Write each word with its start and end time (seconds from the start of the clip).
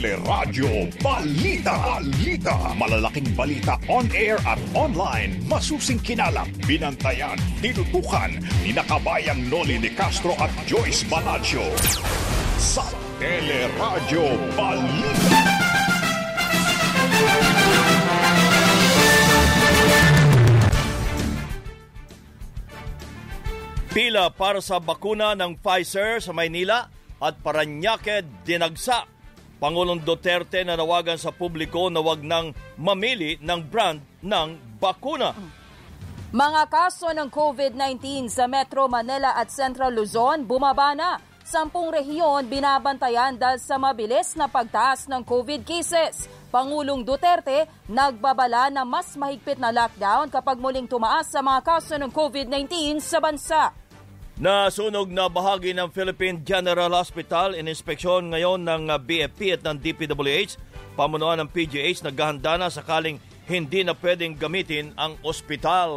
Teleradyo 0.00 0.88
Balita. 1.04 1.76
Balita. 2.00 2.72
Malalaking 2.72 3.36
balita 3.36 3.76
on 3.84 4.08
air 4.16 4.40
at 4.48 4.56
online. 4.72 5.36
Masusing 5.44 6.00
kinalap, 6.00 6.48
binantayan, 6.64 7.36
tinutukan 7.60 8.32
ni 8.64 8.72
nakabayang 8.72 9.44
Noli 9.52 9.76
de 9.76 9.92
Castro 9.92 10.32
at 10.40 10.48
Joyce 10.64 11.04
Balancho. 11.04 11.68
Sa 12.56 12.80
Teleradyo 13.20 14.24
Balita. 14.56 15.40
Pila 23.92 24.32
para 24.32 24.64
sa 24.64 24.80
bakuna 24.80 25.36
ng 25.36 25.60
Pfizer 25.60 26.24
sa 26.24 26.32
Maynila 26.32 26.88
at 27.20 27.36
Paranaque 27.44 28.24
dinagsa. 28.48 29.19
Pangulong 29.60 30.00
Duterte 30.00 30.64
nanawagan 30.64 31.20
sa 31.20 31.36
publiko 31.36 31.92
na 31.92 32.00
wag 32.00 32.24
nang 32.24 32.56
mamili 32.80 33.36
ng 33.44 33.60
brand 33.68 34.00
ng 34.24 34.80
bakuna. 34.80 35.36
Mga 36.32 36.62
kaso 36.72 37.12
ng 37.12 37.28
COVID-19 37.28 38.32
sa 38.32 38.48
Metro 38.48 38.88
Manila 38.88 39.36
at 39.36 39.52
Central 39.52 39.92
Luzon 39.92 40.48
bumaba 40.48 40.96
na. 40.96 41.20
Sampung 41.44 41.92
rehiyon 41.92 42.48
binabantayan 42.48 43.36
dahil 43.36 43.60
sa 43.60 43.76
mabilis 43.76 44.32
na 44.32 44.48
pagtaas 44.48 45.04
ng 45.12 45.20
COVID 45.28 45.68
cases. 45.68 46.24
Pangulong 46.48 47.04
Duterte 47.04 47.68
nagbabala 47.84 48.72
na 48.72 48.88
mas 48.88 49.12
mahigpit 49.12 49.60
na 49.60 49.68
lockdown 49.68 50.32
kapag 50.32 50.56
muling 50.56 50.88
tumaas 50.88 51.28
sa 51.28 51.44
mga 51.44 51.60
kaso 51.60 52.00
ng 52.00 52.08
COVID-19 52.08 52.96
sa 53.04 53.20
bansa. 53.20 53.76
Nasunog 54.40 55.12
na 55.12 55.28
bahagi 55.28 55.76
ng 55.76 55.92
Philippine 55.92 56.40
General 56.40 56.88
Hospital 56.96 57.52
in-inspeksyon 57.52 58.32
ngayon 58.32 58.64
ng 58.64 58.88
BFP 59.04 59.52
at 59.52 59.60
ng 59.68 59.76
DPWH. 59.76 60.56
Pamunuan 60.96 61.44
ng 61.44 61.48
PGH 61.52 62.00
naghahanda 62.08 62.56
na 62.56 62.72
sakaling 62.72 63.20
hindi 63.44 63.84
na 63.84 63.92
pwedeng 63.92 64.32
gamitin 64.40 64.96
ang 64.96 65.20
ospital. 65.28 65.92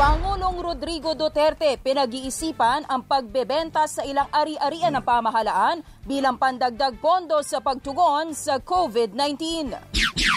Pangulong 0.00 0.56
Rodrigo 0.56 1.12
Duterte 1.12 1.76
pinag-iisipan 1.76 2.88
ang 2.88 3.04
pagbebenta 3.04 3.84
sa 3.84 4.00
ilang 4.00 4.32
ari-arian 4.32 4.96
ng 4.96 5.04
pamahalaan 5.04 5.84
bilang 6.08 6.40
pandagdag 6.40 6.96
pondo 6.96 7.44
sa 7.44 7.60
pagtugon 7.60 8.32
sa 8.32 8.56
COVID-19. 8.56 9.68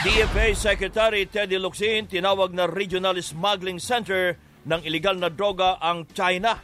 DFA 0.04 0.52
Secretary 0.60 1.24
Teddy 1.24 1.56
Locsin 1.56 2.04
tinawag 2.04 2.52
na 2.52 2.68
Regional 2.68 3.16
Smuggling 3.16 3.80
Center 3.80 4.49
ng 4.66 4.82
ilegal 4.84 5.16
na 5.16 5.32
droga 5.32 5.80
ang 5.80 6.08
China. 6.12 6.58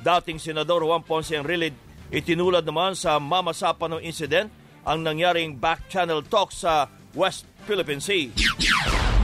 Dating 0.00 0.40
Senador 0.40 0.84
Juan 0.84 1.04
Ponce 1.04 1.36
Enrile 1.36 1.72
itinulad 2.12 2.62
naman 2.62 2.92
sa 2.94 3.16
mamasapan 3.16 3.98
ng 3.98 4.02
incident 4.04 4.48
ang 4.84 5.00
nangyaring 5.00 5.56
back-channel 5.56 6.20
talk 6.28 6.52
sa 6.52 6.86
West 7.16 7.48
Philippine 7.64 8.00
Sea. 8.00 8.28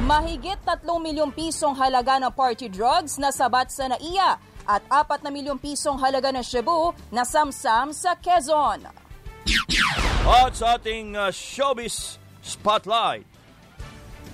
Mahigit 0.08 0.58
3 0.64 0.80
milyong 0.88 1.30
pisong 1.36 1.76
halaga 1.76 2.16
ng 2.16 2.32
party 2.32 2.72
drugs 2.72 3.20
na 3.20 3.28
sabat 3.28 3.68
sa 3.68 3.86
NAIA 3.92 4.41
at 4.64 4.82
4 4.88 5.22
na 5.22 5.30
milyong 5.30 5.60
pisong 5.60 6.00
halaga 6.00 6.32
ng 6.32 6.42
Cebu 6.42 6.96
na 7.12 7.22
samsam 7.22 7.92
sa 7.92 8.16
Quezon. 8.16 8.88
At 10.24 10.52
sa 10.56 10.80
ating 10.80 11.16
uh, 11.16 11.28
showbiz 11.28 12.16
spotlight, 12.41 13.28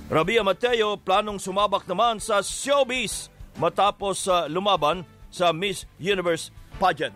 Rabia 0.06 0.46
Mateo 0.46 0.94
planong 0.94 1.42
sumabak 1.42 1.82
naman 1.90 2.22
sa 2.22 2.38
showbiz 2.38 3.26
matapos 3.56 4.28
uh, 4.28 4.48
lumaban 4.48 5.04
sa 5.28 5.52
Miss 5.52 5.84
Universe 6.00 6.54
pageant. 6.80 7.14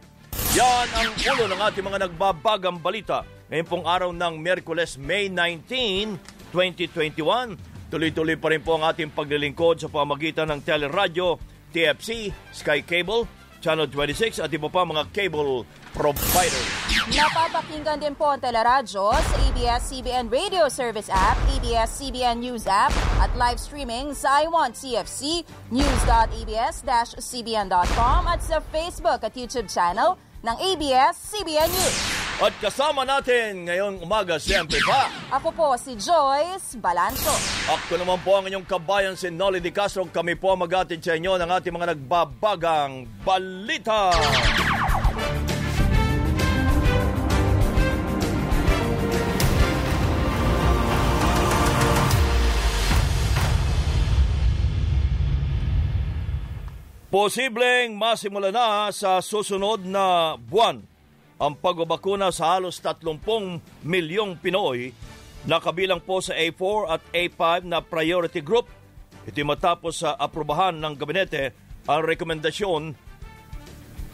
Yan 0.56 0.88
ang 0.96 1.14
ulo 1.36 1.44
ng 1.46 1.60
ating 1.62 1.84
mga 1.86 2.10
nagbabagang 2.10 2.82
balita 2.82 3.22
ngayon 3.50 3.66
pong 3.66 3.82
araw 3.82 4.10
ng 4.14 4.38
Miyerkules, 4.38 4.94
May 4.94 5.26
19, 5.26 6.14
2021. 6.54 7.58
Tuloy-tuloy 7.90 8.38
pa 8.38 8.54
rin 8.54 8.62
po 8.62 8.78
ang 8.78 8.86
ating 8.86 9.10
paglilingkod 9.10 9.82
sa 9.82 9.90
pamagitan 9.90 10.46
ng 10.54 10.62
teleradyo, 10.62 11.34
TFC, 11.74 12.30
Sky 12.54 12.86
Cable, 12.86 13.26
Channel 13.58 13.90
26 13.90 14.38
at 14.38 14.54
iba 14.54 14.70
pa 14.70 14.86
mga 14.86 15.10
cable 15.10 15.66
provider. 15.90 16.89
Napapakinggan 17.08 17.96
din 17.96 18.12
po 18.12 18.28
ang 18.28 18.36
teleradyo 18.36 19.16
sa 19.16 19.36
ABS-CBN 19.48 20.28
Radio 20.28 20.68
Service 20.68 21.08
App, 21.08 21.40
ABS-CBN 21.56 22.44
News 22.44 22.68
App 22.68 22.92
at 23.24 23.32
live 23.40 23.56
streaming 23.56 24.12
sa 24.12 24.44
iWant 24.44 24.76
TFC, 24.76 25.40
news.abs-cbn.com 25.72 28.20
at 28.28 28.44
sa 28.44 28.60
Facebook 28.68 29.24
at 29.24 29.32
YouTube 29.32 29.72
channel 29.72 30.20
ng 30.44 30.56
ABS-CBN 30.60 31.72
News. 31.72 31.96
At 32.40 32.56
kasama 32.60 33.04
natin 33.08 33.64
ngayong 33.64 34.04
umaga 34.04 34.36
siyempre 34.36 34.76
pa. 34.84 35.08
Ako 35.40 35.56
po 35.56 35.72
si 35.80 35.96
Joyce 35.96 36.76
Balancho. 36.76 37.32
Ako 37.68 37.96
naman 37.96 38.20
po 38.20 38.36
ang 38.36 38.44
inyong 38.44 38.68
kabayan 38.68 39.16
si 39.16 39.32
Nolly 39.32 39.64
Di 39.64 39.72
Castro. 39.72 40.04
Kami 40.04 40.36
po 40.36 40.52
magatid 40.52 41.00
sa 41.00 41.16
inyo 41.16 41.40
ng 41.40 41.48
ating 41.48 41.72
mga 41.72 41.96
nagbabagang 41.96 43.08
balita. 43.24 44.12
Posibleng 57.10 57.98
masimula 57.98 58.54
na 58.54 58.86
sa 58.94 59.18
susunod 59.18 59.82
na 59.82 60.38
buwan 60.38 60.78
ang 61.42 61.58
pagbabakuna 61.58 62.30
sa 62.30 62.54
halos 62.54 62.78
30 62.78 63.82
milyong 63.82 64.38
Pinoy 64.38 64.94
na 65.42 65.58
kabilang 65.58 65.98
po 65.98 66.22
sa 66.22 66.38
A4 66.38 66.78
at 66.86 67.02
A5 67.10 67.66
na 67.66 67.82
priority 67.82 68.38
group. 68.38 68.70
Ito 69.26 69.42
matapos 69.42 70.06
sa 70.06 70.14
aprubahan 70.14 70.78
ng 70.78 70.94
gabinete 70.94 71.50
ang 71.90 72.06
rekomendasyon 72.06 72.94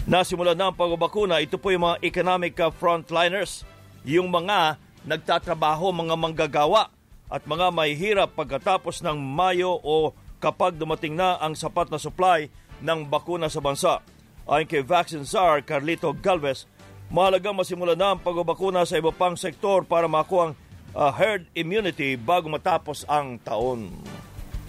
na 0.09 0.25
simula 0.25 0.57
na 0.57 0.73
ang 0.73 0.77
pagbabakuna. 0.81 1.45
Ito 1.45 1.61
po 1.61 1.77
yung 1.77 1.93
mga 1.93 2.01
economic 2.01 2.57
frontliners, 2.81 3.69
yung 4.09 4.33
mga 4.33 4.81
nagtatrabaho, 5.05 5.93
mga 5.93 6.17
manggagawa 6.17 6.89
at 7.29 7.45
mga 7.45 7.69
may 7.77 7.93
hirap 7.93 8.33
pagkatapos 8.33 9.05
ng 9.05 9.21
Mayo 9.21 9.77
o 9.85 10.17
kapag 10.41 10.81
dumating 10.81 11.13
na 11.13 11.37
ang 11.37 11.53
sapat 11.53 11.93
na 11.93 12.01
supply 12.01 12.49
ng 12.83 13.09
bakuna 13.09 13.49
sa 13.49 13.63
bansa. 13.63 14.03
Ayon 14.47 14.69
kay 14.71 14.83
Vaccine 14.87 15.27
Czar 15.27 15.63
Carlito 15.67 16.15
Galvez, 16.15 16.71
mahalaga 17.11 17.51
masimula 17.51 17.99
na 17.99 18.15
ang 18.15 18.21
pagbabakuna 18.23 18.87
sa 18.87 18.99
iba 18.99 19.11
pang 19.11 19.35
sektor 19.35 19.83
para 19.83 20.07
makuha 20.07 20.51
ang 20.51 20.55
uh, 20.95 21.13
herd 21.13 21.47
immunity 21.53 22.15
bago 22.15 22.47
matapos 22.47 23.03
ang 23.11 23.39
taon. 23.43 23.91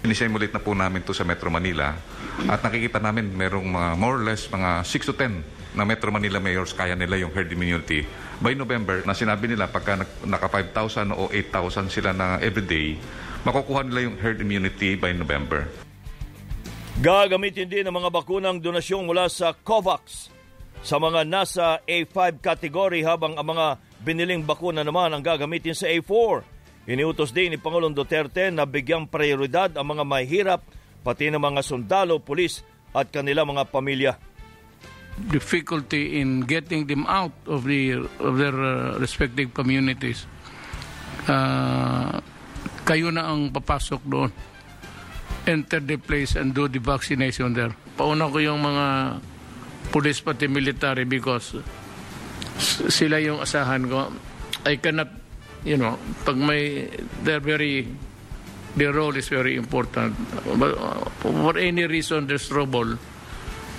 Inisimulate 0.06 0.54
na 0.54 0.62
po 0.62 0.78
namin 0.78 1.02
to 1.02 1.14
sa 1.14 1.26
Metro 1.26 1.50
Manila 1.50 1.98
at 2.46 2.62
nakikita 2.62 3.02
namin 3.02 3.34
merong 3.34 3.66
mga 3.66 3.90
more 3.98 4.22
or 4.22 4.24
less 4.26 4.46
mga 4.46 4.86
6 4.86 5.10
to 5.10 5.14
10 5.14 5.78
na 5.78 5.86
Metro 5.86 6.10
Manila 6.10 6.42
mayors 6.42 6.74
kaya 6.74 6.98
nila 6.98 7.22
yung 7.22 7.34
herd 7.34 7.50
immunity. 7.54 8.06
By 8.38 8.54
November, 8.54 9.02
na 9.06 9.18
sinabi 9.18 9.50
nila 9.50 9.70
pagka 9.70 9.98
naka 10.26 10.48
5,000 10.50 11.14
o 11.14 11.30
8,000 11.34 11.90
sila 11.90 12.14
na 12.14 12.38
everyday, 12.42 12.98
makukuha 13.46 13.86
nila 13.86 14.10
yung 14.10 14.18
herd 14.18 14.42
immunity 14.42 14.98
by 14.98 15.14
November. 15.14 15.70
Gagamitin 16.98 17.70
din 17.70 17.86
ang 17.86 17.94
mga 17.94 18.10
bakunang 18.10 18.58
donasyon 18.58 19.06
mula 19.06 19.30
sa 19.30 19.54
COVAX 19.54 20.34
sa 20.82 20.98
mga 20.98 21.30
nasa 21.30 21.78
A5 21.86 22.42
category 22.42 23.06
habang 23.06 23.38
ang 23.38 23.54
mga 23.54 23.78
biniling 24.02 24.42
bakuna 24.42 24.82
naman 24.82 25.14
ang 25.14 25.22
gagamitin 25.22 25.78
sa 25.78 25.86
A4. 25.94 26.42
Iniutos 26.90 27.30
din 27.38 27.54
ni 27.54 27.62
Pangulong 27.62 27.94
Duterte 27.94 28.50
na 28.50 28.66
bigyang 28.66 29.06
prioridad 29.06 29.78
ang 29.78 29.94
mga 29.94 30.04
mahirap 30.10 30.66
pati 31.06 31.30
ng 31.30 31.38
mga 31.38 31.62
sundalo, 31.62 32.18
pulis 32.18 32.66
at 32.98 33.14
kanilang 33.14 33.54
mga 33.54 33.70
pamilya. 33.70 34.18
Difficulty 35.30 36.18
in 36.18 36.50
getting 36.50 36.90
them 36.90 37.06
out 37.06 37.34
of, 37.46 37.70
the, 37.70 38.10
of 38.18 38.42
their 38.42 38.58
uh, 38.58 38.98
respective 38.98 39.54
communities. 39.54 40.26
Uh, 41.30 42.18
kayo 42.90 43.14
na 43.14 43.30
ang 43.30 43.54
papasok 43.54 44.02
doon 44.02 44.57
enter 45.48 45.80
the 45.80 45.96
place 45.96 46.36
and 46.36 46.52
do 46.52 46.68
the 46.68 46.84
vaccination 46.84 47.56
there. 47.56 47.72
Pauna 47.96 48.28
ko 48.28 48.38
yung 48.38 48.60
mga 48.60 48.86
police 49.90 50.20
pati 50.20 50.52
military 50.52 51.08
because 51.08 51.56
sila 52.92 53.18
yung 53.24 53.40
asahan 53.40 53.88
ko. 53.88 54.12
I 54.68 54.76
cannot, 54.84 55.08
you 55.64 55.80
know, 55.80 55.96
pag 56.28 56.36
may, 56.36 56.92
they're 57.24 57.40
very, 57.40 57.88
their 58.76 58.92
role 58.92 59.16
is 59.16 59.32
very 59.32 59.56
important. 59.56 60.14
But 60.60 60.76
for 61.24 61.56
any 61.56 61.88
reason 61.88 62.28
there's 62.28 62.52
trouble, 62.52 63.00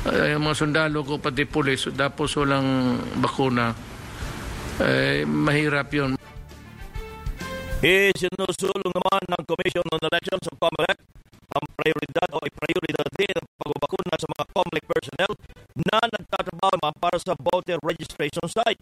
uh, 0.09 0.26
yung 0.32 0.49
mga 0.49 0.56
sundalo 0.56 1.05
ko 1.05 1.21
pati 1.21 1.44
police, 1.44 1.93
tapos 1.93 2.32
walang 2.41 2.97
bakuna, 3.21 3.76
eh, 4.81 5.29
mahirap 5.29 5.93
yun. 5.93 6.17
Isinusulong 7.79 8.91
naman 8.91 9.23
ng 9.31 9.43
Commission 9.47 9.87
on 9.94 10.03
Elections 10.03 10.44
of 10.50 10.56
COMELEC 10.59 10.99
ang 11.59 11.67
prioridad 11.75 12.29
o 12.33 12.39
prioridad 12.47 13.09
din 13.19 13.35
ang 13.35 13.47
pagbabakuna 13.59 14.15
sa 14.15 14.29
mga 14.31 14.45
COMELEC 14.55 14.85
personnel 14.87 15.33
na 15.75 15.99
nagtatrabaho 16.07 16.75
naman 16.79 16.95
para 17.03 17.19
sa 17.19 17.35
voter 17.35 17.79
registration 17.83 18.47
site. 18.47 18.79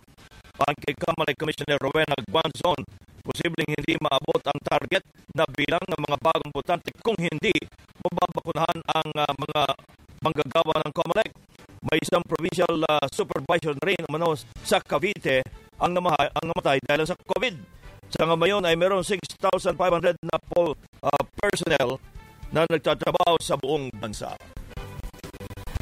Pang 0.56 0.76
kay 0.76 0.96
Kamalay 0.96 1.37
Commissioner 1.37 1.81
Rowena 1.81 2.17
Guanzon, 2.28 2.81
posibleng 3.25 3.73
hindi 3.73 3.96
maabot 4.00 4.40
ang 4.44 4.61
target 4.61 5.05
na 5.32 5.44
bilang 5.49 5.84
ng 5.84 6.00
mga 6.00 6.17
bagong 6.20 6.52
botante 6.52 6.93
kung 7.00 7.17
hindi 7.17 7.52
mababakunahan 8.05 8.78
ang 8.93 9.08
uh, 9.12 9.32
mga 9.37 9.61
manggagawa 10.20 10.75
ng 10.84 10.93
COMELEC. 10.93 11.31
May 11.87 11.99
isang 12.00 12.25
provincial 12.25 12.82
uh, 12.88 13.06
supervisor 13.12 13.76
na 13.76 13.84
rin 13.84 14.00
umano 14.08 14.32
sa 14.64 14.81
Cavite 14.81 15.44
ang, 15.76 15.93
namahay, 15.93 16.32
ang 16.32 16.44
namatay 16.50 16.81
dahil 16.82 17.05
sa 17.05 17.17
COVID. 17.17 17.55
Sa 18.06 18.25
ngayon 18.25 18.64
ay 18.64 18.78
meron 18.78 19.02
6,500 19.05 19.76
na 20.25 20.38
po, 20.40 20.73
uh, 21.02 21.23
personnel 21.37 22.00
na 22.56 22.64
nagtatrabaho 22.64 23.36
sa 23.36 23.60
buong 23.60 23.92
bansa. 23.92 24.32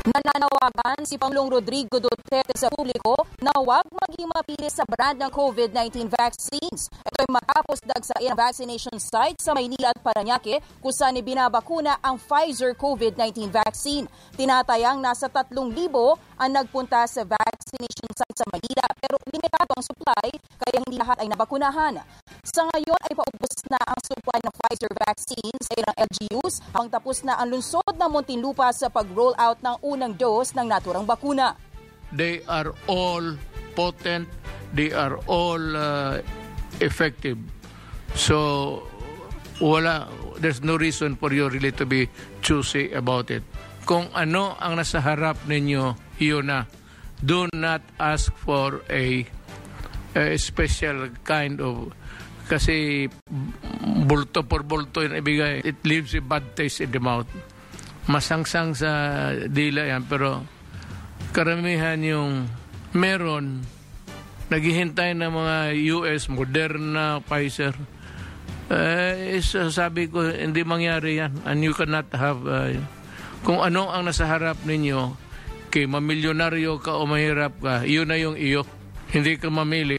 Nananawagan 0.05 1.09
si 1.09 1.17
Pangulong 1.17 1.49
Rodrigo 1.49 1.97
Duterte 1.97 2.53
sa 2.61 2.69
publiko 2.69 3.25
na 3.41 3.57
huwag 3.57 3.89
maging 3.89 4.29
mapili 4.29 4.69
sa 4.69 4.85
brand 4.85 5.17
ng 5.17 5.33
COVID-19 5.33 6.13
vaccines. 6.13 6.93
Ito 6.93 7.25
ay 7.25 7.29
matapos 7.33 7.81
dagsain 7.81 8.29
ang 8.29 8.37
vaccination 8.37 9.01
site 9.01 9.41
sa 9.41 9.57
Maynila 9.57 9.97
at 9.97 10.05
Paranaque 10.05 10.61
kung 10.85 10.93
saan 10.93 11.17
ibinabakuna 11.17 12.05
ang 12.05 12.21
Pfizer 12.21 12.77
COVID-19 12.77 13.49
vaccine. 13.49 14.05
Tinatayang 14.37 15.01
nasa 15.01 15.33
3,000 15.33 15.57
ang 16.37 16.51
nagpunta 16.53 17.09
sa 17.09 17.25
vaccination 17.25 18.11
site 18.13 18.37
sa 18.37 18.45
Manila 18.53 18.85
pero 19.01 19.17
limitado 19.33 19.73
ang 19.73 19.85
supply 19.89 20.29
kaya 20.37 20.85
hindi 20.85 21.01
lahat 21.01 21.17
ay 21.25 21.33
nabakunahan. 21.33 22.05
Sa 22.45 22.61
ngayon 22.61 23.01
ay 23.09 23.17
paubos 23.17 23.57
na 23.73 23.81
ang 23.81 24.01
supply 24.05 24.37
ng 24.45 24.53
Pfizer 24.53 24.93
vaccine 25.01 25.57
sa 25.65 25.73
ilang 25.81 25.97
LGUs 25.97 26.61
ang 26.77 26.93
tapos 26.93 27.25
na 27.25 27.41
ang 27.41 27.49
lungsod 27.49 27.97
ng 27.97 28.11
Muntinlupa 28.13 28.69
sa 28.77 28.93
pag-roll 28.93 29.33
out 29.41 29.57
ng 29.65 29.81
unang 29.95 30.19
dose 30.19 30.53
ng 30.59 30.67
naturang 30.67 31.07
bakuna. 31.07 31.55
They 32.11 32.43
are 32.51 32.75
all 32.91 33.39
potent, 33.79 34.27
they 34.75 34.91
are 34.91 35.19
all 35.31 35.63
uh, 35.75 36.19
effective. 36.83 37.39
So 38.15 38.83
wala 39.63 40.11
there's 40.43 40.63
no 40.63 40.75
reason 40.75 41.15
for 41.15 41.31
you 41.31 41.47
really 41.47 41.71
to 41.79 41.87
be 41.87 42.11
choosy 42.43 42.91
about 42.91 43.31
it. 43.31 43.47
Kung 43.87 44.11
ano 44.17 44.59
ang 44.59 44.81
nasa 44.81 44.99
harap 44.99 45.39
ninyo, 45.47 45.95
yun 46.19 46.51
na. 46.51 46.67
Do 47.25 47.49
not 47.55 47.81
ask 47.97 48.33
for 48.37 48.85
a, 48.91 49.25
a 50.13 50.37
special 50.37 51.09
kind 51.25 51.61
of 51.61 51.95
kasi 52.45 53.09
bulto 54.05 54.45
por 54.45 54.61
bulto 54.65 55.01
yung 55.01 55.17
ibigay. 55.17 55.65
It 55.65 55.81
leaves 55.85 56.13
a 56.13 56.21
bad 56.21 56.53
taste 56.53 56.85
in 56.85 56.93
the 56.93 57.01
mouth. 57.01 57.29
Masangsang 58.05 58.77
sa 58.77 58.91
dila 59.49 59.89
yan, 59.89 60.05
pero 60.05 60.45
karamihan 61.33 61.97
yung 62.05 62.47
meron, 62.95 63.65
naghihintay 64.53 65.17
ng 65.17 65.33
mga 65.33 65.57
US, 65.99 66.29
Moderna, 66.31 67.19
Pfizer. 67.25 67.75
Eh, 68.71 69.41
sabi 69.73 70.09
ko, 70.09 70.25
hindi 70.25 70.63
mangyari 70.63 71.21
yan. 71.21 71.45
And 71.45 71.61
you 71.61 71.73
cannot 71.73 72.09
have, 72.15 72.41
uh, 72.45 72.73
kung 73.45 73.61
ano 73.61 73.93
ang 73.93 74.09
nasa 74.09 74.25
harap 74.25 74.57
ninyo, 74.65 75.17
kay 75.75 75.91
mamilyonaryo 75.91 76.79
ka 76.79 76.95
o 76.95 77.03
mahirap 77.05 77.59
ka, 77.59 77.83
yun 77.83 78.09
na 78.09 78.17
yung 78.17 78.39
iyo. 78.39 78.63
Hindi 79.11 79.37
ka 79.37 79.51
mamili. 79.51 79.99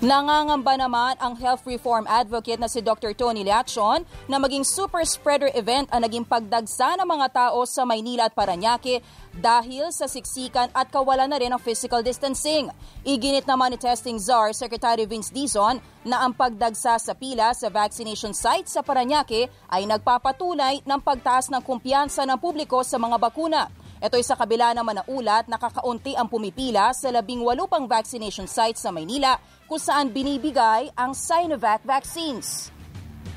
Nangangamba 0.00 0.80
naman 0.80 1.12
ang 1.20 1.36
health 1.36 1.68
reform 1.68 2.08
advocate 2.08 2.56
na 2.56 2.72
si 2.72 2.80
Dr. 2.80 3.12
Tony 3.12 3.44
Leachon 3.44 4.08
na 4.32 4.40
maging 4.40 4.64
super 4.64 5.04
spreader 5.04 5.52
event 5.52 5.92
ang 5.92 6.00
naging 6.00 6.24
pagdagsa 6.24 6.96
ng 6.96 7.04
mga 7.04 7.28
tao 7.28 7.68
sa 7.68 7.84
Maynila 7.84 8.24
at 8.24 8.32
Paranaque 8.32 9.04
dahil 9.36 9.92
sa 9.92 10.08
siksikan 10.08 10.72
at 10.72 10.88
kawalan 10.88 11.28
na 11.28 11.36
rin 11.36 11.52
ng 11.52 11.60
physical 11.60 12.00
distancing. 12.00 12.72
Iginit 13.04 13.44
naman 13.44 13.76
ni 13.76 13.78
Testing 13.78 14.16
Czar 14.16 14.56
Secretary 14.56 15.04
Vince 15.04 15.28
Dizon 15.36 15.76
na 16.08 16.24
ang 16.24 16.32
pagdagsa 16.32 16.96
sa 16.96 17.12
pila 17.12 17.52
sa 17.52 17.68
vaccination 17.68 18.32
site 18.32 18.72
sa 18.72 18.80
Paranaque 18.80 19.52
ay 19.68 19.84
nagpapatunay 19.84 20.80
ng 20.80 21.00
pagtaas 21.04 21.52
ng 21.52 21.60
kumpiyansa 21.60 22.24
ng 22.24 22.40
publiko 22.40 22.80
sa 22.80 22.96
mga 22.96 23.20
bakuna. 23.20 23.68
Ito 24.00 24.16
ay 24.16 24.24
sa 24.24 24.32
kabila 24.32 24.72
naman 24.72 24.96
na 24.96 25.04
ulat 25.04 25.44
na 25.44 25.60
kakaunti 25.60 26.16
ang 26.16 26.24
pumipila 26.24 26.88
sa 26.96 27.12
labing 27.12 27.44
walo 27.44 27.68
pang 27.68 27.84
vaccination 27.84 28.48
sites 28.48 28.80
sa 28.80 28.88
Maynila 28.88 29.36
kung 29.68 29.76
saan 29.76 30.08
binibigay 30.08 30.88
ang 30.96 31.12
Sinovac 31.12 31.84
vaccines. 31.84 32.72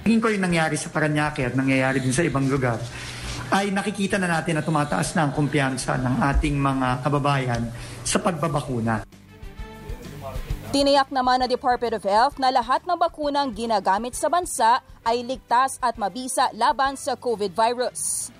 Tingin 0.07 0.24
ko 0.24 0.31
yung 0.31 0.48
nangyari 0.48 0.80
sa 0.80 0.88
Paranaque 0.88 1.51
at 1.51 1.60
nangyayari 1.60 2.00
din 2.00 2.15
sa 2.15 2.24
ibang 2.24 2.48
lugar 2.48 2.80
ay 3.51 3.75
nakikita 3.75 4.15
na 4.15 4.39
natin 4.39 4.56
na 4.56 4.63
tumataas 4.63 5.12
na 5.19 5.27
ang 5.27 5.36
kumpiyansa 5.36 6.00
ng 6.00 6.15
ating 6.31 6.56
mga 6.56 6.88
kababayan 7.04 7.68
sa 8.07 8.24
pagbabakuna. 8.24 9.04
Tiniyak 10.71 11.12
naman 11.12 11.44
ng 11.44 11.51
Department 11.51 12.00
of 12.00 12.07
Health 12.07 12.39
na 12.39 12.56
lahat 12.56 12.88
ng 12.88 12.95
bakunang 12.95 13.51
ginagamit 13.51 14.15
sa 14.15 14.31
bansa 14.31 14.80
ay 15.04 15.27
ligtas 15.27 15.75
at 15.83 16.00
mabisa 16.00 16.48
laban 16.56 16.95
sa 16.95 17.19
COVID 17.19 17.51
virus 17.51 18.31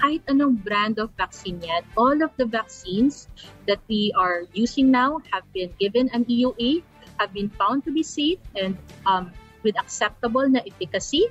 kahit 0.00 0.24
anong 0.32 0.64
brand 0.64 0.96
of 0.96 1.12
vaccine 1.20 1.60
yan, 1.60 1.84
all 1.94 2.16
of 2.24 2.32
the 2.40 2.48
vaccines 2.48 3.28
that 3.68 3.78
we 3.86 4.08
are 4.16 4.48
using 4.56 4.88
now 4.88 5.20
have 5.28 5.44
been 5.52 5.68
given 5.76 6.08
an 6.16 6.24
EUA, 6.24 6.80
have 7.20 7.36
been 7.36 7.52
found 7.60 7.84
to 7.84 7.92
be 7.92 8.00
safe 8.00 8.40
and 8.56 8.80
um, 9.04 9.28
with 9.60 9.76
acceptable 9.76 10.48
na 10.48 10.64
efficacy. 10.64 11.28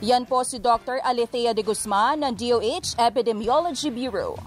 Yan 0.00 0.22
po 0.24 0.46
si 0.46 0.62
Dr. 0.62 1.02
Alethea 1.02 1.50
de 1.50 1.66
Guzman 1.66 2.22
ng 2.22 2.32
DOH 2.38 2.94
Epidemiology 2.94 3.90
Bureau. 3.90 4.38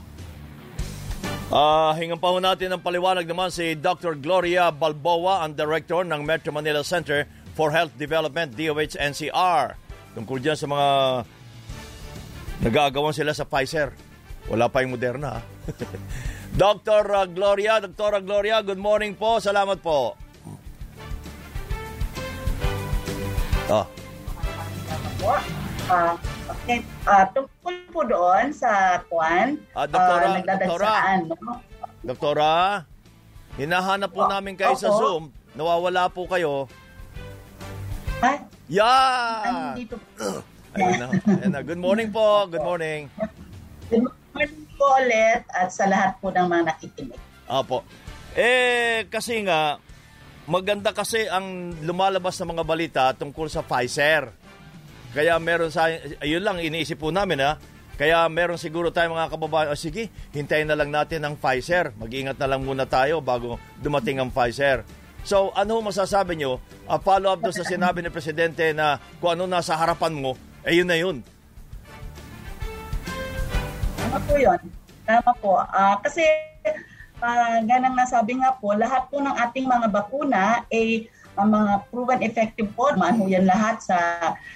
Uh, 1.47 1.95
hingan 1.95 2.19
pa 2.19 2.35
natin 2.43 2.75
ng 2.75 2.81
paliwanag 2.83 3.23
naman 3.23 3.47
si 3.47 3.71
Dr. 3.75 4.19
Gloria 4.19 4.67
Balboa, 4.67 5.47
ang 5.47 5.55
Director 5.55 6.03
ng 6.03 6.19
Metro 6.19 6.51
Manila 6.51 6.83
Center 6.83 7.23
for 7.55 7.71
Health 7.71 7.95
Development, 7.95 8.51
DOH 8.51 8.99
NCR. 8.99 9.79
Tungkol 10.11 10.43
dyan 10.43 10.59
sa 10.59 10.67
mga 10.67 10.87
Nagagawan 12.61 13.13
sila 13.13 13.37
sa 13.37 13.45
Pfizer. 13.45 13.93
Wala 14.49 14.71
pa 14.71 14.81
yung 14.81 14.97
Moderna. 14.97 15.43
Dr. 16.61 17.03
Uh, 17.05 17.27
Gloria, 17.29 17.77
Dr. 17.83 18.23
Gloria, 18.23 18.63
good 18.65 18.81
morning 18.81 19.13
po. 19.13 19.37
Salamat 19.37 19.77
po. 19.83 20.17
Oh. 23.67 23.85
Uh, 25.87 26.15
okay. 26.47 26.79
Uh, 27.03 27.25
tungkol 27.35 27.75
po 27.91 28.01
doon 28.07 28.55
sa 28.55 29.03
Kwan, 29.11 29.59
ah, 29.75 29.83
doktora, 29.87 30.25
uh. 30.25 30.35
Doktora, 30.43 30.91
no? 31.27 31.53
doktora, 32.03 32.53
hinahanap 33.59 34.09
po 34.11 34.23
oh, 34.23 34.31
namin 34.31 34.55
kayo 34.55 34.75
opo. 34.75 34.81
sa 34.81 34.89
Zoom. 34.95 35.35
Nawawala 35.55 36.07
po 36.07 36.23
kayo. 36.31 36.71
Ay? 38.23 38.39
Yan! 38.71 39.75
Nandito 39.75 39.95
Ayun 40.77 40.99
na. 41.01 41.07
Ayun 41.09 41.51
na. 41.51 41.61
Good 41.65 41.81
morning 41.81 42.09
po. 42.13 42.45
Good 42.45 42.61
morning. 42.61 43.09
Good 43.89 44.05
morning 44.05 44.65
po 44.77 44.85
ulit 45.01 45.43
at 45.49 45.73
sa 45.73 45.89
lahat 45.89 46.21
po 46.21 46.29
ng 46.29 46.45
mga 46.45 46.63
nakikinig. 46.69 47.19
Opo. 47.49 47.81
Eh, 48.37 49.09
kasi 49.09 49.41
nga, 49.41 49.81
maganda 50.45 50.93
kasi 50.93 51.25
ang 51.25 51.73
lumalabas 51.81 52.37
ng 52.37 52.53
mga 52.53 52.63
balita 52.63 53.03
tungkol 53.17 53.49
sa 53.49 53.65
Pfizer. 53.65 54.29
Kaya 55.17 55.33
meron 55.41 55.73
sa, 55.73 55.89
ayun 56.21 56.45
lang, 56.45 56.61
iniisip 56.61 57.01
po 57.01 57.09
namin 57.09 57.41
ha, 57.41 57.57
kaya 57.97 58.29
meron 58.29 58.61
siguro 58.61 58.93
tayo 58.93 59.17
mga 59.17 59.33
kababayan, 59.33 59.73
oh, 59.73 59.79
sige, 59.79 60.13
hintayin 60.29 60.69
na 60.69 60.77
lang 60.77 60.93
natin 60.93 61.25
ang 61.25 61.33
Pfizer. 61.33 61.97
Mag-ingat 61.97 62.37
na 62.37 62.45
lang 62.45 62.61
muna 62.61 62.85
tayo 62.85 63.17
bago 63.25 63.57
dumating 63.81 64.21
ang 64.21 64.29
Pfizer. 64.29 64.85
So, 65.25 65.49
ano 65.57 65.81
masasabi 65.81 66.37
nyo? 66.37 66.61
Uh, 66.85 67.01
follow 67.01 67.33
up 67.33 67.41
doon 67.41 67.57
sa 67.57 67.65
sinabi 67.65 68.05
ni 68.05 68.13
Presidente 68.13 68.69
na 68.71 69.01
kung 69.17 69.33
ano 69.33 69.49
nasa 69.49 69.73
harapan 69.75 70.13
mo, 70.13 70.37
eh 70.67 70.75
yun 70.75 70.87
na 70.87 70.99
yun. 70.99 71.23
Tama 73.95 74.19
po 74.27 74.33
yun. 74.35 74.59
Tama 75.07 75.31
po. 75.39 75.63
Uh, 75.63 75.95
kasi 76.03 76.27
uh, 77.23 77.63
ganang 77.63 77.95
nasabi 77.95 78.35
nga 78.35 78.51
po, 78.59 78.75
lahat 78.75 79.07
po 79.07 79.23
ng 79.23 79.31
ating 79.47 79.63
mga 79.63 79.87
bakuna 79.87 80.67
ay 80.67 81.07
eh, 81.07 81.15
ang 81.37 81.53
mga 81.53 81.85
proven 81.93 82.25
effective 82.25 82.67
po, 82.73 82.89
man 82.97 83.21
yan 83.29 83.45
lahat 83.45 83.77
sa 83.77 83.97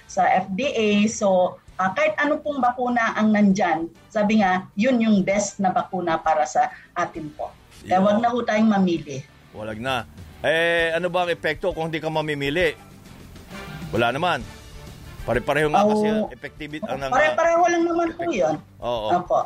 sa 0.09 0.25
FDA. 0.49 1.05
So, 1.05 1.61
uh, 1.77 1.89
kahit 1.93 2.17
ano 2.17 2.41
pong 2.41 2.57
bakuna 2.57 3.13
ang 3.15 3.31
nandyan, 3.31 3.87
sabi 4.09 4.41
nga, 4.41 4.65
yun 4.75 4.97
yung 4.97 5.21
best 5.21 5.61
na 5.61 5.69
bakuna 5.69 6.17
para 6.19 6.43
sa 6.43 6.73
atin 6.97 7.29
po. 7.37 7.53
Kaya 7.85 8.01
wag 8.01 8.17
na 8.19 8.33
po 8.33 8.41
tayong 8.41 8.69
mamili. 8.69 9.21
Walag 9.53 9.77
na. 9.77 10.09
Eh, 10.41 10.89
ano 10.89 11.07
ba 11.13 11.25
ang 11.25 11.31
epekto 11.33 11.69
kung 11.69 11.93
hindi 11.93 12.01
ka 12.01 12.09
mamimili? 12.09 12.73
Wala 13.93 14.09
naman. 14.09 14.60
Pare-pareho 15.21 15.69
nga 15.69 15.85
kasi 15.85 16.05
ang 16.09 16.25
effectivity. 16.33 16.85
Ang, 16.89 17.13
Pare-pareho 17.13 17.61
lang 17.69 17.83
naman 17.85 18.09
po 18.17 18.25
yan. 18.25 18.57
Oo. 18.81 19.07
Opo. 19.21 19.39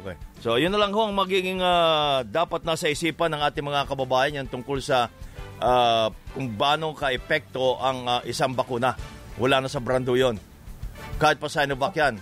Okay. 0.00 0.14
So, 0.44 0.60
yun 0.60 0.68
na 0.68 0.80
lang 0.84 0.92
ho 0.92 1.08
ang 1.08 1.16
magiging 1.16 1.64
uh, 1.64 2.20
dapat 2.28 2.60
nasa 2.68 2.92
isipan 2.92 3.32
ng 3.32 3.40
ating 3.40 3.64
mga 3.64 3.88
kababayan 3.88 4.44
yan 4.44 4.48
tungkol 4.52 4.84
sa 4.84 5.08
uh, 5.64 6.12
kung 6.36 6.52
paano 6.60 6.92
ka-epekto 6.92 7.80
ang 7.80 7.98
uh, 8.04 8.20
isang 8.28 8.52
bakuna. 8.52 8.92
Wala 9.40 9.64
na 9.64 9.72
sa 9.72 9.80
brando 9.80 10.12
yon. 10.12 10.36
Kahit 11.16 11.40
pa 11.40 11.48
Sinovac 11.48 11.96
yan. 11.96 12.20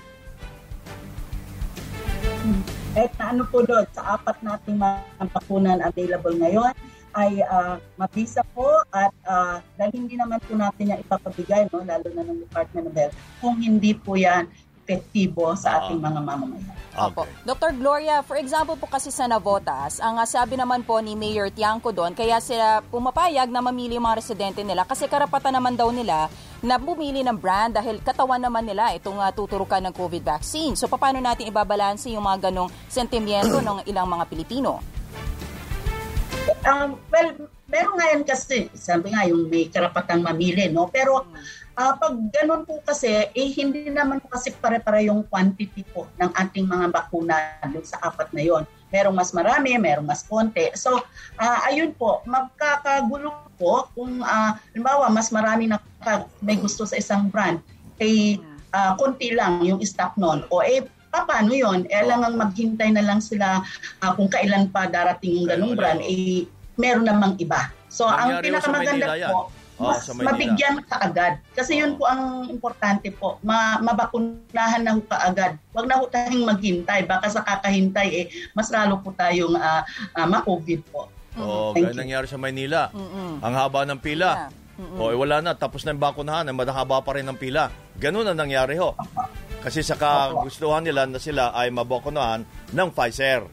Kahit 2.93 3.13
na 3.19 3.25
ano 3.35 3.43
po 3.51 3.67
doon, 3.67 3.83
sa 3.91 4.15
apat 4.15 4.37
nating 4.47 4.79
mga 4.79 5.27
bakunan 5.33 5.79
available 5.83 6.37
ngayon, 6.39 6.73
ay 7.13 7.45
uh, 7.45 7.77
mabisa 8.01 8.41
po 8.57 8.69
at 8.93 9.13
uh, 9.29 9.61
dahil 9.77 10.05
hindi 10.05 10.17
naman 10.17 10.41
po 10.43 10.57
natin 10.57 10.93
yan 10.97 10.99
ipapabigay, 11.05 11.69
no, 11.69 11.85
lalo 11.85 12.07
na 12.13 12.23
ng 12.25 12.41
Department 12.49 12.85
of 12.89 12.95
Health, 12.97 13.15
kung 13.41 13.57
hindi 13.61 13.93
po 13.93 14.17
yan 14.17 14.49
epektibo 14.83 15.55
sa 15.55 15.79
ating 15.79 16.03
mga 16.03 16.21
mamamayan. 16.21 16.75
Opo. 16.93 17.25
Dr. 17.47 17.73
Gloria, 17.79 18.21
for 18.21 18.37
example 18.37 18.77
po 18.77 18.91
kasi 18.91 19.09
sa 19.09 19.31
Navotas, 19.31 20.03
ang 20.03 20.19
sabi 20.29 20.59
naman 20.59 20.83
po 20.85 20.99
ni 20.99 21.17
Mayor 21.17 21.49
Tiangco 21.49 21.95
doon, 21.95 22.13
kaya 22.13 22.43
sila 22.43 22.85
pumapayag 22.91 23.49
na 23.49 23.63
mamili 23.65 23.97
yung 23.97 24.05
mga 24.05 24.19
residente 24.21 24.61
nila 24.61 24.85
kasi 24.85 25.09
karapatan 25.09 25.57
naman 25.57 25.79
daw 25.79 25.89
nila 25.89 26.29
na 26.61 26.77
bumili 26.77 27.25
ng 27.25 27.39
brand 27.39 27.73
dahil 27.73 28.03
katawan 28.05 28.43
naman 28.43 28.67
nila 28.67 28.93
itong 28.99 29.23
uh, 29.23 29.31
tuturukan 29.33 29.81
ng 29.89 29.95
COVID 29.95 30.23
vaccine. 30.23 30.75
So 30.77 30.91
paano 30.91 31.23
natin 31.23 31.49
ibabalanse 31.49 32.13
yung 32.13 32.27
mga 32.27 32.51
ganong 32.51 32.69
sentimiento 32.91 33.63
ng 33.63 33.87
ilang 33.89 34.11
mga 34.11 34.29
Pilipino? 34.29 35.02
Um, 36.63 36.95
well, 37.11 37.31
meron 37.67 37.95
nga 37.99 38.07
yan 38.15 38.23
kasi, 38.23 38.71
sabi 38.77 39.11
nga 39.11 39.27
yung 39.27 39.51
may 39.51 39.67
karapatang 39.67 40.23
mamili, 40.23 40.71
no? 40.71 40.87
Pero 40.87 41.27
uh, 41.75 41.93
pag 41.99 42.15
ganun 42.31 42.63
po 42.63 42.79
kasi, 42.87 43.27
eh 43.35 43.49
hindi 43.59 43.91
naman 43.91 44.23
po 44.23 44.31
kasi 44.31 44.55
pare-pare 44.55 45.11
yung 45.11 45.27
quantity 45.27 45.83
po 45.91 46.07
ng 46.23 46.31
ating 46.39 46.71
mga 46.71 46.95
bakuna 46.95 47.35
doon 47.67 47.83
sa 47.83 47.99
apat 48.07 48.31
na 48.31 48.47
yon. 48.47 48.63
Merong 48.95 49.17
mas 49.17 49.35
marami, 49.35 49.75
merong 49.75 50.07
mas 50.07 50.23
konti. 50.23 50.71
So, 50.79 51.03
uh, 51.43 51.59
ayun 51.67 51.99
po, 51.99 52.23
magkakagulo 52.31 53.35
po 53.59 53.91
kung, 53.99 54.23
uh, 54.23 54.55
halimbawa, 54.71 55.11
mas 55.11 55.35
marami 55.35 55.67
na 55.67 55.83
may 56.45 56.59
gusto 56.63 56.87
sa 56.87 56.95
isang 56.95 57.27
brand, 57.27 57.59
eh, 57.99 58.39
uh, 58.71 58.95
konti 58.95 59.35
lang 59.35 59.67
yung 59.67 59.83
stock 59.83 60.15
nun. 60.15 60.47
O 60.51 60.63
eh, 60.63 60.87
paano 61.13 61.53
yun? 61.53 61.85
Eh, 61.93 62.01
lang 62.09 62.25
maghintay 62.25 62.97
na 62.97 63.05
lang 63.05 63.21
sila 63.21 63.61
uh, 64.01 64.13
kung 64.17 64.33
kailan 64.33 64.73
pa 64.73 64.89
darating 64.89 65.45
yung 65.45 65.49
ganung 65.53 65.77
brand, 65.77 66.01
eh, 66.01 66.49
meron 66.81 67.05
namang 67.05 67.37
iba. 67.37 67.69
So, 67.93 68.09
ang 68.09 68.41
pinakamaganda 68.41 69.29
po, 69.29 69.53
oh, 69.77 69.93
mas 69.93 70.09
mabigyan 70.09 70.81
ka 70.89 70.97
agad. 71.05 71.37
Kasi 71.53 71.85
yun 71.85 72.01
po 72.01 72.09
ang 72.09 72.49
importante 72.49 73.13
po. 73.13 73.37
Ma 73.45 73.77
mabakunahan 73.85 74.81
na 74.81 74.97
ho 74.97 75.05
ka 75.05 75.21
agad. 75.21 75.61
Huwag 75.77 75.85
na 75.85 76.01
ho 76.01 76.09
tayong 76.09 76.49
maghintay. 76.49 77.05
Baka 77.05 77.29
sa 77.29 77.45
kakahintay, 77.45 78.09
eh, 78.09 78.27
mas 78.57 78.73
lalo 78.73 79.05
po 79.05 79.13
tayong 79.13 79.53
uh, 79.53 79.85
uh, 80.17 80.27
ma-COVID 80.27 80.81
po. 80.89 81.13
Oo, 81.37 81.73
oh, 81.73 81.77
ganyan 81.77 81.97
nangyari 81.97 82.27
sa 82.29 82.41
Maynila. 82.41 82.89
Mm-mm. 82.93 83.45
Ang 83.45 83.55
haba 83.57 83.85
ng 83.85 84.01
pila. 84.01 84.49
Yeah. 84.49 85.01
O, 85.01 85.13
eh, 85.13 85.17
wala 85.17 85.45
na. 85.45 85.53
Tapos 85.53 85.85
na 85.85 85.93
yung 85.93 86.01
bakunahan. 86.01 86.49
Eh, 86.49 86.57
madahaba 86.57 87.05
pa 87.05 87.17
rin 87.17 87.29
ng 87.29 87.37
pila. 87.37 87.69
Ganun 88.01 88.25
ang 88.25 88.37
nangyari 88.37 88.81
ho. 88.81 88.97
Kasi 89.63 89.81
sa 89.87 89.95
kagustuhan 89.95 90.83
nila 90.83 91.07
na 91.07 91.23
sila 91.23 91.55
ay 91.55 91.71
mabakunahan 91.71 92.43
ng 92.75 92.89
Pfizer. 92.91 93.47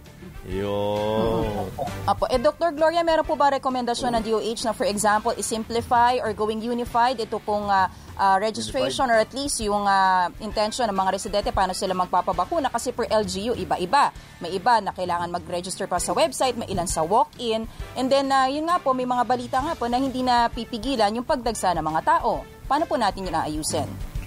Yun. 0.49 1.69
Apo. 2.09 2.25
Eh, 2.25 2.41
Dr. 2.41 2.73
Gloria, 2.73 3.05
meron 3.05 3.27
po 3.27 3.37
ba 3.37 3.53
rekomendasyon 3.53 4.17
ng 4.17 4.23
DOH 4.25 4.61
na 4.65 4.73
for 4.73 4.89
example, 4.89 5.29
i-simplify 5.37 6.17
or 6.17 6.33
going 6.33 6.57
unified 6.57 7.21
ito 7.21 7.37
pong 7.43 7.69
uh, 7.69 7.85
uh, 8.17 8.37
registration 8.41 9.05
or 9.13 9.21
at 9.21 9.29
least 9.37 9.61
yung 9.61 9.85
uh, 9.85 10.31
intention 10.41 10.89
ng 10.89 10.97
mga 10.97 11.11
residente 11.13 11.49
paano 11.53 11.77
sila 11.77 11.93
magpapabakuna 11.93 12.73
kasi 12.73 12.89
per 12.95 13.05
LGU 13.11 13.53
iba-iba. 13.61 14.09
May 14.41 14.57
iba 14.57 14.81
na 14.81 14.89
kailangan 14.89 15.29
mag-register 15.29 15.85
pa 15.85 16.01
sa 16.01 16.17
website, 16.17 16.57
may 16.57 16.71
ilan 16.73 16.89
sa 16.89 17.05
walk-in. 17.05 17.69
And 17.93 18.09
then, 18.09 18.33
uh, 18.33 18.49
yun 18.49 18.65
nga 18.65 18.81
po, 18.81 18.97
may 18.97 19.05
mga 19.05 19.23
balita 19.29 19.57
nga 19.61 19.77
po 19.77 19.85
na 19.85 20.01
hindi 20.01 20.25
na 20.25 20.49
pipigilan 20.49 21.13
yung 21.13 21.27
pagdagsa 21.27 21.77
ng 21.77 21.85
mga 21.85 22.01
tao. 22.01 22.41
Paano 22.65 22.89
po 22.89 22.97
natin 22.97 23.29
yun 23.29 23.37
aayusin? 23.37 24.18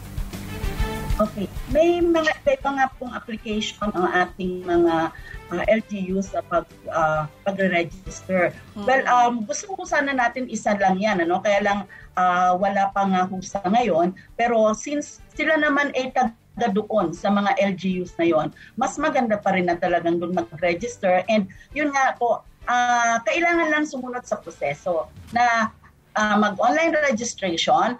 Okay. 1.20 1.44
May 1.68 2.00
mga 2.00 2.32
iba 2.48 2.70
nga 2.72 2.86
pong 2.96 3.12
application 3.12 3.92
ang 3.92 4.08
ating 4.08 4.64
mga 4.64 5.12
uh, 5.52 5.62
LGU 5.68 6.24
sa 6.24 6.40
pag 6.48 6.64
uh, 6.88 7.28
pagre-register. 7.44 8.52
Mm-hmm. 8.52 8.86
Well, 8.88 9.04
um 9.12 9.44
gusto 9.44 9.76
ko 9.76 9.84
sana 9.84 10.16
natin 10.16 10.48
isa 10.48 10.72
lang 10.80 10.96
'yan 10.96 11.20
ano, 11.20 11.44
kaya 11.44 11.60
lang 11.60 11.80
uh, 12.16 12.56
wala 12.56 12.88
pa 12.96 13.04
nga 13.04 13.28
husa 13.28 13.60
ngayon, 13.68 14.16
pero 14.40 14.72
since 14.72 15.20
sila 15.36 15.60
naman 15.60 15.92
ay 15.92 16.16
taga 16.16 16.68
doon 16.72 17.12
sa 17.12 17.28
mga 17.28 17.60
LGUs 17.60 18.16
na 18.16 18.24
'yon, 18.24 18.48
mas 18.80 18.96
maganda 18.96 19.36
pa 19.36 19.52
rin 19.52 19.68
na 19.68 19.76
talagang 19.76 20.16
doon 20.16 20.32
mag-register 20.32 21.20
and 21.28 21.44
yun 21.76 21.92
nga 21.92 22.16
po, 22.16 22.40
uh, 22.64 23.20
kailangan 23.28 23.68
lang 23.68 23.84
sumunod 23.84 24.24
sa 24.24 24.40
proseso 24.40 25.12
na 25.36 25.68
uh, 26.16 26.36
mag-online 26.36 26.92
registration, 27.08 27.96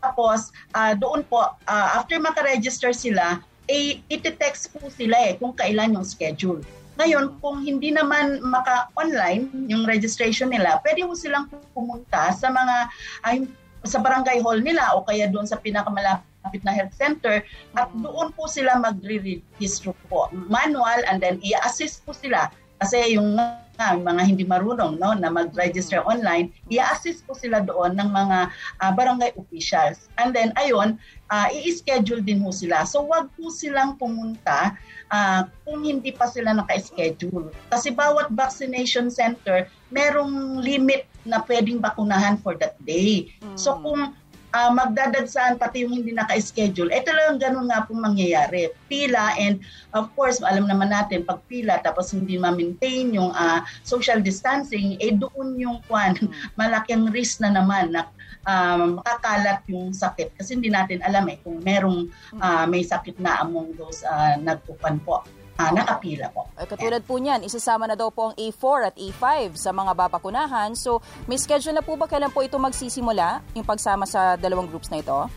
tapos, 0.00 0.52
uh, 0.74 0.96
doon 0.96 1.24
po, 1.28 1.52
uh, 1.68 1.88
after 1.96 2.16
makaregister 2.16 2.92
sila, 2.96 3.40
eh, 3.70 4.02
iti-text 4.10 4.74
po 4.74 4.90
sila 4.90 5.14
eh 5.30 5.38
kung 5.38 5.54
kailan 5.54 5.94
yung 5.94 6.06
schedule. 6.06 6.58
Ngayon, 6.98 7.38
kung 7.40 7.64
hindi 7.64 7.94
naman 7.94 8.42
maka-online 8.44 9.48
yung 9.70 9.86
registration 9.86 10.52
nila, 10.52 10.82
pwede 10.84 11.06
mo 11.06 11.14
silang 11.14 11.48
pumunta 11.72 12.34
sa 12.34 12.50
mga 12.50 12.76
ay, 13.24 13.46
sa 13.88 14.02
barangay 14.02 14.44
hall 14.44 14.60
nila 14.60 14.92
o 14.92 15.06
kaya 15.06 15.30
doon 15.32 15.48
sa 15.48 15.56
pinakamalapit 15.56 16.60
na 16.60 16.76
health 16.76 16.92
center 16.92 17.40
at 17.72 17.88
doon 17.96 18.28
po 18.36 18.44
sila 18.44 18.76
magre-register 18.76 19.96
po. 20.12 20.28
Manual 20.34 21.00
and 21.08 21.24
then 21.24 21.40
i-assist 21.40 22.04
po 22.04 22.12
sila 22.12 22.52
kasi 22.84 23.16
yung 23.16 23.38
nga, 23.80 23.96
mga 23.96 24.22
hindi 24.28 24.44
marunong 24.44 25.00
no, 25.00 25.16
na 25.16 25.32
mag-register 25.32 26.04
online, 26.04 26.52
i-assist 26.68 27.24
po 27.24 27.32
sila 27.32 27.64
doon 27.64 27.96
ng 27.96 28.12
mga 28.12 28.38
uh, 28.84 28.92
barangay 28.92 29.32
officials. 29.40 30.12
And 30.20 30.36
then, 30.36 30.52
ayun, 30.60 31.00
uh, 31.32 31.48
i-schedule 31.48 32.20
din 32.20 32.44
mo 32.44 32.52
sila. 32.52 32.84
So, 32.84 33.08
wag 33.08 33.32
po 33.32 33.48
silang 33.48 33.96
pumunta 33.96 34.76
uh, 35.08 35.48
kung 35.64 35.80
hindi 35.80 36.12
pa 36.12 36.28
sila 36.28 36.52
naka-schedule. 36.52 37.48
Kasi 37.72 37.96
bawat 37.96 38.28
vaccination 38.36 39.08
center, 39.08 39.64
merong 39.88 40.60
limit 40.60 41.08
na 41.24 41.40
pwedeng 41.48 41.80
bakunahan 41.80 42.36
for 42.44 42.52
that 42.60 42.76
day. 42.84 43.32
So, 43.56 43.80
kung 43.80 44.12
uh, 44.54 44.70
magdadagsaan 44.74 45.58
pati 45.58 45.86
yung 45.86 45.94
hindi 46.02 46.14
naka-schedule. 46.14 46.90
Ito 46.90 47.10
lang 47.10 47.38
ganun 47.38 47.70
nga 47.70 47.86
pong 47.86 48.02
mangyayari. 48.02 48.70
Pila 48.90 49.38
and 49.38 49.62
of 49.94 50.10
course, 50.14 50.42
alam 50.42 50.66
naman 50.66 50.90
natin, 50.90 51.26
pag 51.26 51.42
pila 51.46 51.78
tapos 51.82 52.10
hindi 52.14 52.36
ma-maintain 52.38 53.14
yung 53.14 53.30
uh, 53.34 53.62
social 53.86 54.18
distancing, 54.22 54.98
eh 54.98 55.14
doon 55.14 55.58
yung 55.58 55.78
kwan, 55.86 56.14
malaking 56.60 57.08
risk 57.10 57.42
na 57.42 57.54
naman 57.54 57.94
na 57.94 58.06
um, 58.46 59.00
makakalat 59.00 59.62
yung 59.70 59.94
sakit. 59.94 60.34
Kasi 60.36 60.58
hindi 60.58 60.70
natin 60.70 61.02
alam 61.04 61.26
eh 61.30 61.38
kung 61.42 61.62
merong 61.62 62.10
uh, 62.38 62.64
may 62.66 62.82
sakit 62.82 63.18
na 63.18 63.42
among 63.42 63.74
those 63.78 64.02
uh, 64.06 64.36
nagpupan 64.40 64.98
po 65.02 65.22
uh, 65.60 65.70
nakapila 65.76 66.26
po. 66.32 66.48
Ay, 66.56 66.64
katulad 66.64 67.02
po 67.04 67.20
niyan, 67.20 67.44
isasama 67.44 67.84
na 67.84 67.96
daw 67.96 68.08
po 68.08 68.32
ang 68.32 68.34
A4 68.40 68.78
at 68.88 68.96
A5 68.96 69.26
sa 69.60 69.70
mga 69.76 69.92
babakunahan. 69.92 70.72
So, 70.72 71.04
may 71.28 71.36
schedule 71.36 71.76
na 71.76 71.84
po 71.84 72.00
ba 72.00 72.08
kailan 72.08 72.32
po 72.32 72.40
ito 72.40 72.56
magsisimula, 72.56 73.44
yung 73.52 73.66
pagsama 73.68 74.08
sa 74.08 74.40
dalawang 74.40 74.68
groups 74.70 74.88
na 74.88 75.04
ito? 75.04 75.28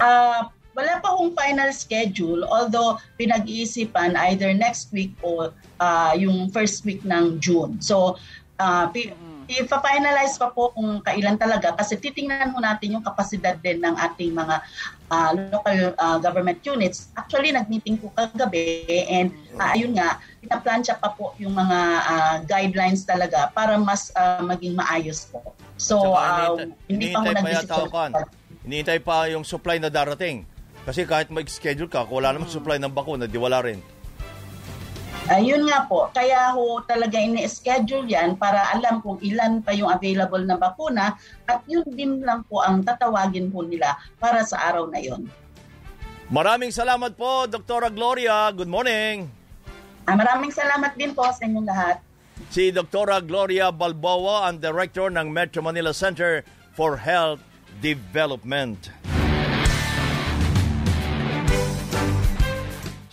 Uh, 0.00 0.48
wala 0.76 1.00
pa 1.00 1.08
hong 1.12 1.32
final 1.32 1.72
schedule, 1.72 2.44
although 2.48 3.00
pinag-iisipan 3.16 4.16
either 4.32 4.52
next 4.52 4.92
week 4.92 5.12
o 5.24 5.52
uh, 5.80 6.12
yung 6.16 6.52
first 6.52 6.84
week 6.84 7.00
ng 7.04 7.40
June. 7.40 7.80
So, 7.80 8.20
uh, 8.60 8.88
i-finalize 9.46 10.34
pa 10.36 10.50
po 10.50 10.74
kung 10.74 10.98
kailan 11.02 11.38
talaga 11.38 11.74
kasi 11.78 11.94
titingnan 11.96 12.50
mo 12.50 12.58
natin 12.58 12.98
yung 12.98 13.04
kapasidad 13.04 13.54
din 13.62 13.78
ng 13.78 13.94
ating 13.94 14.34
mga 14.34 14.56
uh, 15.10 15.30
local 15.50 15.94
uh, 15.96 16.18
government 16.18 16.58
units. 16.66 17.10
Actually, 17.14 17.54
nag-meeting 17.54 17.98
po 17.98 18.10
kagabi 18.14 18.86
and 19.06 19.30
uh, 19.58 19.72
ayun 19.74 19.94
nga, 19.94 20.18
pinaplansya 20.42 20.98
pa 20.98 21.14
po 21.14 21.34
yung 21.38 21.54
mga 21.54 21.78
uh, 22.02 22.36
guidelines 22.44 23.06
talaga 23.06 23.50
para 23.54 23.78
mas 23.78 24.10
uh, 24.18 24.42
maging 24.42 24.74
maayos 24.74 25.30
po. 25.30 25.54
So, 25.78 26.14
uh, 26.14 26.58
hindi 26.90 27.14
pa 27.14 27.22
mo 27.22 27.30
nag-decision. 27.30 28.12
Hinihintay 28.66 28.98
pa 28.98 29.30
yung 29.30 29.46
supply 29.46 29.78
na 29.78 29.86
darating. 29.86 30.42
Kasi 30.86 31.02
kahit 31.02 31.30
mag-schedule 31.34 31.90
ka, 31.90 32.06
kung 32.06 32.22
wala 32.22 32.34
namang 32.34 32.50
hmm. 32.50 32.58
supply 32.62 32.78
ng 32.78 32.94
bakuna, 32.94 33.26
di 33.26 33.38
wala 33.38 33.58
rin. 33.58 33.82
Ayun 35.26 35.66
uh, 35.66 35.66
nga 35.66 35.78
po, 35.90 36.06
kaya 36.14 36.54
ho 36.54 36.78
talaga 36.86 37.18
ini-schedule 37.18 38.06
yan 38.06 38.38
para 38.38 38.62
alam 38.70 39.02
kung 39.02 39.18
ilan 39.18 39.58
pa 39.58 39.74
yung 39.74 39.90
available 39.90 40.38
na 40.46 40.54
bakuna 40.54 41.18
at 41.50 41.66
yun 41.66 41.82
din 41.98 42.22
lang 42.22 42.46
po 42.46 42.62
ang 42.62 42.86
tatawagin 42.86 43.50
po 43.50 43.66
nila 43.66 43.98
para 44.22 44.46
sa 44.46 44.70
araw 44.70 44.86
na 44.86 45.02
yon. 45.02 45.26
Maraming 46.30 46.70
salamat 46.70 47.18
po, 47.18 47.50
Dr. 47.50 47.90
Gloria. 47.90 48.54
Good 48.54 48.70
morning. 48.70 49.26
Ah, 50.06 50.14
maraming 50.14 50.54
salamat 50.54 50.94
din 50.94 51.10
po 51.10 51.26
sa 51.26 51.42
inyong 51.42 51.66
lahat. 51.66 51.98
Si 52.54 52.70
Dr. 52.70 53.10
Gloria 53.26 53.74
Balboa, 53.74 54.46
ang 54.46 54.62
Director 54.62 55.10
ng 55.10 55.26
Metro 55.26 55.58
Manila 55.58 55.90
Center 55.90 56.46
for 56.78 57.02
Health 57.02 57.42
Development. 57.82 58.78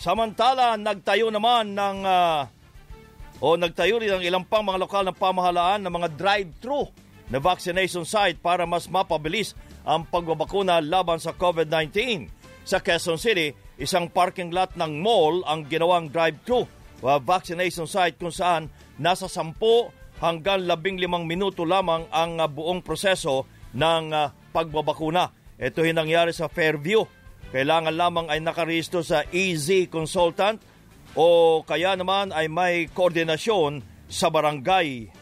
Samantala, 0.03 0.75
nagtayo 0.75 1.31
naman 1.31 1.79
ng 1.79 2.03
uh, 2.03 2.43
o 3.39 3.55
nagtayo 3.55 4.03
rin 4.03 4.19
ng 4.19 4.27
ilang 4.27 4.43
pang 4.43 4.59
mga 4.59 4.83
lokal 4.83 5.07
na 5.07 5.15
pamahalaan 5.15 5.79
ng 5.79 5.93
mga 5.95 6.09
drive-thru 6.19 6.91
na 7.31 7.39
vaccination 7.39 8.03
site 8.03 8.35
para 8.43 8.67
mas 8.67 8.91
mapabilis 8.91 9.55
ang 9.87 10.03
pagbabakuna 10.03 10.83
laban 10.83 11.23
sa 11.23 11.31
COVID-19. 11.31 12.27
Sa 12.67 12.83
Quezon 12.83 13.15
City, 13.15 13.55
isang 13.79 14.11
parking 14.11 14.51
lot 14.51 14.75
ng 14.75 14.99
mall 14.99 15.39
ang 15.47 15.71
ginawang 15.71 16.11
drive-thru 16.11 16.67
vaccination 17.23 17.87
site 17.87 18.19
kung 18.19 18.35
saan 18.35 18.67
nasa 18.99 19.31
10 19.31 19.55
hanggang 20.19 20.67
15 20.67 20.99
minuto 21.23 21.63
lamang 21.63 22.11
ang 22.11 22.43
uh, 22.43 22.47
buong 22.51 22.83
proseso 22.83 23.47
ng 23.71 24.11
uh, 24.11 24.27
pagbabakuna. 24.51 25.31
Ito 25.55 25.87
yung 25.87 25.95
nangyari 25.95 26.35
sa 26.35 26.51
Fairview. 26.51 27.22
Kailangan 27.53 27.93
lamang 27.93 28.27
ay 28.33 28.41
nakarehistro 28.41 29.05
sa 29.05 29.21
EZ 29.29 29.85
Consultant 29.93 30.57
o 31.13 31.61
kaya 31.61 31.93
naman 31.93 32.33
ay 32.33 32.49
may 32.49 32.89
koordinasyon 32.89 33.85
sa 34.09 34.33
barangay. 34.33 35.13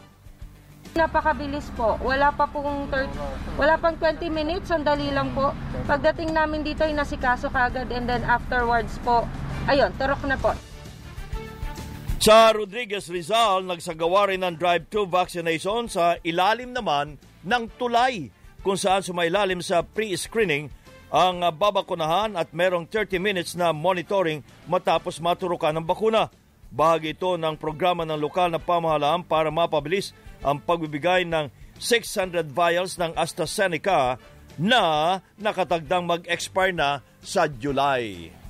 Napakabilis 0.96 1.68
po. 1.76 2.00
Wala 2.00 2.32
pa 2.32 2.48
pong 2.48 2.88
30, 2.88 3.60
wala 3.60 3.76
pang 3.76 3.96
20 4.00 4.32
minutes, 4.32 4.72
sandali 4.72 5.12
lang 5.12 5.28
po. 5.36 5.52
Pagdating 5.84 6.32
namin 6.32 6.64
dito 6.64 6.88
ay 6.88 6.96
nasikaso 6.96 7.52
kagad 7.52 7.92
and 7.92 8.08
then 8.08 8.24
afterwards 8.24 8.96
po, 9.04 9.28
ayun, 9.68 9.92
turok 10.00 10.24
na 10.24 10.40
po. 10.40 10.56
Sa 12.16 12.48
Rodriguez 12.56 13.12
Rizal, 13.12 13.68
nagsagawa 13.68 14.32
rin 14.32 14.40
ng 14.40 14.56
drive-thru 14.56 15.04
vaccination 15.04 15.84
sa 15.84 16.16
ilalim 16.24 16.72
naman 16.72 17.20
ng 17.44 17.64
tulay 17.76 18.32
kung 18.64 18.80
saan 18.80 19.04
sumailalim 19.04 19.60
sa 19.60 19.84
pre-screening 19.84 20.72
ang 21.12 21.44
babakunahan 21.52 22.32
at 22.40 22.56
merong 22.56 22.88
30 22.88 23.20
minutes 23.20 23.52
na 23.52 23.68
monitoring 23.68 24.40
matapos 24.64 25.20
maturukan 25.20 25.76
ng 25.76 25.84
bakuna. 25.84 26.32
Bahagi 26.72 27.12
ito 27.12 27.36
ng 27.36 27.60
programa 27.60 28.08
ng 28.08 28.16
lokal 28.16 28.48
na 28.48 28.56
pamahalaan 28.56 29.20
para 29.20 29.52
mapabilis 29.52 30.16
ang 30.40 30.56
pagbibigay 30.56 31.28
ng 31.28 31.52
600 31.76 32.48
vials 32.48 32.96
ng 32.96 33.12
AstraZeneca 33.12 34.16
na 34.56 35.20
nakatagdang 35.36 36.08
mag-expire 36.08 36.72
na 36.72 37.04
sa 37.20 37.44
July. 37.44 38.41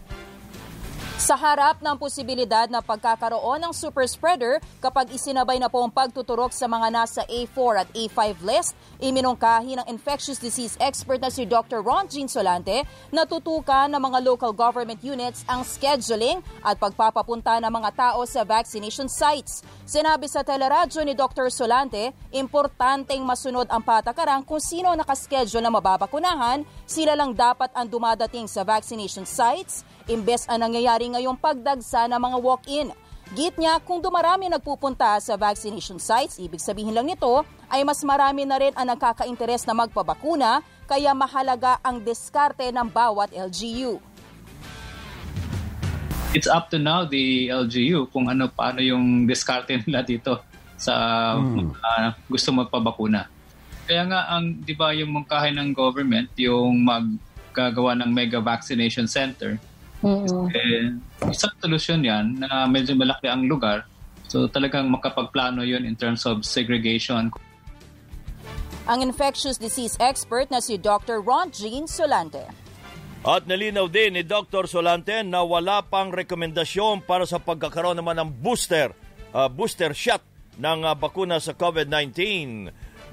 Sa 1.22 1.38
harap 1.38 1.78
ng 1.78 1.94
posibilidad 2.02 2.66
na 2.66 2.82
pagkakaroon 2.82 3.62
ng 3.62 3.70
super 3.70 4.02
spreader 4.10 4.58
kapag 4.82 5.06
isinabay 5.14 5.54
na 5.62 5.70
po 5.70 5.78
ang 5.78 5.94
pagtuturok 5.94 6.50
sa 6.50 6.66
mga 6.66 6.90
nasa 6.90 7.22
A4 7.30 7.86
at 7.86 7.88
A5 7.94 8.42
list, 8.42 8.74
iminungkahi 8.98 9.78
ng 9.78 9.86
infectious 9.86 10.42
disease 10.42 10.74
expert 10.82 11.22
na 11.22 11.30
si 11.30 11.46
Dr. 11.46 11.78
Ron 11.78 12.10
Jean 12.10 12.26
Solante 12.26 12.82
na 13.14 13.22
tutukan 13.22 13.86
ng 13.86 14.02
mga 14.02 14.18
local 14.18 14.50
government 14.50 14.98
units 15.06 15.46
ang 15.46 15.62
scheduling 15.62 16.42
at 16.58 16.82
pagpapapunta 16.82 17.54
ng 17.62 17.70
mga 17.70 17.90
tao 17.94 18.26
sa 18.26 18.42
vaccination 18.42 19.06
sites. 19.06 19.62
Sinabi 19.86 20.26
sa 20.26 20.42
teleradyo 20.42 21.06
ni 21.06 21.14
Dr. 21.14 21.54
Solante, 21.54 22.10
importanteng 22.34 23.22
masunod 23.22 23.70
ang 23.70 23.86
patakaran 23.86 24.42
kung 24.42 24.58
sino 24.58 24.90
nakaschedule 24.98 25.62
na 25.62 25.70
mababakunahan, 25.70 26.66
sila 26.82 27.14
lang 27.14 27.30
dapat 27.30 27.70
ang 27.78 27.86
dumadating 27.86 28.50
sa 28.50 28.66
vaccination 28.66 29.22
sites 29.22 29.86
imbes 30.10 30.48
ang 30.50 30.64
nangyayari 30.66 31.10
ngayong 31.12 31.38
pagdagsa 31.38 32.08
ng 32.10 32.18
mga 32.18 32.38
walk-in. 32.40 32.88
Git 33.32 33.56
niya, 33.56 33.80
kung 33.80 34.04
dumarami 34.04 34.52
nagpupunta 34.52 35.16
sa 35.16 35.40
vaccination 35.40 35.96
sites, 35.96 36.36
ibig 36.36 36.60
sabihin 36.60 36.92
lang 36.92 37.08
nito 37.08 37.46
ay 37.72 37.80
mas 37.80 38.04
marami 38.04 38.44
na 38.44 38.60
rin 38.60 38.76
ang 38.76 38.92
nagkaka-interes 38.92 39.64
na 39.64 39.72
magpabakuna, 39.72 40.60
kaya 40.84 41.16
mahalaga 41.16 41.80
ang 41.80 42.04
diskarte 42.04 42.68
ng 42.68 42.92
bawat 42.92 43.32
LGU. 43.32 43.96
It's 46.32 46.48
up 46.48 46.68
to 46.72 46.80
now 46.80 47.04
the 47.04 47.48
LGU 47.48 48.08
kung 48.08 48.28
ano 48.28 48.48
paano 48.52 48.80
yung 48.80 49.24
diskarte 49.24 49.76
nila 49.84 50.04
dito 50.04 50.44
sa 50.76 50.92
hmm. 51.36 51.72
uh, 51.72 52.12
gusto 52.28 52.52
magpabakuna. 52.52 53.28
Kaya 53.88 54.02
nga 54.08 54.20
ang 54.32 54.60
'di 54.60 54.74
ba 54.76 54.96
yung 54.96 55.12
mungkahin 55.12 55.56
ng 55.60 55.70
government 55.76 56.32
yung 56.36 56.84
maggagawa 56.84 57.96
ng 58.00 58.10
mega 58.12 58.40
vaccination 58.40 59.04
center 59.04 59.60
Mm-hmm. 60.02 60.44
Eh, 60.50 61.30
isang 61.30 61.54
solusyon 61.62 62.02
yan 62.02 62.42
na 62.42 62.66
medyo 62.66 62.98
malaki 62.98 63.30
ang 63.30 63.46
lugar. 63.46 63.86
So 64.26 64.50
talagang 64.50 64.90
makapagplano 64.90 65.62
yun 65.62 65.86
in 65.86 65.94
terms 65.94 66.26
of 66.26 66.42
segregation. 66.42 67.30
Ang 68.90 68.98
infectious 69.06 69.62
disease 69.62 69.94
expert 70.02 70.50
na 70.50 70.58
si 70.58 70.74
Dr. 70.74 71.22
Ron 71.22 71.54
Jean 71.54 71.86
Solante. 71.86 72.50
At 73.22 73.46
nalinaw 73.46 73.86
din 73.86 74.18
ni 74.18 74.26
Dr. 74.26 74.66
Solante 74.66 75.22
na 75.22 75.46
wala 75.46 75.86
pang 75.86 76.10
rekomendasyon 76.10 77.06
para 77.06 77.22
sa 77.22 77.38
pagkakaroon 77.38 77.94
naman 77.94 78.18
ng 78.18 78.30
booster, 78.42 78.90
uh, 79.30 79.46
booster 79.46 79.94
shot 79.94 80.26
ng 80.58 80.82
uh, 80.82 80.98
bakuna 80.98 81.38
sa 81.38 81.54
COVID-19. 81.54 82.18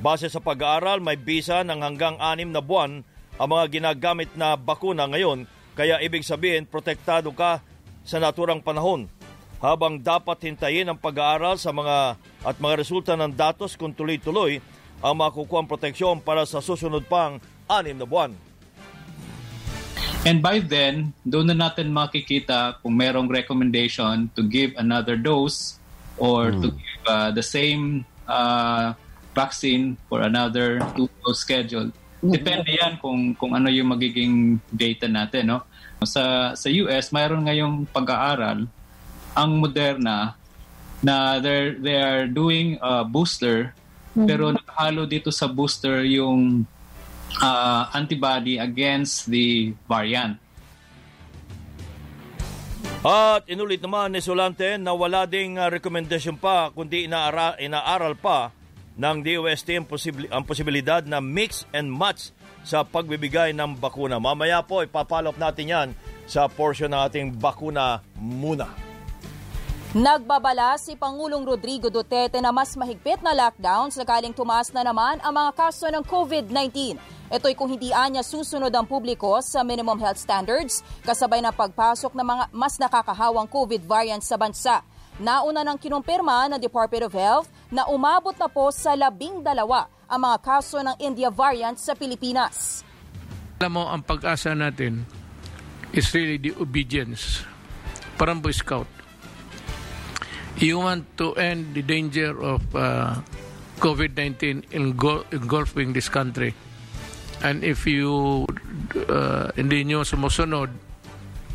Base 0.01 0.25
sa 0.25 0.41
pag-aaral, 0.41 0.97
may 0.97 1.13
bisa 1.13 1.61
ng 1.61 1.85
hanggang 1.85 2.17
anim 2.17 2.49
na 2.49 2.65
buwan 2.65 3.05
ang 3.37 3.49
mga 3.53 3.65
ginagamit 3.69 4.33
na 4.33 4.57
bakuna 4.57 5.05
ngayon 5.05 5.45
kaya 5.79 5.95
ibig 6.03 6.27
sabihin, 6.27 6.67
protektado 6.67 7.31
ka 7.31 7.63
sa 8.03 8.19
naturang 8.19 8.59
panahon 8.59 9.07
habang 9.63 9.95
dapat 9.95 10.51
hintayin 10.51 10.91
ang 10.91 10.99
pag-aaral 10.99 11.55
sa 11.55 11.71
mga 11.71 12.19
at 12.43 12.55
mga 12.59 12.83
resulta 12.83 13.15
ng 13.15 13.31
datos 13.31 13.79
kung 13.79 13.95
tuloy-tuloy 13.95 14.59
ang 14.99 15.15
makukuha 15.15 15.63
proteksyon 15.63 16.19
para 16.19 16.43
sa 16.43 16.59
susunod 16.59 17.07
pang 17.07 17.39
anim 17.71 17.95
na 17.95 18.03
buwan. 18.03 18.35
And 20.27 20.43
by 20.43 20.59
then, 20.67 21.15
doon 21.23 21.55
na 21.55 21.71
natin 21.71 21.95
makikita 21.95 22.83
kung 22.83 22.99
merong 22.99 23.31
recommendation 23.31 24.27
to 24.35 24.43
give 24.43 24.75
another 24.75 25.15
dose 25.15 25.79
or 26.19 26.51
mm. 26.51 26.59
to 26.59 26.67
give 26.75 27.01
uh, 27.07 27.31
the 27.31 27.43
same 27.43 28.03
uh, 28.27 28.91
vaccine 29.31 29.95
for 30.11 30.27
another 30.27 30.83
two-dose 30.91 31.39
schedule. 31.39 31.87
Depende 32.19 32.75
yan 32.75 32.99
kung 32.99 33.31
kung 33.31 33.55
ano 33.55 33.71
yung 33.71 33.95
magiging 33.95 34.59
data 34.67 35.07
natin, 35.07 35.55
no? 35.55 35.63
Sa 36.07 36.55
sa 36.55 36.67
US, 36.71 37.11
mayroon 37.11 37.43
ngayong 37.47 37.87
pag-aaral 37.91 38.67
ang 39.35 39.51
Moderna 39.59 40.39
na 40.99 41.39
they 41.39 41.75
they 41.79 41.97
are 41.99 42.27
doing 42.27 42.75
a 42.83 43.07
booster 43.07 43.71
mm-hmm. 44.15 44.27
pero 44.27 44.51
nakahalo 44.51 45.07
dito 45.07 45.31
sa 45.31 45.47
booster 45.47 46.03
yung 46.07 46.67
uh, 47.39 47.81
antibody 47.95 48.59
against 48.59 49.31
the 49.31 49.71
variant. 49.87 50.39
At 52.99 53.47
inulit 53.47 53.79
naman 53.79 54.11
ni 54.11 54.19
Solante 54.19 54.75
na 54.75 54.91
wala 54.91 55.23
ding 55.23 55.55
uh, 55.55 55.71
recommendation 55.71 56.35
pa 56.35 56.67
kundi 56.75 57.07
inaara, 57.07 57.55
inaaral 57.55 58.19
pa 58.19 58.51
ng 58.99 59.23
DOST 59.23 59.79
ang, 59.79 59.87
posibil- 59.87 60.27
ang 60.27 60.43
posibilidad 60.43 60.99
na 61.07 61.23
mix 61.23 61.63
and 61.71 61.87
match 61.87 62.35
sa 62.63 62.83
pagbibigay 62.83 63.55
ng 63.55 63.77
bakuna. 63.79 64.19
Mamaya 64.19 64.61
po, 64.63 64.83
ipapalop 64.83 65.35
natin 65.35 65.65
yan 65.71 65.87
sa 66.29 66.45
portion 66.45 66.91
ng 66.93 67.01
ating 67.09 67.27
bakuna 67.35 68.05
muna. 68.15 68.89
Nagbabala 69.89 70.77
si 70.77 70.93
Pangulong 70.93 71.41
Rodrigo 71.41 71.89
Duterte 71.89 72.37
na 72.37 72.53
mas 72.53 72.77
mahigpit 72.77 73.25
na 73.25 73.33
lockdown 73.33 73.89
sakaling 73.89 74.37
tumaas 74.37 74.69
na 74.69 74.85
naman 74.85 75.17
ang 75.25 75.33
mga 75.33 75.51
kaso 75.57 75.89
ng 75.89 76.05
COVID-19. 76.05 76.93
Ito'y 77.33 77.57
kung 77.57 77.73
hindi 77.73 77.89
anya 77.89 78.21
susunod 78.21 78.69
ang 78.69 78.85
publiko 78.85 79.41
sa 79.41 79.65
minimum 79.65 79.97
health 79.97 80.21
standards 80.21 80.85
kasabay 81.01 81.41
ng 81.41 81.57
pagpasok 81.57 82.13
ng 82.13 82.21
mga 82.21 82.43
mas 82.53 82.77
nakakahawang 82.77 83.49
COVID 83.49 83.81
variants 83.89 84.29
sa 84.29 84.37
bansa. 84.37 84.85
Nauna 85.19 85.67
nang 85.67 85.75
kinumpirma 85.75 86.47
ng 86.47 86.59
Department 86.63 87.11
of 87.11 87.13
Health 87.13 87.47
na 87.67 87.83
umabot 87.91 88.31
na 88.39 88.47
po 88.47 88.71
sa 88.71 88.95
labing 88.95 89.43
dalawa 89.43 89.91
ang 90.07 90.23
mga 90.23 90.37
kaso 90.39 90.79
ng 90.79 90.95
India 91.03 91.27
variant 91.27 91.75
sa 91.75 91.91
Pilipinas. 91.91 92.87
Alam 93.59 93.71
mo, 93.75 93.83
ang 93.91 93.99
pag-asa 93.99 94.55
natin 94.55 95.03
is 95.91 96.07
really 96.15 96.39
the 96.39 96.55
obedience. 96.55 97.43
Parang 98.15 98.39
Boy 98.39 98.55
Scout. 98.55 98.87
You 100.59 100.79
want 100.79 101.03
to 101.19 101.35
end 101.35 101.75
the 101.75 101.83
danger 101.83 102.35
of 102.39 102.63
uh, 102.71 103.19
COVID-19 103.83 104.71
engulfing 104.71 105.91
this 105.91 106.07
country. 106.07 106.55
And 107.43 107.63
if 107.63 107.87
you 107.87 108.43
uh, 109.07 109.51
hindi 109.55 109.83
nyo 109.87 110.03
sumusunod, 110.03 110.71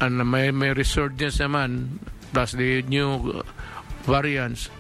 and 0.01 0.21
may, 0.25 0.53
may 0.53 0.73
resurgence 0.73 1.41
naman, 1.41 2.01
plus 2.35 2.59
the 2.59 2.83
new 2.91 3.39
variants, 4.03 4.75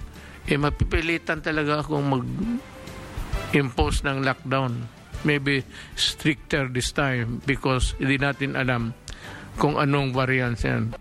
eh 0.50 0.58
mapipilitan 0.58 1.38
talaga 1.38 1.86
akong 1.86 2.02
mag-impose 2.02 4.02
ng 4.02 4.26
lockdown. 4.26 4.90
Maybe 5.24 5.64
stricter 5.96 6.68
this 6.68 6.92
time 6.92 7.40
because 7.46 7.96
hindi 7.96 8.20
natin 8.20 8.58
alam 8.58 8.92
kung 9.56 9.80
anong 9.80 10.12
variants 10.12 10.66
yan. 10.66 10.92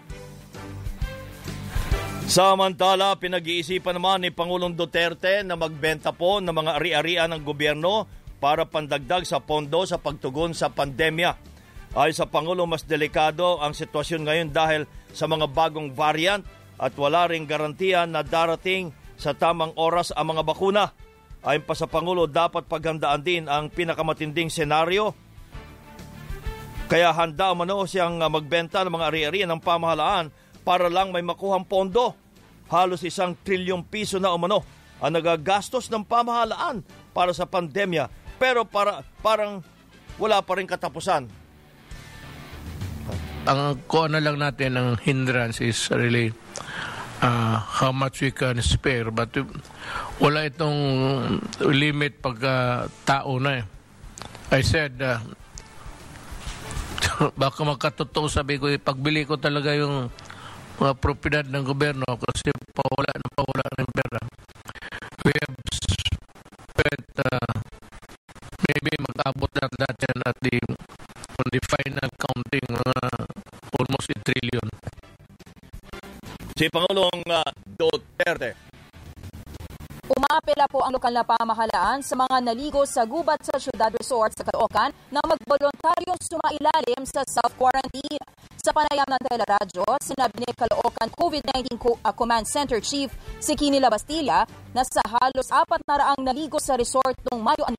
Samantala, 2.31 3.19
pinag-iisipan 3.19 3.99
naman 3.99 4.23
ni 4.23 4.31
Pangulong 4.31 4.79
Duterte 4.79 5.43
na 5.43 5.59
magbenta 5.59 6.14
po 6.14 6.38
ng 6.38 6.55
mga 6.55 6.79
ari-arian 6.79 7.31
ng 7.35 7.43
gobyerno 7.43 8.07
para 8.38 8.62
pandagdag 8.62 9.27
sa 9.27 9.43
pondo 9.43 9.83
sa 9.83 9.99
pagtugon 9.99 10.55
sa 10.55 10.71
pandemya. 10.71 11.35
Ay 11.90 12.14
sa 12.14 12.31
Pangulo, 12.31 12.71
mas 12.71 12.87
delikado 12.87 13.59
ang 13.59 13.75
sitwasyon 13.75 14.31
ngayon 14.31 14.49
dahil 14.55 14.87
sa 15.11 15.27
mga 15.27 15.51
bagong 15.51 15.90
variant 15.90 16.47
at 16.79 16.95
wala 16.95 17.27
ring 17.27 17.51
garantiya 17.51 18.07
na 18.07 18.23
darating 18.23 18.95
sa 19.19 19.35
tamang 19.35 19.75
oras 19.75 20.14
ang 20.14 20.31
mga 20.31 20.47
bakuna. 20.47 20.95
Ayon 21.43 21.66
pa 21.66 21.75
sa 21.75 21.90
Pangulo, 21.90 22.31
dapat 22.31 22.71
paghandaan 22.71 23.27
din 23.27 23.51
ang 23.51 23.75
pinakamatinding 23.75 24.55
senaryo. 24.55 25.19
Kaya 26.87 27.11
handa 27.11 27.51
umano 27.51 27.90
siyang 27.90 28.23
magbenta 28.23 28.87
ng 28.87 28.95
mga 28.95 29.07
ari-arian 29.11 29.51
ng 29.51 29.59
pamahalaan 29.59 30.31
para 30.62 30.92
lang 30.92 31.11
may 31.11 31.25
makuhang 31.25 31.66
pondo. 31.66 32.14
Halos 32.70 33.03
isang 33.03 33.35
trilyong 33.35 33.83
piso 33.83 34.23
na 34.23 34.31
umano 34.31 34.62
ang 35.01 35.16
nagagastos 35.16 35.88
ng 35.88 36.05
pamahalaan 36.05 36.85
para 37.11 37.33
sa 37.33 37.49
pandemya 37.49 38.07
pero 38.40 38.64
para, 38.64 39.05
parang 39.25 39.64
wala 40.20 40.40
pa 40.40 40.57
rin 40.57 40.68
katapusan. 40.68 41.29
Ang 43.49 43.61
kuha 43.88 44.12
na 44.12 44.20
lang 44.20 44.37
natin 44.37 44.77
ang 44.77 44.88
hindrance 45.01 45.64
is 45.64 45.88
really 45.88 46.33
uh, 47.25 47.57
how 47.57 47.92
much 47.92 48.20
we 48.20 48.33
can 48.33 48.61
spare 48.61 49.09
but 49.09 49.33
wala 50.20 50.44
itong 50.49 50.77
limit 51.64 52.20
pagka 52.20 52.87
tao 53.09 53.40
na 53.40 53.61
eh. 53.61 53.64
I 54.51 54.61
said 54.61 55.01
uh, 55.01 55.20
baka 57.40 57.61
magkatotoo 57.64 58.29
sabi 58.29 58.57
ko, 58.57 58.68
eh, 58.68 58.81
pagbili 58.81 59.25
ko 59.29 59.37
talaga 59.37 59.73
yung 59.77 60.09
mga 60.81 60.97
propiedad 60.97 61.45
ng 61.45 61.61
gobyerno 61.61 62.09
kasi 62.16 62.49
pawala 62.73 63.12
na 63.12 63.29
pawala 63.37 63.66
ng 63.77 63.90
pera. 63.93 64.21
We 65.29 65.33
have 65.37 65.57
spent 65.77 67.09
uh, 67.21 67.53
maybe 68.64 68.93
mag-abot 69.05 69.53
na 69.61 69.69
natin 69.77 70.16
at 70.25 70.37
the 70.40 70.57
on 71.37 71.47
the 71.53 71.61
final 71.69 72.09
counting 72.16 72.69
uh, 72.81 73.25
almost 73.77 74.09
a 74.09 74.16
trillion. 74.25 74.69
Si 76.57 76.64
Pangulong 76.73 77.29
uh, 77.29 77.53
Duterte. 77.77 78.69
Umapela 80.11 80.66
po 80.66 80.83
ang 80.83 80.99
lokal 80.99 81.14
na 81.14 81.23
pamahalaan 81.23 82.03
sa 82.03 82.18
mga 82.18 82.42
naligo 82.42 82.83
sa 82.83 83.07
gubat 83.07 83.46
sa 83.46 83.62
Ciudad 83.62 83.94
Resort 83.94 84.35
sa 84.35 84.42
Caloocan 84.42 84.90
na 85.07 85.23
magboluntaryong 85.23 86.18
sumailalim 86.18 87.07
sa 87.07 87.23
self-quarantine. 87.23 88.18
Sa 88.59 88.75
panayam 88.75 89.07
ng 89.07 89.23
teleradyo, 89.23 89.87
sinabi 90.03 90.42
ni 90.42 90.51
Caloocan 90.51 91.14
COVID-19 91.14 91.79
uh, 92.03 92.11
Command 92.11 92.42
Center 92.42 92.83
Chief 92.83 93.07
si 93.38 93.55
Kini 93.55 93.79
Labastilla 93.79 94.42
na 94.75 94.83
sa 94.83 94.99
halos 95.07 95.46
apat 95.46 95.79
na 95.87 96.03
raang 96.03 96.27
naligo 96.27 96.59
sa 96.59 96.75
resort 96.75 97.14
noong 97.31 97.46
Mayo 97.46 97.70
9, 97.70 97.79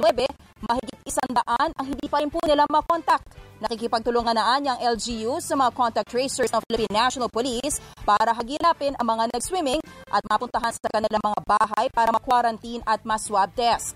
mahigit 0.71 0.99
isang 1.03 1.35
daan 1.35 1.75
ang 1.75 1.85
hindi 1.91 2.07
pa 2.07 2.23
rin 2.23 2.31
po 2.31 2.39
nila 2.47 2.63
makontakt. 2.71 3.40
Nakikipagtulungan 3.61 4.33
na 4.33 4.57
ang 4.57 4.65
LGU 4.81 5.37
sa 5.37 5.53
mga 5.53 5.69
contact 5.77 6.09
tracers 6.09 6.49
ng 6.49 6.65
Philippine 6.65 6.97
National 6.97 7.29
Police 7.29 7.77
para 8.01 8.33
hagilapin 8.33 8.97
ang 8.97 9.05
mga 9.05 9.29
nag-swimming 9.37 9.77
at 10.09 10.25
mapuntahan 10.25 10.73
sa 10.73 10.89
kanilang 10.89 11.21
mga 11.21 11.39
bahay 11.45 11.85
para 11.93 12.09
ma-quarantine 12.09 12.81
at 12.89 13.05
ma-swab 13.05 13.53
test. 13.53 13.93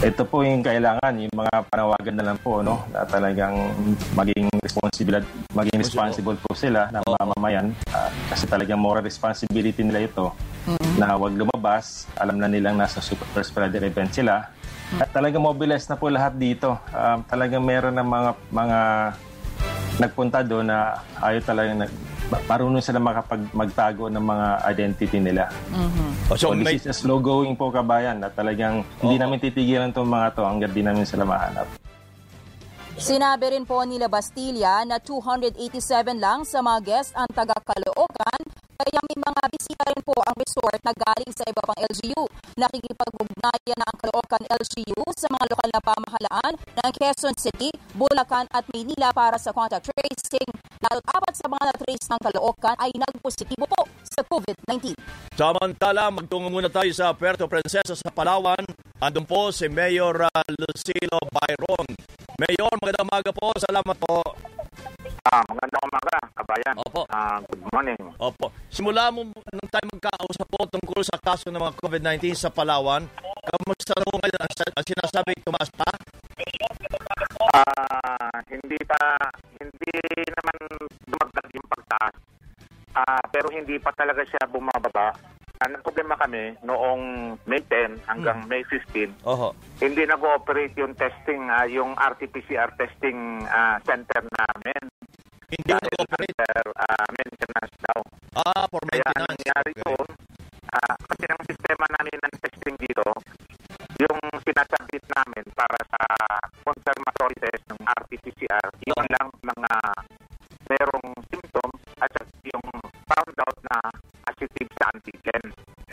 Ito 0.00 0.24
po 0.28 0.44
yung 0.44 0.64
kailangan, 0.64 1.12
yung 1.28 1.32
mga 1.32 1.68
panawagan 1.68 2.16
na 2.16 2.24
lang 2.32 2.38
po, 2.40 2.64
no, 2.64 2.84
na 2.88 3.04
talagang 3.04 3.52
maging 4.16 4.48
responsible, 4.64 5.20
maging 5.52 5.76
responsible 5.80 6.36
po 6.40 6.56
sila 6.56 6.88
na 6.92 7.04
mamamayan 7.04 7.72
uh, 7.92 8.08
kasi 8.32 8.44
talagang 8.48 8.80
moral 8.80 9.04
responsibility 9.04 9.84
nila 9.84 10.04
ito 10.04 10.32
mm-hmm. 10.68 11.00
na 11.00 11.16
wag 11.16 11.36
lumabas, 11.36 12.08
alam 12.16 12.36
na 12.40 12.48
nilang 12.48 12.80
nasa 12.80 13.00
super 13.00 13.44
spreader 13.44 13.84
event 13.84 14.12
sila. 14.12 14.48
At 14.96 15.10
talagang 15.10 15.42
mobilize 15.42 15.90
na 15.90 15.98
po 15.98 16.06
lahat 16.06 16.38
dito. 16.38 16.78
Um, 16.94 17.26
talagang 17.26 17.62
meron 17.62 17.94
ng 17.98 18.06
mga 18.06 18.30
mga 18.54 18.78
nagpunta 19.96 20.44
doon 20.44 20.68
na 20.68 21.00
ayaw 21.18 21.40
talagang 21.42 21.78
nag, 21.80 21.92
marunong 22.46 22.84
sila 22.84 23.00
makapag 23.00 23.42
magtago 23.50 24.12
ng 24.12 24.20
mga 24.20 24.46
identity 24.68 25.18
nila. 25.18 25.48
Mm-hmm. 25.72 26.10
So, 26.28 26.34
so 26.36 26.46
this 26.52 26.66
may... 26.66 26.76
is 26.76 26.86
a 26.86 26.94
slow 26.94 27.18
going 27.18 27.56
po 27.56 27.72
kabayan 27.72 28.20
na 28.20 28.28
talagang 28.28 28.82
oh. 28.82 29.00
hindi 29.06 29.16
namin 29.16 29.40
titigilan 29.40 29.90
itong 29.94 30.10
mga 30.10 30.36
to 30.36 30.42
hanggang 30.44 30.72
di 30.74 30.82
namin 30.84 31.06
sila 31.08 31.24
mahanap. 31.24 31.66
Sinabi 32.96 33.52
rin 33.52 33.68
po 33.68 33.84
nila 33.84 34.08
Bastilla 34.08 34.80
na 34.88 34.96
287 34.96 36.16
lang 36.16 36.48
sa 36.48 36.64
mga 36.64 36.80
guests 36.80 37.12
ang 37.12 37.28
taga-Caloocan 37.28 38.40
kaya 38.76 38.98
may 39.04 39.05
mga 39.16 39.42
bisita 39.48 39.84
rin 39.88 40.02
po 40.04 40.12
ang 40.20 40.36
resort 40.36 40.80
na 40.84 40.92
galing 40.92 41.32
sa 41.32 41.44
iba 41.48 41.62
pang 41.64 41.80
LGU. 41.80 42.22
Nakikipag-ugnayan 42.60 43.78
na 43.80 43.86
ang 43.88 43.98
Caloocan 43.98 44.44
LGU 44.44 45.02
sa 45.16 45.26
mga 45.32 45.44
lokal 45.52 45.68
na 45.72 45.80
pamahalaan 45.80 46.54
ng 46.56 46.90
Quezon 46.92 47.36
City, 47.40 47.72
Bulacan 47.96 48.44
at 48.52 48.64
Maynila 48.68 49.10
para 49.16 49.40
sa 49.40 49.56
contact 49.56 49.88
tracing. 49.88 50.48
Lalo't 50.84 51.06
apat 51.08 51.34
sa 51.34 51.48
mga 51.48 51.64
na-trace 51.72 52.06
ng 52.12 52.20
Caloocan 52.20 52.76
ay 52.76 52.92
nagpositibo 52.92 53.64
po 53.64 53.88
sa 54.04 54.20
COVID-19. 54.28 54.92
Samantala, 55.32 56.12
magtungo 56.12 56.52
muna 56.52 56.68
tayo 56.68 56.92
sa 56.92 57.16
Puerto 57.16 57.48
Princesa 57.48 57.96
sa 57.96 58.08
Palawan. 58.12 58.62
Andun 59.00 59.28
po 59.28 59.52
si 59.52 59.68
Mayor 59.68 60.28
uh, 60.28 60.44
Lucilo 60.56 61.20
Byron. 61.32 61.88
Mayor, 62.36 62.72
magandang 62.80 63.08
umaga 63.08 63.30
po. 63.32 63.52
Salamat 63.56 63.96
po. 63.96 64.20
Ah, 65.24 65.42
magandang 65.48 65.84
umaga, 65.88 66.18
kabayan. 66.36 66.74
Opo. 66.84 67.02
Ah, 67.08 67.40
good 67.48 67.62
morning. 67.72 68.00
Opo. 68.20 68.52
Simula 68.68 69.08
mo 69.08 69.24
nung 69.32 69.70
tayo 69.72 69.86
magkausap 69.88 70.46
po 70.50 70.60
tungkol 70.68 71.00
sa 71.00 71.16
kaso 71.16 71.48
ng 71.48 71.60
mga 71.60 71.76
COVID-19 71.80 72.36
sa 72.36 72.52
Palawan, 72.52 73.08
kamusta 73.48 73.96
na 73.96 74.04
po 74.04 74.20
ngayon 74.20 74.40
ang, 74.42 74.84
sinasabi 74.84 75.32
tumaas 75.40 75.70
pa? 75.72 75.88
Ah, 77.56 78.36
hindi 78.52 78.76
pa 78.84 79.00
hindi 79.56 79.96
naman 80.28 80.56
dumagdag 81.08 81.48
yung 81.56 81.68
pagtaas. 81.72 82.14
Ah, 82.92 83.24
pero 83.32 83.48
hindi 83.48 83.80
pa 83.80 83.92
talaga 83.96 84.20
siya 84.28 84.44
bumababa. 84.48 85.35
Ang 85.56 85.80
problema 85.80 86.20
kami 86.20 86.52
noong 86.60 87.32
May 87.48 87.64
10 87.64 88.04
hanggang 88.04 88.44
hmm. 88.44 88.50
May 88.52 88.60
15, 88.68 89.24
Oho. 89.24 89.56
hindi 89.80 90.04
nag-ooperate 90.04 90.76
yung 90.76 90.92
testing, 90.92 91.48
uh, 91.48 91.64
yung 91.64 91.96
RT-PCR 91.96 92.76
testing 92.76 93.40
uh, 93.48 93.80
center 93.88 94.20
namin. 94.20 94.82
Hindi 95.48 95.70
nag-ooperate? 95.72 96.36
Uh, 96.76 97.08
maintenance 97.16 97.74
daw. 97.88 97.98
Ah, 98.36 98.68
for 98.68 98.84
maintenance. 98.84 99.16
Kaya 99.16 99.28
nangyari 99.32 99.72
okay. 99.72 99.82
doon, 99.88 100.08
uh, 100.76 100.96
kasi 101.08 101.24
ang 101.32 101.42
sistema 101.48 101.84
namin 101.96 102.16
ng 102.20 102.34
testing 102.44 102.76
dito, 102.76 103.06
yung 103.96 104.20
sinasubmit 104.44 105.04
namin 105.08 105.44
para 105.56 105.78
sa 105.88 106.02
confirmatory 106.60 107.36
test 107.40 107.64
ng 107.72 107.80
RT-PCR, 107.80 108.68
yun 108.84 109.04
lang 109.08 109.28
mga 109.40 109.72
merong 110.68 111.10
symptoms 111.32 111.80
at 112.02 112.12
yung 112.44 112.66
found 113.08 113.36
out 113.40 113.58
na 113.72 113.78
positive 114.26 114.70
sa 114.76 114.92
antigen. 114.92 115.44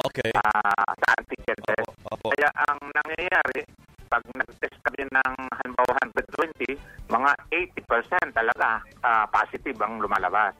Okay. 0.09 0.29
Uh, 0.35 0.89
sa 0.99 1.07
antigen 1.15 1.59
test. 1.63 1.91
Opo. 2.11 2.33
Kaya 2.35 2.49
ang 2.67 2.79
nangyayari, 2.91 3.63
pag 4.11 4.23
nag-test 4.35 4.77
kami 4.83 5.07
ng 5.07 5.33
halimbawa 5.63 5.91
120, 6.03 6.75
mga 7.07 7.31
80% 7.49 8.35
talaga 8.35 8.83
uh, 9.05 9.25
positive 9.31 9.79
ang 9.79 10.01
lumalabas. 10.03 10.53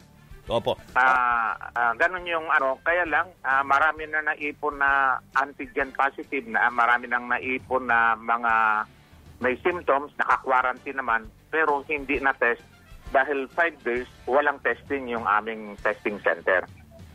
Opo. 0.52 0.76
Ah, 0.92 1.56
ah, 1.72 1.96
ganun 1.96 2.28
yung 2.28 2.44
ano, 2.52 2.76
kaya 2.84 3.08
lang 3.08 3.32
ah, 3.48 3.64
marami 3.64 4.04
na 4.12 4.20
naipon 4.28 4.76
na 4.76 5.16
antigen 5.40 5.96
positive 5.96 6.44
na, 6.52 6.68
marami 6.68 7.08
nang 7.08 7.32
naipon 7.32 7.88
na 7.88 8.20
mga 8.20 8.84
may 9.40 9.56
symptoms, 9.64 10.12
naka-quarantine 10.20 11.00
naman, 11.00 11.28
pero 11.48 11.84
hindi 11.88 12.20
na 12.20 12.36
test 12.36 12.64
dahil 13.16 13.48
5 13.52 13.88
days 13.88 14.08
walang 14.28 14.60
testing 14.64 15.08
yung 15.12 15.24
aming 15.24 15.80
testing 15.80 16.20
center. 16.24 16.68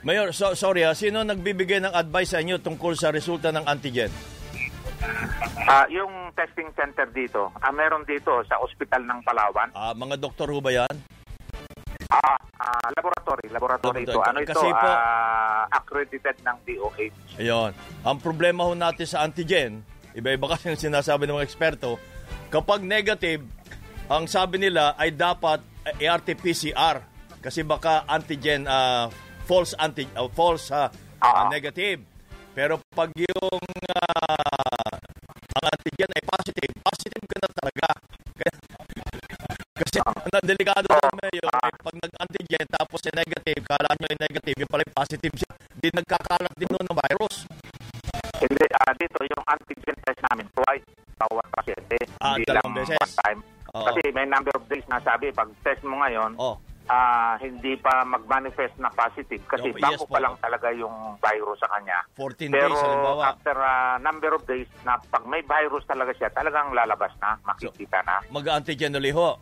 Mayor, 0.06 0.30
so, 0.32 0.54
sorry 0.54 0.86
ha, 0.86 0.94
sino 0.96 1.20
nagbibigay 1.20 1.84
ng 1.84 1.92
advice 1.92 2.32
sa 2.32 2.40
inyo 2.40 2.62
tungkol 2.64 2.96
sa 2.96 3.12
resulta 3.12 3.52
ng 3.52 3.66
antigen? 3.68 4.12
Ah, 5.68 5.84
yung 5.92 6.32
testing 6.32 6.70
center 6.72 7.04
dito, 7.12 7.52
ah, 7.60 7.74
meron 7.74 8.08
dito 8.08 8.40
sa 8.48 8.56
Ospital 8.62 9.04
ng 9.04 9.20
Palawan. 9.20 9.68
Ah, 9.76 9.92
mga 9.92 10.16
doktor 10.16 10.48
ho 10.48 10.64
ba 10.64 10.72
yan? 10.72 11.17
Ah, 12.08 12.40
ah, 12.56 12.88
laboratory, 12.96 13.52
laboratory 13.52 14.08
ito. 14.08 14.16
Ano 14.16 14.40
ito? 14.40 14.48
Kasi 14.48 14.64
po- 14.64 14.96
Ah, 14.96 15.68
accredited 15.68 16.40
ng 16.40 16.56
DOH. 16.64 17.12
Ayun. 17.36 17.76
Ang 18.00 18.16
problema 18.16 18.64
ho 18.64 18.72
natin 18.72 19.04
sa 19.04 19.20
antigen, 19.20 19.84
iba-iba 20.16 20.48
kasi 20.48 20.72
yung 20.72 20.80
sinasabi 20.80 21.28
ng 21.28 21.36
mga 21.36 21.44
eksperto, 21.44 22.00
kapag 22.48 22.80
negative, 22.80 23.44
ang 24.08 24.24
sabi 24.24 24.56
nila 24.56 24.96
ay 24.96 25.12
dapat 25.12 25.60
eh, 25.84 26.08
RT-PCR 26.08 27.04
kasi 27.44 27.60
baka 27.60 28.08
antigen 28.08 28.64
ah, 28.64 29.12
false 29.44 29.76
anti 29.76 30.08
ah, 30.16 30.32
false 30.32 30.72
ah, 30.72 30.88
ah, 31.20 31.52
negative. 31.52 32.00
Pero 32.56 32.80
pag 32.88 33.12
yung 33.12 33.60
ah, 33.92 34.96
ang 35.52 35.64
antigen 35.68 36.08
ay 36.08 36.24
positive, 36.24 36.72
positive 36.80 37.24
ka 37.28 37.36
na 37.36 37.50
talaga. 37.52 37.88
Kasi 39.78 39.98
na 40.02 40.40
delikado 40.42 40.90
rin 40.90 41.14
mayor, 41.16 41.46
eh, 41.46 41.78
pag 41.78 41.96
nag-antigen 41.96 42.66
tapos 42.68 42.98
ay 43.06 43.14
negative, 43.16 43.62
kala 43.64 43.88
nyo 43.94 44.06
ay 44.06 44.18
negative, 44.18 44.56
yung 44.58 44.70
pala 44.70 44.82
ay 44.82 44.92
positive 44.92 45.34
siya, 45.34 45.50
di 45.72 45.88
nagkakalat 45.94 46.54
din 46.58 46.66
nun 46.68 46.82
ng 46.82 46.98
virus. 46.98 47.34
Hindi, 48.38 48.66
ah, 48.76 48.92
dito 48.92 49.18
yung 49.24 49.44
antigen 49.46 49.96
test 50.02 50.20
namin 50.24 50.46
twice 50.52 50.86
bawat 51.16 51.46
pasyente. 51.52 51.98
Ah, 52.18 52.34
Hindi 52.34 52.50
lang 52.50 52.70
beses. 52.72 52.94
one 52.96 53.14
time. 53.16 53.40
Oo. 53.72 53.84
Kasi 53.84 54.00
may 54.10 54.26
number 54.26 54.50
of 54.52 54.64
days 54.66 54.86
na 54.86 54.98
sabi, 54.98 55.30
pag 55.30 55.46
test 55.60 55.82
mo 55.82 55.98
ngayon, 55.98 56.34
Oh. 56.36 56.58
ah, 56.88 57.34
hindi 57.36 57.74
pa 57.76 58.00
mag-manifest 58.02 58.78
na 58.78 58.88
positive 58.88 59.42
kasi 59.44 59.70
bago 59.72 59.92
yes 59.92 60.00
po. 60.00 60.08
pa 60.08 60.18
lang 60.18 60.34
talaga 60.38 60.70
yung 60.72 60.94
virus 61.18 61.58
sa 61.58 61.68
kanya. 61.68 61.98
14 62.14 62.48
Pero 62.48 62.70
days, 62.70 62.80
halimbawa. 62.80 63.22
after 63.28 63.54
a 63.54 63.74
number 64.00 64.30
of 64.32 64.42
days 64.44 64.66
na 64.82 64.96
pag 65.04 65.22
may 65.24 65.42
virus 65.42 65.84
talaga 65.84 66.14
siya, 66.14 66.30
talagang 66.32 66.70
lalabas 66.72 67.12
na, 67.18 67.36
makikita 67.44 67.98
na. 68.02 68.22
Mag-antigen 68.28 68.94
ulit 68.94 69.12
ho. 69.12 69.36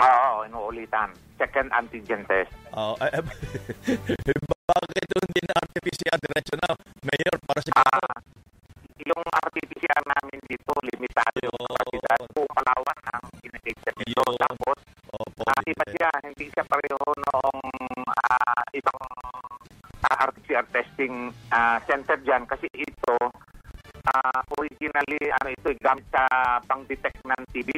Oo, 0.00 0.42
inuulitan. 0.46 1.14
Second 1.38 1.70
antigen 1.74 2.22
test. 2.26 2.50
Oh, 2.74 2.94
eh, 3.02 3.10
eh, 3.10 3.22
bakit 4.70 5.06
hindi 5.10 5.40
na 5.46 5.54
RT-PCR 5.60 6.18
diretso 6.18 6.54
na? 6.58 6.70
Mayor, 7.04 7.36
para 7.46 7.60
sa 7.62 7.72
Ah, 7.78 8.16
yung 9.02 9.22
RT-PCR 9.22 10.02
namin 10.06 10.38
dito, 10.46 10.72
limitado 10.82 11.38
yung 11.42 11.58
kapasidad. 11.58 12.20
Buong 12.32 12.52
Palawan 12.54 12.98
ang 13.12 13.26
ginagigyan 13.42 13.96
nito. 14.02 14.24
Tapos, 14.38 14.78
ah, 15.46 15.60
iba 15.66 15.84
siya, 15.90 16.10
hindi 16.22 16.46
siya 16.50 16.64
pareho 16.66 17.02
noong 17.02 17.60
ah, 18.08 18.62
ibang 18.74 19.02
ah, 20.06 20.16
RT-PCR 20.30 20.66
testing 20.70 21.30
ah, 21.50 21.78
center 21.86 22.18
dyan. 22.22 22.46
Kasi 22.46 22.66
ito, 22.74 23.16
ah, 24.10 24.40
originally, 24.58 25.30
ano 25.42 25.48
ito, 25.50 25.68
eh, 25.70 25.78
gamit 25.78 26.06
sa 26.10 26.24
pang-detect 26.66 27.20
ng 27.26 27.42
TB. 27.54 27.70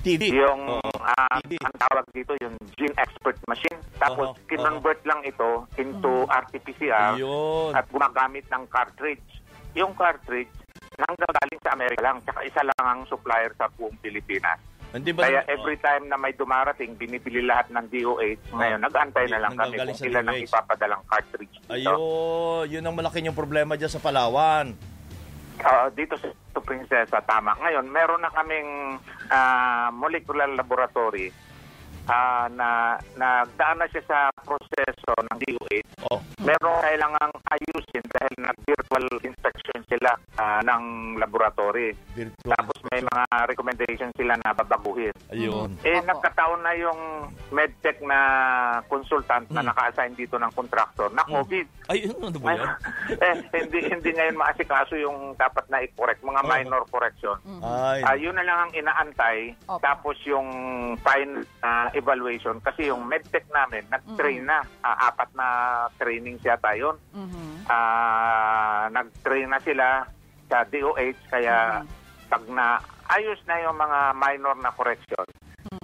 TB? 0.00 0.22
Yung, 0.32 0.62
Oo, 0.80 0.96
ah, 1.04 1.36
ang 1.40 1.74
tawag 1.76 2.04
dito, 2.16 2.32
yung 2.40 2.56
gene 2.76 2.96
expert 2.96 3.36
machine. 3.44 3.76
Tapos, 4.00 4.32
Oo, 4.32 4.40
kinonvert 4.48 5.00
lang 5.04 5.20
ito 5.28 5.68
into 5.76 6.24
RT-PCR 6.28 7.20
Ayun. 7.20 7.76
at 7.76 7.84
gumagamit 7.92 8.48
ng 8.48 8.64
cartridge. 8.72 9.28
Yung 9.76 9.92
cartridge, 9.94 10.50
nanggagaling 10.96 11.60
sa 11.60 11.76
Amerika 11.76 12.00
lang, 12.00 12.16
tsaka 12.24 12.40
isa 12.44 12.60
lang 12.64 12.84
ang 12.84 13.00
supplier 13.06 13.52
sa 13.60 13.68
buong 13.76 13.96
Pilipinas. 14.00 14.58
Hindi 14.90 15.14
ba 15.14 15.22
Kaya 15.22 15.46
oh. 15.46 15.54
every 15.54 15.78
time 15.78 16.10
na 16.10 16.18
may 16.18 16.34
dumarating, 16.34 16.98
binibili 16.98 17.46
lahat 17.46 17.70
ng 17.70 17.86
DOH. 17.94 18.42
Ngayon, 18.50 18.80
nag-antay 18.82 19.30
na 19.30 19.38
lang 19.38 19.54
kami 19.54 19.78
kung 19.78 20.02
ilan 20.10 20.26
ang 20.26 20.38
ipapadalang 20.42 21.02
cartridge 21.06 21.54
dito. 21.62 21.70
Ayun, 21.70 22.66
yun 22.66 22.82
ang 22.82 22.96
malaki 22.98 23.22
yung 23.22 23.38
problema 23.38 23.78
dyan 23.78 23.92
sa 23.92 24.02
Palawan. 24.02 24.74
Ah, 25.60 25.92
dito 25.92 26.16
sa 26.16 26.28
sa 26.50 26.60
Prinsesa, 26.60 27.18
tama. 27.22 27.54
Ngayon, 27.62 27.86
meron 27.88 28.22
na 28.26 28.32
kaming 28.34 28.98
ah, 29.30 29.88
molecular 29.94 30.50
laboratory 30.50 31.30
ah, 32.08 32.46
na 32.52 32.96
nagdaan 33.18 33.78
na 33.82 33.86
siya 33.90 34.02
sa 34.06 34.18
proseso 34.44 35.12
ng 35.26 35.36
DOH. 35.40 35.88
Oh. 36.08 36.20
Meron 36.40 36.80
kailangang 36.80 37.34
ayusin 37.52 38.04
dahil 38.08 38.34
nag-virtual 38.40 39.06
inspection 39.20 39.80
sila 39.90 40.16
ah, 40.40 40.60
ng 40.64 41.16
laboratory. 41.20 41.92
Tapos 42.44 42.78
may 42.88 43.04
mga 43.04 43.24
recommendation 43.50 44.10
sila 44.16 44.38
na 44.40 44.56
babaguhin. 44.56 45.14
Ayun. 45.32 45.76
Eh, 45.84 46.00
nagkataon 46.00 46.60
na 46.64 46.72
yung 46.78 47.00
medtech 47.52 48.00
na 48.02 48.18
consultant 48.86 49.46
na 49.50 49.66
naka-assign 49.66 50.14
dito 50.14 50.38
ng 50.38 50.52
contractor 50.54 51.10
na 51.12 51.26
COVID. 51.26 51.66
Ay, 51.90 52.06
ano 52.06 52.38
ba 52.38 52.54
yan? 52.54 52.70
eh, 53.26 53.34
hindi 53.54 53.78
hindi 53.90 54.10
ngayon 54.14 54.38
maasikaso 54.38 54.94
yung 54.94 55.34
dapat 55.34 55.66
na 55.68 55.82
i-correct, 55.82 56.22
mga 56.22 56.42
minor 56.46 56.86
correction. 56.88 57.36
Ay. 57.60 58.00
Ah, 58.06 58.16
yun 58.16 58.34
na 58.38 58.46
lang 58.46 58.58
ang 58.68 58.72
inaantay. 58.72 59.54
Tapos 59.66 60.16
yung 60.24 60.48
final 61.02 61.42
evaluation 61.92 62.58
kasi 62.60 62.88
yung 62.88 63.04
medtech 63.04 63.44
namin 63.50 63.82
nag-train 63.88 64.44
na 64.44 64.62
Ah, 64.80 65.08
apat 65.08 65.30
na 65.32 65.46
training 65.96 66.40
siya 66.40 66.56
tayo. 66.56 66.96
Ah, 67.66 68.90
nag-train 68.90 69.46
na 69.46 69.60
sila 69.60 70.02
sa 70.50 70.66
DOH 70.66 71.18
kaya 71.30 71.86
pag 72.26 72.42
na 72.50 72.78
ayos 73.10 73.38
na 73.46 73.58
yung 73.62 73.74
mga 73.74 73.98
minor 74.14 74.54
na 74.58 74.70
correction, 74.70 75.26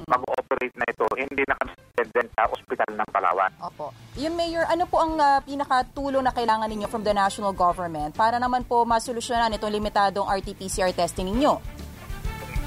mag-operate 0.06 0.74
na 0.74 0.86
ito. 0.86 1.06
Hindi 1.12 1.42
na 1.42 1.54
kami 1.58 1.72
dependent 1.74 2.28
sa 2.34 2.46
ospital 2.46 2.90
ng 2.94 3.08
Palawan. 3.10 3.52
Opo. 3.62 3.90
Yung 4.16 4.34
Mayor, 4.34 4.66
ano 4.66 4.86
po 4.86 4.98
ang 4.98 5.14
ah, 5.16 5.38
pinakatulong 5.40 6.22
na 6.22 6.32
kailangan 6.32 6.66
ninyo 6.66 6.86
from 6.86 7.02
the 7.02 7.12
national 7.12 7.52
government 7.52 8.14
para 8.14 8.38
naman 8.38 8.62
po 8.62 8.82
masolusyonan 8.82 9.54
itong 9.54 9.74
limitadong 9.74 10.26
RT-PCR 10.26 10.90
testing 10.92 11.30
ninyo? 11.30 11.75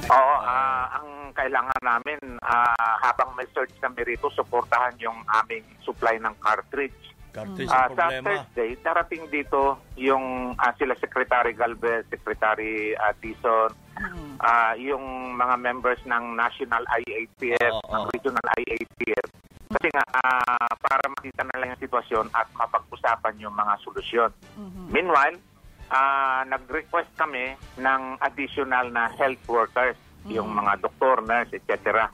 Oo, 0.07 0.35
ah, 0.39 0.95
ang 0.95 1.07
kailangan 1.33 1.81
namin 1.81 2.19
ah, 2.41 2.95
habang 3.01 3.35
may 3.35 3.45
search 3.51 3.75
kami 3.77 4.01
rito, 4.05 4.31
suportahan 4.31 4.95
yung 4.97 5.19
aming 5.43 5.65
supply 5.83 6.15
ng 6.17 6.33
cartridge. 6.39 6.95
Cartridge 7.29 7.69
Ah, 7.69 7.85
ang 7.85 7.93
sa 7.93 8.09
problema. 8.09 8.25
Thursday, 8.25 8.69
darating 8.79 9.23
dito 9.27 9.61
yung 9.95 10.55
ah, 10.55 10.73
sila 10.75 10.95
Secretary 10.97 11.53
Galvez, 11.53 12.07
Secretary 12.09 12.95
ah, 12.95 13.13
Tison, 13.13 13.69
ah, 14.39 14.73
yung 14.73 15.03
mga 15.35 15.55
members 15.57 16.01
ng 16.03 16.33
National 16.33 16.81
IATF, 16.89 17.73
Oo, 17.75 17.91
ng 17.91 18.03
oo. 18.07 18.09
Regional 18.09 18.45
IATF. 18.57 19.27
Kasi 19.69 19.87
nga, 19.93 20.05
ah, 20.25 20.73
para 20.81 21.05
makita 21.13 21.45
na 21.45 21.57
lang 21.61 21.67
yung 21.71 21.83
sitwasyon 21.85 22.25
at 22.33 22.49
mapag-usapan 22.57 23.37
yung 23.37 23.53
mga 23.53 23.77
solusyon. 23.85 24.31
Meanwhile, 24.89 25.37
ah, 25.89 26.41
nag-request 26.45 27.09
kami 27.17 27.53
ng 27.81 28.01
additional 28.21 28.89
na 28.93 29.09
health 29.17 29.41
workers, 29.49 29.97
yung 30.29 30.53
mga 30.53 30.81
doktor, 30.85 31.21
nurse, 31.25 31.53
etc. 31.57 32.07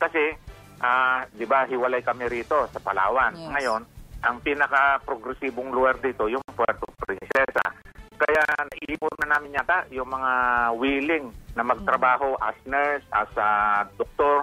Kasi, 0.00 0.34
ah, 0.80 1.28
di 1.30 1.44
ba, 1.44 1.68
hiwalay 1.68 2.00
kami 2.00 2.28
rito 2.28 2.68
sa 2.72 2.80
Palawan. 2.80 3.36
Yes. 3.36 3.48
Ngayon, 3.52 3.82
ang 4.24 4.36
pinaka-progresibong 4.42 5.70
lugar 5.70 6.00
dito, 6.02 6.26
yung 6.26 6.42
Puerto 6.56 6.88
Princesa. 7.04 7.64
Kaya 8.18 8.42
naipon 8.66 9.14
na 9.22 9.38
namin 9.38 9.54
yata 9.54 9.86
yung 9.94 10.10
mga 10.10 10.32
willing 10.74 11.30
na 11.54 11.62
magtrabaho 11.62 12.34
as 12.42 12.58
nurse, 12.66 13.06
as 13.14 13.30
a 13.38 13.50
doktor 13.94 14.42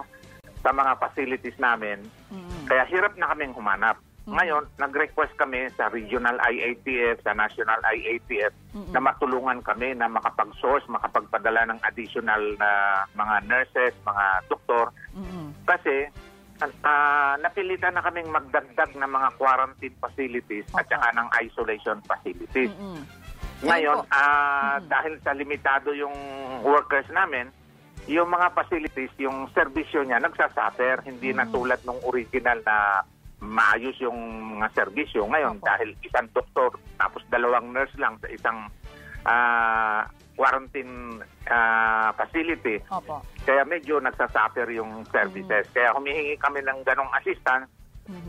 sa 0.64 0.72
mga 0.72 0.96
facilities 0.96 1.58
namin. 1.60 2.00
Kaya 2.66 2.88
hirap 2.88 3.14
na 3.20 3.30
kaming 3.30 3.52
humanap. 3.52 4.00
Ngayon, 4.26 4.66
nag-request 4.82 5.38
kami 5.38 5.70
sa 5.78 5.86
regional 5.86 6.34
IATF, 6.42 7.22
sa 7.22 7.30
national 7.30 7.78
IATF, 7.78 8.50
na 8.90 8.98
matulungan 8.98 9.62
kami 9.62 9.94
na 9.94 10.10
makapag-source, 10.10 10.82
makapagpadala 10.90 11.70
ng 11.70 11.78
additional 11.86 12.42
na 12.58 12.70
mga 13.14 13.36
nurses, 13.46 13.94
mga 14.02 14.26
doktor. 14.50 14.90
Kasi 15.62 16.10
ah, 16.82 17.38
napilitan 17.38 17.94
na 17.94 18.02
kaming 18.02 18.26
magdagdag 18.34 18.98
ng 18.98 19.06
mga 19.06 19.28
quarantine 19.38 19.96
facilities 20.02 20.66
at 20.74 20.90
saka 20.90 21.14
ng 21.14 21.28
isolation 21.46 22.02
facilities. 22.02 22.74
Ngayon, 23.62 24.10
ah, 24.10 24.82
dahil 24.82 25.22
sa 25.22 25.38
limitado 25.38 25.94
yung 25.94 26.14
workers 26.66 27.06
namin, 27.14 27.46
yung 28.10 28.30
mga 28.30 28.54
facilities, 28.58 29.14
yung 29.22 29.46
serbisyo 29.54 30.02
niya 30.02 30.18
nagsasuffer, 30.18 31.06
hindi 31.06 31.30
na 31.30 31.46
tulad 31.46 31.78
nung 31.86 31.98
original 32.06 32.58
na 32.66 33.06
maayos 33.40 33.96
yung 34.00 34.16
mga 34.56 34.72
serbisyo. 34.72 35.28
Ngayon, 35.28 35.60
dahil 35.60 35.92
isang 36.00 36.28
doktor 36.32 36.72
tapos 36.96 37.20
dalawang 37.28 37.72
nurse 37.72 37.92
lang 38.00 38.16
sa 38.20 38.28
isang 38.32 38.58
ah, 39.28 40.08
quarantine 40.36 41.20
ah, 41.48 42.12
facility, 42.16 42.80
Opo. 42.92 43.20
kaya 43.44 43.64
medyo 43.64 44.00
nagsasuffer 44.00 44.68
yung 44.72 45.04
services. 45.08 45.68
Kaya 45.72 45.92
humihingi 45.96 46.36
kami 46.40 46.64
ng 46.64 46.84
ganong 46.84 47.12
assistance. 47.16 47.68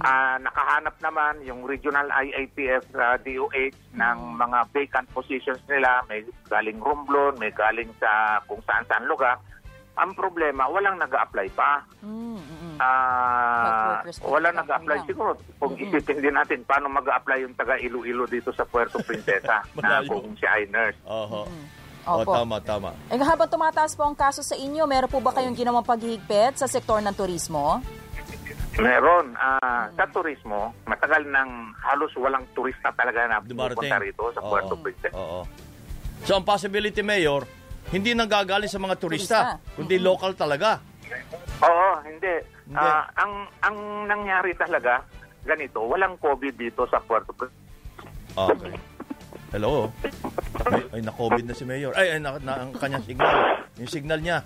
Ah, 0.02 0.42
nakahanap 0.42 0.98
naman 1.06 1.38
yung 1.46 1.62
regional 1.70 2.10
IITF 2.10 2.82
sa 2.98 3.14
DOH 3.22 3.78
ng 3.94 4.18
mga 4.34 4.60
vacant 4.74 5.08
positions 5.14 5.62
nila. 5.70 6.02
May 6.10 6.26
galing 6.50 6.82
Romblon, 6.82 7.38
may 7.38 7.54
galing 7.54 7.94
sa 8.02 8.42
kung 8.50 8.58
saan-saan 8.66 9.06
lugar. 9.06 9.38
Ang 9.98 10.14
problema, 10.14 10.70
walang 10.70 11.02
nag 11.02 11.10
apply 11.10 11.48
pa. 11.52 11.82
Mm, 12.06 12.38
mm, 12.38 12.38
mm. 12.38 12.78
Ah, 12.78 13.66
Health 13.66 13.82
workers 13.90 14.18
po, 14.22 14.26
wala 14.30 14.48
lang 14.48 14.62
nag-apply 14.62 14.98
lang. 15.02 15.08
siguro. 15.10 15.30
Kung 15.58 15.74
isipin 15.74 16.22
din 16.22 16.36
natin, 16.38 16.62
paano 16.62 16.86
mag-apply 16.88 17.42
yung 17.42 17.58
taga 17.58 17.82
Iloilo 17.82 18.30
dito 18.30 18.54
sa 18.54 18.62
Puerto 18.62 19.02
Princesa 19.02 19.66
na 19.82 20.06
kung 20.06 20.38
siya 20.38 20.62
ay 20.62 20.70
nurse. 20.70 21.00
Oho. 21.04 21.50
Opo. 22.08 22.24
Oh, 22.24 22.36
tama, 22.40 22.62
tama. 22.62 22.90
Eh, 23.10 23.18
habang 23.18 23.50
tumataas 23.50 23.92
po 23.92 24.06
ang 24.06 24.16
kaso 24.16 24.40
sa 24.40 24.56
inyo, 24.56 24.86
meron 24.86 25.12
po 25.12 25.20
ba 25.20 25.34
kayong 25.34 25.58
ginawang 25.58 25.84
paghihigpit 25.84 26.56
sa 26.56 26.70
sektor 26.70 27.02
ng 27.02 27.12
turismo? 27.12 27.82
Meron. 28.78 29.34
ah, 29.36 29.90
Sa 29.98 30.06
turismo, 30.08 30.72
matagal 30.86 31.26
nang 31.26 31.74
halos 31.82 32.14
walang 32.14 32.46
turista 32.54 32.94
talaga 32.94 33.26
na 33.26 33.42
pupunta 33.42 33.98
rito 33.98 34.30
sa 34.32 34.40
Puerto. 34.40 34.78
Princesa. 34.78 35.18
Oo. 35.18 35.42
So 36.24 36.38
ang 36.38 36.46
possibility, 36.46 37.02
Mayor, 37.02 37.44
hindi 37.92 38.12
nanggagaling 38.12 38.72
sa 38.72 38.80
mga 38.82 38.96
turista, 39.00 39.38
Turista. 39.56 39.76
kundi 39.80 39.96
local 40.00 40.32
talaga. 40.36 40.84
Oo, 41.64 41.90
hindi. 42.04 42.36
Hindi. 42.68 42.76
Ah, 42.76 43.08
ang 43.16 43.48
ang 43.64 43.78
nangyari 44.12 44.52
talaga, 44.60 45.00
ganito, 45.48 45.80
walang 45.88 46.20
COVID 46.20 46.56
dito 46.60 46.84
sa 46.92 47.00
Puerto 47.00 47.32
Princesa. 47.32 47.66
Okay. 48.38 48.76
Hello. 49.56 49.88
Ay, 50.68 51.00
ay 51.00 51.02
na-COVID 51.08 51.48
na 51.48 51.56
si 51.56 51.64
Mayor. 51.64 51.96
Ay, 51.96 52.14
ay 52.14 52.20
na, 52.20 52.36
na 52.44 52.68
ang 52.68 52.76
kanyang 52.76 53.06
signal. 53.08 53.36
Yung 53.80 53.88
signal 53.88 54.20
niya. 54.20 54.44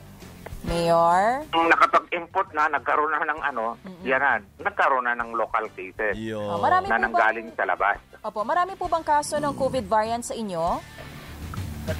Mayor? 0.61 1.41
Nung 1.49 1.65
nakapag-import 1.73 2.53
na, 2.53 2.69
nagkaroon 2.69 3.09
na 3.09 3.25
ng 3.25 3.41
ano, 3.41 3.73
yan 4.05 4.21
na, 4.21 4.37
nagkaroon 4.61 5.09
na 5.09 5.17
ng 5.17 5.33
local 5.33 5.65
cases 5.73 6.13
Yo. 6.13 6.37
Oh, 6.37 6.61
marami 6.61 6.85
na 6.85 7.01
nanggaling 7.01 7.49
bang, 7.49 7.57
sa 7.57 7.65
labas. 7.65 7.97
opo, 8.21 8.45
marami 8.45 8.77
po 8.77 8.85
bang 8.85 9.01
kaso 9.01 9.41
ng 9.41 9.57
COVID 9.57 9.85
variant 9.89 10.21
sa 10.21 10.37
inyo? 10.37 10.77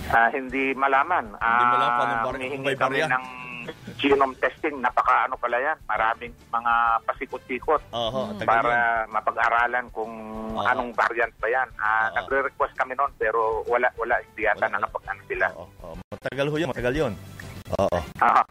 Ah, 0.10 0.30
hindi 0.30 0.74
malaman. 0.74 1.36
Ah, 1.38 1.48
Hindi 1.52 1.66
malaman 1.70 1.90
kung 1.90 2.04
anong 2.04 2.22
bar- 2.22 2.40
kung 2.42 2.64
may 2.64 2.78
ng 3.10 3.26
genome 3.96 4.36
testing. 4.38 4.76
Napaka 4.82 5.30
ano 5.30 5.36
pala 5.38 5.58
yan. 5.58 5.78
Maraming 5.86 6.34
mga 6.50 6.74
pasikot-sikot 7.06 7.82
yun. 7.86 8.44
para 8.44 8.74
mapag-aralan 9.08 9.86
kung 9.94 10.14
Oo. 10.52 10.66
anong 10.66 10.92
variant 10.92 11.34
ba 11.38 11.48
yan. 11.48 11.70
Ah, 11.78 12.10
Oo. 12.10 12.16
Nagre-request 12.18 12.74
kami 12.74 12.94
noon 12.94 13.12
pero 13.16 13.62
wala, 13.66 13.88
wala. 13.96 14.18
Hindi 14.20 14.42
yata 14.44 14.66
nakapag-ano 14.68 15.22
sila. 15.28 15.46
Oo. 15.54 15.96
Matagal 16.12 16.48
ho 16.48 16.56
yun, 16.58 16.70
matagal 16.70 16.94
yun. 16.96 17.14
Oo. 17.78 18.00
Ah, 18.20 18.44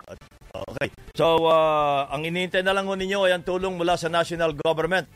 Okay. 0.50 0.90
So, 1.14 1.46
ah, 1.46 2.10
ang 2.10 2.26
inintay 2.26 2.62
na 2.62 2.74
lang 2.74 2.86
ho 2.86 2.94
ninyo 2.94 3.22
ay 3.22 3.32
ang 3.32 3.46
tulong 3.46 3.78
mula 3.78 3.94
sa 3.94 4.10
national 4.10 4.50
government. 4.52 5.06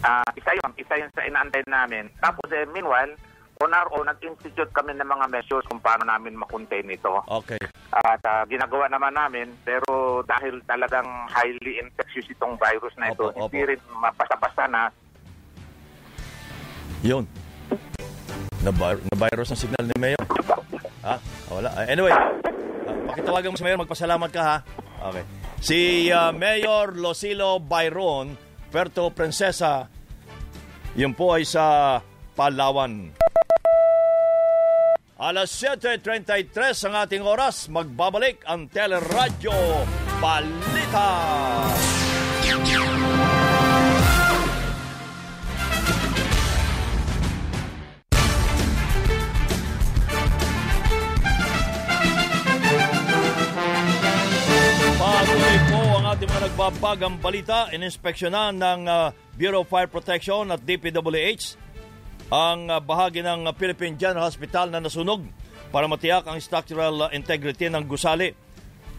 Ah, 0.00 0.24
isa 0.32 0.50
yun, 0.50 0.70
isa 0.74 0.94
yun 0.96 1.10
sa 1.12 1.22
inaantay 1.22 1.62
namin. 1.68 2.08
Tapos 2.18 2.48
eh, 2.50 2.64
meanwhile, 2.66 3.12
on 3.62 3.70
our 3.70 3.86
own, 3.94 4.10
nag-institute 4.10 4.74
kami 4.74 4.90
ng 4.98 5.06
mga 5.06 5.26
measures 5.30 5.62
kung 5.70 5.78
paano 5.78 6.02
namin 6.02 6.34
makontain 6.34 6.82
ito. 6.90 7.22
Okay. 7.30 7.62
At 7.94 8.18
ah, 8.26 8.42
ginagawa 8.44 8.90
naman 8.90 9.14
namin, 9.14 9.54
pero 9.62 10.20
dahil 10.26 10.58
talagang 10.66 11.06
highly 11.30 11.78
infectious 11.78 12.26
itong 12.26 12.58
virus 12.58 12.90
na 12.98 13.14
ito, 13.14 13.30
Opo, 13.30 13.46
hindi 13.46 13.62
opo. 13.62 13.70
rin 13.70 13.80
mapasa-pasa 13.94 14.66
na 14.66 14.90
Yun. 17.02 17.26
Na, 18.62 18.70
na 18.70 19.16
virus 19.18 19.50
ang 19.50 19.58
signal 19.58 19.84
ni 19.90 19.96
Mayor. 19.98 20.22
Ha? 21.02 21.18
Wala. 21.50 21.68
Ah, 21.74 21.86
Anyway, 21.90 22.14
ah, 22.14 22.30
pakitawagan 23.10 23.50
mo 23.50 23.58
si 23.58 23.66
Mayor, 23.66 23.82
magpasalamat 23.82 24.30
ka 24.30 24.42
ha. 24.42 24.56
Okay. 25.10 25.24
Si 25.58 25.78
ah, 26.14 26.30
Mayor 26.30 26.94
Losilo 26.94 27.58
Byron, 27.58 28.38
Puerto 28.70 29.10
Princesa, 29.10 29.90
yun 30.94 31.10
po 31.12 31.34
ay 31.34 31.42
sa 31.42 31.98
Palawan. 32.32 33.12
Alas 35.22 35.54
7.33 35.54 36.50
ang 36.90 37.06
ating 37.06 37.22
oras, 37.22 37.70
magbabalik 37.70 38.42
ang 38.42 38.66
Teleradyo 38.66 39.54
Balita. 40.18 41.10
Patuloy 54.98 55.56
po 55.70 55.80
ang 56.02 56.04
ating 56.18 56.26
mga 56.34 56.42
nagbabagang 56.50 57.16
balita. 57.22 57.70
Ininspeksyonan 57.70 58.58
ng 58.58 58.80
ah, 58.90 59.14
Bureau 59.38 59.62
of 59.62 59.70
Fire 59.70 59.86
Protection 59.86 60.50
at 60.50 60.66
DPWH 60.66 61.61
ang 62.32 62.72
ah, 62.72 62.80
bahagi 62.80 63.20
ng 63.20 63.44
ah, 63.44 63.52
Philippine 63.52 64.00
General 64.00 64.24
Hospital 64.24 64.72
na 64.72 64.80
nasunog 64.80 65.20
para 65.68 65.84
matiyak 65.84 66.24
ang 66.24 66.40
structural 66.40 67.04
ah, 67.04 67.10
integrity 67.12 67.68
ng 67.68 67.84
gusali. 67.84 68.32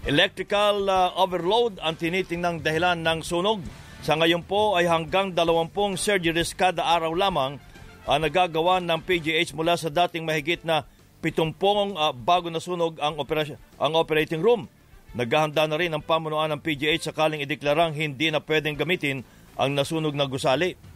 Electrical 0.06 0.86
overload 1.16 1.80
ang 1.80 1.96
tinitingnang 1.96 2.60
dahilan 2.60 3.00
ng 3.00 3.24
sunog. 3.24 3.64
Sa 4.04 4.20
ngayon 4.20 4.44
po 4.44 4.76
ay 4.76 4.86
hanggang 4.86 5.32
20 5.32 5.72
surgeries 5.96 6.52
kada 6.54 6.84
araw 6.84 7.16
lamang 7.16 7.56
ang 8.04 8.20
nagagawa 8.20 8.84
ng 8.84 9.00
PGH 9.00 9.56
mula 9.56 9.80
sa 9.80 9.88
dating 9.88 10.28
mahigit 10.28 10.62
na 10.68 10.86
70 11.24 11.58
ah, 11.98 12.14
bago 12.14 12.54
nasunog 12.54 13.02
ang, 13.02 13.18
operasyon, 13.18 13.58
ang 13.82 13.98
operating 13.98 14.46
room. 14.46 14.70
Naghahanda 15.18 15.66
na 15.66 15.80
rin 15.82 15.90
ang 15.90 16.06
pamunuan 16.06 16.54
ng 16.54 16.62
PGH 16.62 17.10
sakaling 17.10 17.42
ideklarang 17.42 17.98
hindi 17.98 18.30
na 18.30 18.44
pwedeng 18.44 18.78
gamitin 18.78 19.26
ang 19.58 19.74
nasunog 19.74 20.14
na 20.14 20.30
gusali. 20.30 20.93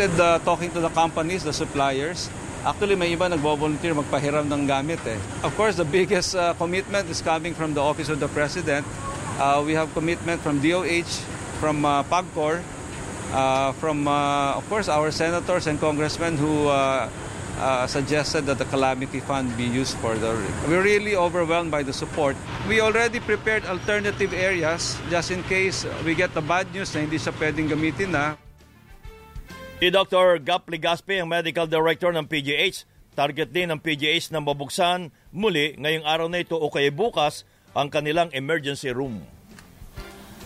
Uh, 0.00 0.38
talking 0.40 0.70
to 0.72 0.80
the 0.80 0.88
companies, 0.90 1.44
the 1.44 1.52
suppliers. 1.52 2.30
Actually, 2.62 2.94
may 2.94 3.10
iba 3.10 3.26
nagbo-volunteer 3.26 3.92
magpahiram 3.92 4.46
ng 4.46 4.62
gamit 4.70 5.02
eh. 5.04 5.18
Of 5.42 5.52
course, 5.58 5.74
the 5.74 5.84
biggest 5.84 6.38
uh, 6.38 6.54
commitment 6.54 7.10
is 7.10 7.18
coming 7.20 7.52
from 7.54 7.74
the 7.74 7.82
Office 7.82 8.08
of 8.08 8.22
the 8.22 8.30
President. 8.30 8.86
Uh, 9.42 9.62
we 9.66 9.74
have 9.74 9.90
commitment 9.92 10.40
from 10.40 10.62
DOH, 10.62 11.26
from 11.58 11.82
uh, 11.84 12.06
PAGCOR, 12.06 12.62
uh, 13.32 13.72
from, 13.82 14.06
uh, 14.06 14.54
of 14.54 14.64
course, 14.68 14.86
our 14.88 15.10
senators 15.10 15.66
and 15.66 15.80
congressmen 15.80 16.36
who 16.36 16.68
uh, 16.68 17.10
uh, 17.58 17.86
suggested 17.86 18.46
that 18.46 18.58
the 18.58 18.64
calamity 18.66 19.20
fund 19.20 19.50
be 19.56 19.64
used 19.64 19.96
for 19.98 20.14
the. 20.14 20.30
We're 20.68 20.82
really 20.82 21.16
overwhelmed 21.16 21.70
by 21.70 21.82
the 21.82 21.92
support. 21.92 22.36
We 22.68 22.80
already 22.80 23.20
prepared 23.20 23.66
alternative 23.66 24.32
areas 24.32 24.98
just 25.10 25.30
in 25.30 25.42
case 25.44 25.84
we 26.04 26.14
get 26.14 26.34
the 26.34 26.42
bad 26.42 26.70
news 26.72 26.94
na 26.94 27.02
hindi 27.02 27.18
siya 27.18 27.34
pwedeng 27.34 27.68
gamitin 27.68 28.14
na. 28.14 28.41
Si 29.82 29.90
Dr. 29.90 30.38
Gap 30.38 30.70
Ligaspi, 30.70 31.18
ang 31.18 31.26
Medical 31.26 31.66
Director 31.66 32.14
ng 32.14 32.30
PGH, 32.30 32.86
target 33.18 33.50
din 33.50 33.66
ng 33.66 33.82
PGH 33.82 34.30
na 34.30 34.38
mabuksan 34.38 35.10
muli 35.34 35.74
ngayong 35.74 36.06
araw 36.06 36.30
na 36.30 36.38
ito 36.38 36.54
o 36.54 36.70
kaya 36.70 36.94
bukas 36.94 37.42
ang 37.74 37.90
kanilang 37.90 38.30
emergency 38.30 38.94
room. 38.94 39.26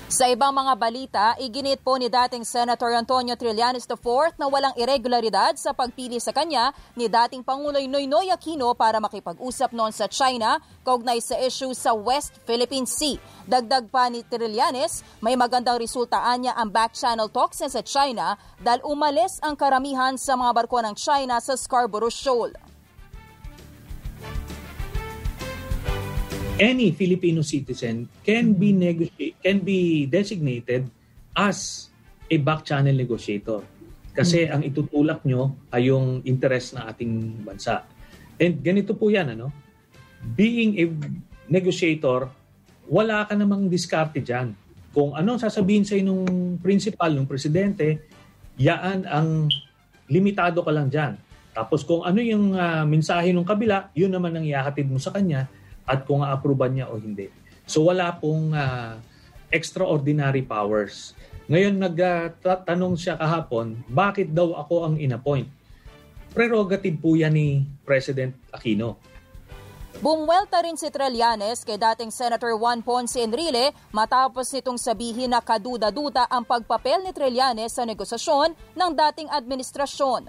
Sa 0.07 0.31
ibang 0.31 0.55
mga 0.55 0.75
balita, 0.79 1.27
iginit 1.43 1.83
po 1.83 1.99
ni 1.99 2.07
dating 2.07 2.47
Senator 2.47 2.95
Antonio 2.95 3.35
Trillanes 3.35 3.91
IV 3.91 4.39
na 4.39 4.47
walang 4.47 4.71
irregularidad 4.79 5.59
sa 5.59 5.75
pagpili 5.75 6.23
sa 6.23 6.31
kanya 6.31 6.71
ni 6.95 7.11
dating 7.11 7.43
Panguloy 7.43 7.91
Noynoy 7.91 8.31
Aquino 8.31 8.71
para 8.79 9.03
makipag-usap 9.03 9.75
noon 9.75 9.91
sa 9.91 10.07
China 10.07 10.63
kaugnay 10.87 11.19
sa 11.19 11.35
issue 11.43 11.75
sa 11.75 11.91
West 11.91 12.39
Philippine 12.47 12.87
Sea. 12.87 13.19
Dagdag 13.51 13.91
pa 13.91 14.07
ni 14.07 14.23
Trillanes, 14.23 15.03
may 15.19 15.35
magandang 15.35 15.83
resultaan 15.83 16.47
niya 16.47 16.55
ang 16.55 16.71
back 16.71 16.95
channel 16.95 17.27
talks 17.27 17.67
sa 17.67 17.83
China 17.83 18.39
dahil 18.63 18.87
umalis 18.87 19.43
ang 19.43 19.59
karamihan 19.59 20.15
sa 20.15 20.39
mga 20.39 20.55
barko 20.55 20.87
ng 20.87 20.95
China 20.95 21.43
sa 21.43 21.59
Scarborough 21.59 22.15
Shoal. 22.15 22.55
Any 26.57 26.93
Filipino 26.93 27.45
citizen 27.45 28.09
can 28.25 28.57
be 28.57 28.73
negotiate 28.73 29.37
can 29.45 29.61
be 29.61 30.09
designated 30.09 30.89
as 31.37 31.89
a 32.33 32.37
back 32.41 32.65
channel 32.65 32.97
negotiator. 32.97 33.61
Kasi 34.17 34.49
ang 34.49 34.65
itutulak 34.65 35.21
nyo 35.29 35.53
ay 35.69 35.93
yung 35.93 36.25
interest 36.25 36.73
ng 36.75 36.85
ating 36.89 37.13
bansa. 37.45 37.85
And 38.41 38.65
ganito 38.65 38.97
po 38.97 39.13
yan, 39.13 39.37
ano? 39.37 39.53
Being 40.25 40.81
a 40.81 40.85
negotiator, 41.53 42.33
wala 42.89 43.29
ka 43.29 43.37
namang 43.37 43.69
diskarte 43.69 44.25
dyan. 44.25 44.57
Kung 44.97 45.13
anong 45.13 45.45
sasabihin 45.45 45.85
sa 45.85 46.01
nung 46.01 46.57
principal, 46.65 47.13
nung 47.13 47.29
presidente, 47.29 48.09
yaan 48.57 49.05
ang 49.05 49.53
limitado 50.09 50.65
ka 50.65 50.73
lang 50.73 50.89
dyan. 50.89 51.21
Tapos 51.53 51.85
kung 51.85 52.01
ano 52.01 52.25
yung 52.25 52.57
ah, 52.57 52.89
mensahe 52.89 53.37
ng 53.37 53.45
kabila, 53.45 53.93
yun 53.93 54.09
naman 54.09 54.33
ang 54.33 54.45
ihahatid 54.49 54.89
mo 54.89 54.97
sa 54.97 55.13
kanya 55.13 55.45
at 55.87 56.03
kung 56.05 56.21
a-approvean 56.21 56.73
niya 56.75 56.87
o 56.91 56.99
hindi. 56.99 57.31
So 57.65 57.87
wala 57.87 58.15
pong 58.19 58.53
ah, 58.53 58.99
extraordinary 59.51 60.43
powers. 60.43 61.15
Ngayon 61.47 61.79
nagtanong 61.79 62.99
siya 62.99 63.15
kahapon, 63.15 63.79
bakit 63.87 64.35
daw 64.35 64.59
ako 64.59 64.91
ang 64.91 64.95
inappoint? 64.99 65.47
Prerogative 66.35 66.99
po 66.99 67.15
yan 67.15 67.33
ni 67.33 67.63
President 67.87 68.35
Aquino. 68.51 68.99
Bumwelta 69.97 70.61
rin 70.61 70.77
si 70.77 70.93
Trillanes 70.93 71.65
kay 71.65 71.81
dating 71.81 72.13
Senator 72.13 72.53
Juan 72.53 72.85
Ponce 72.85 73.17
Enrile 73.25 73.73
matapos 73.89 74.53
nitong 74.53 74.77
sabihin 74.77 75.33
na 75.33 75.41
kaduda-duda 75.41 76.29
ang 76.29 76.45
pagpapel 76.45 77.01
ni 77.01 77.17
Trillanes 77.17 77.73
sa 77.73 77.89
negosasyon 77.89 78.53
ng 78.77 78.91
dating 78.93 79.33
administrasyon. 79.33 80.29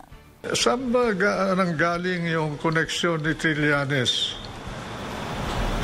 Saan 0.56 0.88
ba 0.88 1.12
ga- 1.12 1.52
nanggaling 1.60 2.32
yung 2.32 2.56
koneksyon 2.56 3.20
ni 3.20 3.36
Trillanes 3.36 4.40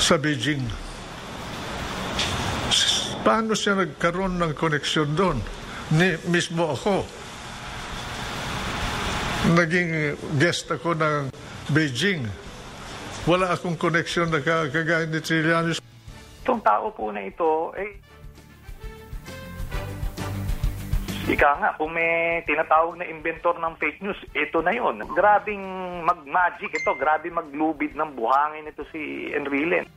sa 0.04 0.20
Beijing? 0.20 0.60
Paano 3.24 3.56
siya 3.56 3.80
nagkaroon 3.80 4.36
ng 4.36 4.51
koneksyon 4.51 5.16
doon? 5.16 5.39
Ni, 5.95 6.20
mismo 6.28 6.76
ako. 6.76 7.08
Naging 9.56 10.20
guest 10.36 10.68
ako 10.68 10.99
ng 10.99 11.32
Beijing. 11.72 12.28
Wala 13.24 13.56
akong 13.56 13.80
koneksyon 13.80 14.28
na 14.28 14.43
ka- 14.43 14.68
kagaya 14.68 15.08
ni 15.08 15.24
Trillanes. 15.24 15.80
Itong 16.43 16.60
tao 16.60 16.91
po 16.91 17.08
na 17.16 17.24
ito, 17.24 17.72
eh, 17.80 18.04
ika 21.24 21.49
nga, 21.55 21.69
kung 21.80 21.95
may 21.95 22.43
tinatawag 22.43 22.99
na 22.99 23.07
inventor 23.07 23.55
ng 23.55 23.74
fake 23.80 24.03
news, 24.03 24.19
ito 24.36 24.59
na 24.59 24.76
yon. 24.76 25.07
Grabing 25.15 25.63
mag-magic 26.03 26.76
ito, 26.76 26.91
grabe 26.99 27.32
maglubid 27.32 27.95
ng 27.95 28.11
buhangin 28.11 28.67
ito 28.67 28.84
si 28.91 29.32
Enrile. 29.32 29.88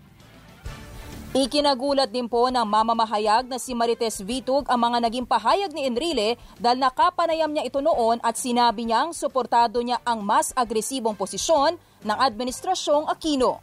Ikinagulat 1.36 2.08
din 2.08 2.32
po 2.32 2.48
ng 2.48 2.64
mamamahayag 2.64 3.44
na 3.44 3.60
si 3.60 3.76
Marites 3.76 4.24
Vitug 4.24 4.64
ang 4.72 4.80
mga 4.80 5.04
naging 5.04 5.28
pahayag 5.28 5.68
ni 5.68 5.84
Enrile 5.84 6.40
dahil 6.56 6.80
nakapanayam 6.80 7.52
niya 7.52 7.68
ito 7.68 7.84
noon 7.84 8.16
at 8.24 8.40
sinabi 8.40 8.88
niyang 8.88 9.12
suportado 9.12 9.84
niya 9.84 10.00
ang 10.00 10.24
mas 10.24 10.56
agresibong 10.56 11.12
posisyon 11.12 11.76
ng 12.08 12.16
Administrasyong 12.16 13.12
Aquino. 13.12 13.60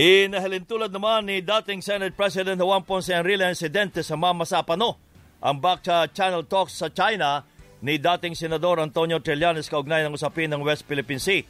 Inahalin 0.00 0.64
tulad 0.64 0.88
naman 0.88 1.28
ni 1.28 1.44
dating 1.44 1.84
Senate 1.84 2.16
President 2.16 2.56
Juan 2.56 2.80
Ponce 2.80 3.12
Enrile 3.12 3.44
ang 3.44 3.52
insidente 3.52 4.00
sa 4.00 4.16
Mama 4.16 4.48
ang 4.48 5.56
back 5.60 5.84
Channel 6.16 6.48
Talks 6.48 6.80
sa 6.80 6.88
China 6.88 7.44
ni 7.84 8.00
dating 8.00 8.32
Senador 8.32 8.80
Antonio 8.80 9.20
Trillanes 9.20 9.68
kaugnay 9.68 10.00
ng 10.08 10.16
usapin 10.16 10.48
ng 10.48 10.64
West 10.64 10.88
Philippine 10.88 11.20
Sea. 11.20 11.44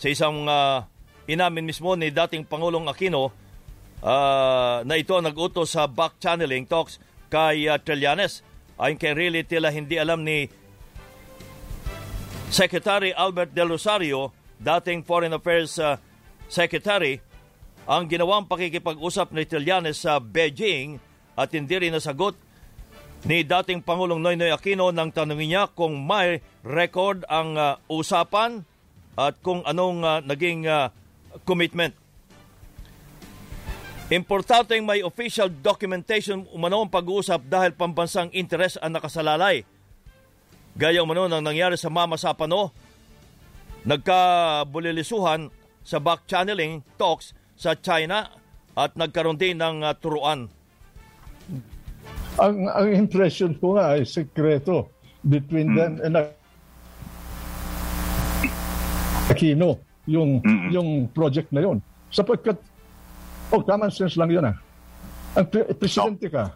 Sa 0.00 0.08
isang 0.08 0.48
uh, 0.48 0.80
inamin 1.28 1.68
mismo 1.68 1.92
ni 1.92 2.08
dating 2.08 2.48
Pangulong 2.48 2.88
Aquino 2.88 3.28
uh, 4.00 4.80
na 4.80 4.94
ito 4.96 5.20
nag-utos 5.20 5.76
sa 5.76 5.84
back 5.84 6.16
channeling 6.16 6.64
talks 6.64 6.96
kay 7.28 7.68
uh, 7.68 7.76
Trillanes. 7.76 8.40
Ayon 8.80 8.96
kay 8.96 9.12
Enrile, 9.12 9.44
tila 9.44 9.68
hindi 9.68 10.00
alam 10.00 10.24
ni 10.24 10.48
Secretary 12.48 13.12
Albert 13.12 13.52
Del 13.52 13.68
Rosario, 13.68 14.32
dating 14.56 15.04
Foreign 15.04 15.36
Affairs 15.36 15.76
uh, 15.76 16.00
Secretary, 16.48 17.20
ang 17.84 18.08
ginawang 18.08 18.48
pakikipag-usap 18.48 19.36
ni 19.36 19.44
Trillanes 19.44 20.00
sa 20.00 20.16
Beijing 20.16 20.96
at 21.36 21.52
hindi 21.52 21.76
rin 21.76 21.92
nasagot 21.92 22.32
ni 23.28 23.44
dating 23.44 23.84
Pangulong 23.84 24.20
Noynoy 24.20 24.52
Aquino 24.52 24.88
nang 24.88 25.12
tanungin 25.12 25.48
niya 25.52 25.64
kung 25.72 26.00
may 26.04 26.40
record 26.64 27.24
ang 27.28 27.56
uh, 27.56 27.76
usapan 27.88 28.64
at 29.16 29.36
kung 29.44 29.60
anong 29.68 30.00
uh, 30.00 30.20
naging 30.24 30.64
uh, 30.64 30.88
commitment. 31.44 31.92
Importante 34.12 34.76
may 34.84 35.00
official 35.00 35.48
documentation 35.48 36.44
umano 36.52 36.84
ang 36.84 36.92
pag-uusap 36.92 37.48
dahil 37.48 37.72
pambansang 37.72 38.28
interes 38.36 38.76
ang 38.76 38.92
nakasalalay. 38.92 39.64
Gaya 40.76 41.00
umano 41.00 41.24
nang 41.24 41.40
nangyari 41.40 41.80
sa 41.80 41.88
Mama 41.88 42.20
Sapano, 42.20 42.72
nagkabulilisuhan 43.88 45.48
sa 45.84 46.00
back 46.00 46.28
channeling 46.28 46.84
talks 47.00 47.32
sa 47.54 47.78
China 47.78 48.30
at 48.74 48.94
nagkaroon 48.98 49.38
din 49.38 49.58
ng 49.58 49.86
uh, 49.86 49.94
turuan. 49.94 50.50
Ang, 52.34 52.56
ang 52.66 52.88
impression 52.90 53.54
ko 53.54 53.78
nga 53.78 53.94
ay 53.94 54.02
sekreto 54.02 54.90
between 55.22 55.72
them 55.78 56.02
and 56.02 56.18
Aquino, 59.30 59.80
yung, 60.04 60.42
yung 60.68 61.08
project 61.14 61.48
na 61.54 61.64
yun. 61.64 61.78
Sapagkat, 62.12 62.60
oh, 63.54 63.62
common 63.64 63.88
sense 63.88 64.20
lang 64.20 64.28
yun 64.28 64.44
ah. 64.44 64.56
Ang 65.38 65.46
pre- 65.48 65.72
presidente 65.78 66.28
ka, 66.28 66.52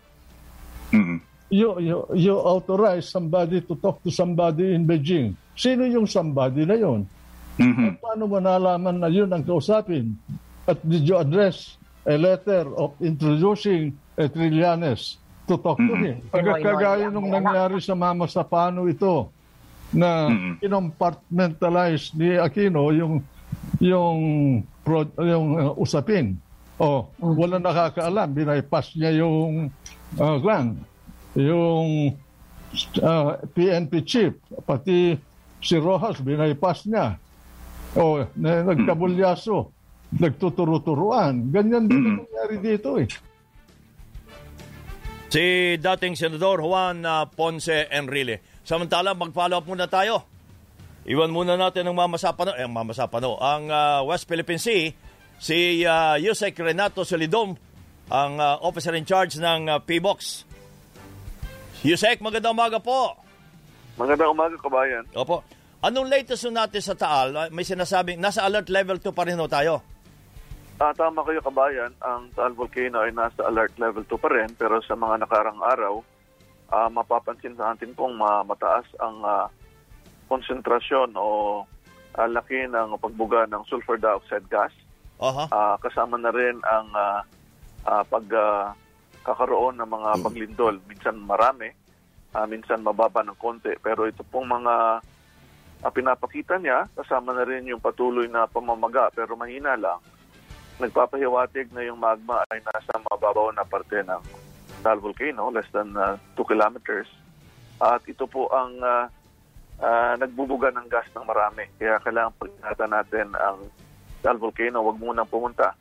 you, 1.48 1.68
you, 1.80 1.96
you 2.12 2.34
authorize 2.36 3.08
somebody 3.08 3.64
to 3.64 3.72
talk 3.80 4.02
to 4.04 4.12
somebody 4.12 4.76
in 4.76 4.84
Beijing. 4.84 5.32
Sino 5.56 5.88
yung 5.88 6.04
somebody 6.04 6.68
na 6.68 6.76
yun? 6.76 7.08
At 7.58 7.98
paano 7.98 8.30
mo 8.30 8.38
nalaman 8.38 9.02
na 9.02 9.10
yun 9.10 9.32
ang 9.32 9.42
kausapin? 9.42 10.14
At 10.68 10.84
did 10.84 11.08
you 11.08 11.16
address 11.16 11.80
a 12.04 12.20
letter 12.20 12.68
of 12.76 12.92
introducing 13.00 13.96
a 14.20 14.28
Trillanes 14.28 15.16
to 15.48 15.56
talk 15.56 15.80
to 15.80 15.94
him? 15.96 16.20
Pagkakagaya 16.28 17.08
nung 17.08 17.32
nangyari 17.32 17.80
sa 17.80 17.96
Mama 17.96 18.28
Sapano 18.28 18.84
ito, 18.84 19.32
na 19.88 20.28
kinompartmentalize 20.60 22.12
ni 22.12 22.36
Aquino 22.36 22.92
yung 22.92 23.24
yung 23.80 24.20
pro, 24.84 25.08
yung 25.16 25.48
uh, 25.56 25.72
usapin. 25.80 26.36
Oh, 26.76 27.08
wala 27.18 27.58
nakakaalam, 27.58 28.28
binaypass 28.36 28.94
niya 28.94 29.24
yung 29.24 29.72
uh, 30.20 30.36
kwan, 30.38 30.78
yung 31.34 32.14
uh, 33.02 33.40
PNP 33.56 33.92
chief, 34.06 34.36
pati 34.62 35.18
si 35.58 35.74
Rojas 35.80 36.22
binaypass 36.22 36.86
niya. 36.86 37.18
Oh, 37.98 38.22
na, 38.36 38.62
nagkabulyaso, 38.62 39.72
nagtuturo-turuan. 40.14 41.52
Ganyan 41.52 41.84
din 41.84 42.02
ang 42.04 42.16
nangyari 42.24 42.56
dito 42.60 42.96
eh. 42.96 43.08
Si 45.28 45.76
dating 45.76 46.16
Senador 46.16 46.64
Juan 46.64 47.04
uh, 47.04 47.28
Ponce 47.28 47.84
Enrile. 47.92 48.40
Samantala, 48.64 49.12
mag-follow 49.12 49.60
up 49.60 49.68
muna 49.68 49.84
tayo. 49.84 50.24
Iwan 51.08 51.32
muna 51.32 51.56
natin 51.56 51.88
ang 51.88 51.96
mamasapano, 51.96 52.56
eh, 52.56 52.64
ang 52.64 52.72
mamasapano, 52.72 53.40
ang 53.40 53.68
uh, 53.68 54.00
West 54.08 54.28
Philippine 54.28 54.60
Sea, 54.60 54.92
si 55.40 55.84
uh, 55.84 56.16
Yusek 56.20 56.56
Renato 56.60 57.04
Solidom, 57.04 57.56
ang 58.08 58.32
uh, 58.40 58.60
officer 58.64 58.92
in 58.96 59.08
charge 59.08 59.36
ng 59.40 59.68
uh, 59.68 59.80
PBOX. 59.80 60.44
Yusek, 61.84 62.20
magandang 62.20 62.56
umaga 62.56 62.80
po. 62.80 63.16
Magandang 63.96 64.32
umaga, 64.32 64.56
kabayan. 64.60 65.04
Opo. 65.16 65.44
Anong 65.78 66.10
latest 66.10 66.48
natin 66.50 66.82
sa 66.82 66.96
Taal? 66.98 67.54
May 67.54 67.62
sinasabing, 67.62 68.18
nasa 68.18 68.42
alert 68.42 68.66
level 68.66 68.98
2 68.98 69.12
pa 69.14 69.24
rin 69.28 69.38
tayo. 69.46 69.97
Ah, 70.78 70.94
tama 70.94 71.26
kayo, 71.26 71.42
kabayan. 71.42 71.90
Ang 72.06 72.30
Taal 72.38 72.54
Volcano 72.54 73.02
ay 73.02 73.10
nasa 73.10 73.42
alert 73.50 73.74
level 73.82 74.06
2 74.06 74.14
pa 74.14 74.30
rin, 74.30 74.46
pero 74.54 74.78
sa 74.78 74.94
mga 74.94 75.26
nakarang 75.26 75.58
araw, 75.58 76.06
ah, 76.70 76.86
mapapansin 76.86 77.58
sa 77.58 77.74
atin 77.74 77.98
pong 77.98 78.14
ma- 78.14 78.46
mataas 78.46 78.86
ang 79.02 79.18
ah, 79.26 79.50
konsentrasyon 80.30 81.18
o 81.18 81.66
ah, 82.14 82.30
laki 82.30 82.70
ng 82.70 82.94
pagbuga 83.02 83.50
ng 83.50 83.66
sulfur 83.66 83.98
dioxide 83.98 84.46
gas. 84.46 84.70
Aha. 85.18 85.50
Ah, 85.50 85.74
kasama 85.82 86.14
na 86.14 86.30
rin 86.30 86.62
ang 86.62 86.88
ah, 86.94 87.26
ah, 87.82 88.06
pag 88.06 88.30
ah, 88.30 88.70
kakaroon 89.26 89.82
ng 89.82 89.90
mga 89.90 90.10
paglindol. 90.22 90.78
Minsan 90.86 91.18
marami, 91.18 91.74
ah, 92.38 92.46
minsan 92.46 92.86
mababa 92.86 93.26
ng 93.26 93.34
konti. 93.34 93.74
Pero 93.82 94.06
ito 94.06 94.22
pong 94.22 94.46
mga 94.46 95.02
ah, 95.82 95.90
pinapakita 95.90 96.54
niya, 96.62 96.86
kasama 96.94 97.34
na 97.34 97.42
rin 97.42 97.66
yung 97.66 97.82
patuloy 97.82 98.30
na 98.30 98.46
pamamaga 98.46 99.10
pero 99.10 99.34
mahina 99.34 99.74
lang. 99.74 99.98
Nagpapahiwatig 100.78 101.74
na 101.74 101.82
yung 101.82 101.98
magma 101.98 102.46
ay 102.54 102.62
nasa 102.62 103.02
mababaw 103.02 103.50
na 103.50 103.66
parte 103.66 103.98
ng 103.98 104.22
Taal 104.78 105.02
Volcano, 105.02 105.50
less 105.50 105.66
than 105.74 105.90
2 105.90 106.38
kilometers. 106.38 107.10
At 107.82 108.06
ito 108.06 108.30
po 108.30 108.46
ang 108.54 108.78
ah, 108.82 109.10
ah, 109.82 110.14
nagbubuga 110.14 110.70
ng 110.70 110.86
gas 110.86 111.10
ng 111.14 111.26
marami. 111.26 111.66
Kaya 111.78 111.98
kailangan 112.02 112.38
pag 112.38 112.86
natin 112.86 113.34
ang 113.34 113.66
Taal 114.22 114.38
Volcano, 114.38 114.86
wag 114.86 115.02
munang 115.02 115.26
pumunta 115.26 115.74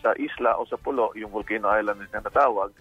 sa 0.00 0.16
isla 0.16 0.56
o 0.56 0.64
sa 0.64 0.80
pulo, 0.80 1.12
yung 1.12 1.32
Volcano 1.32 1.68
Island 1.68 2.08
na 2.08 2.24
natawag. 2.24 2.72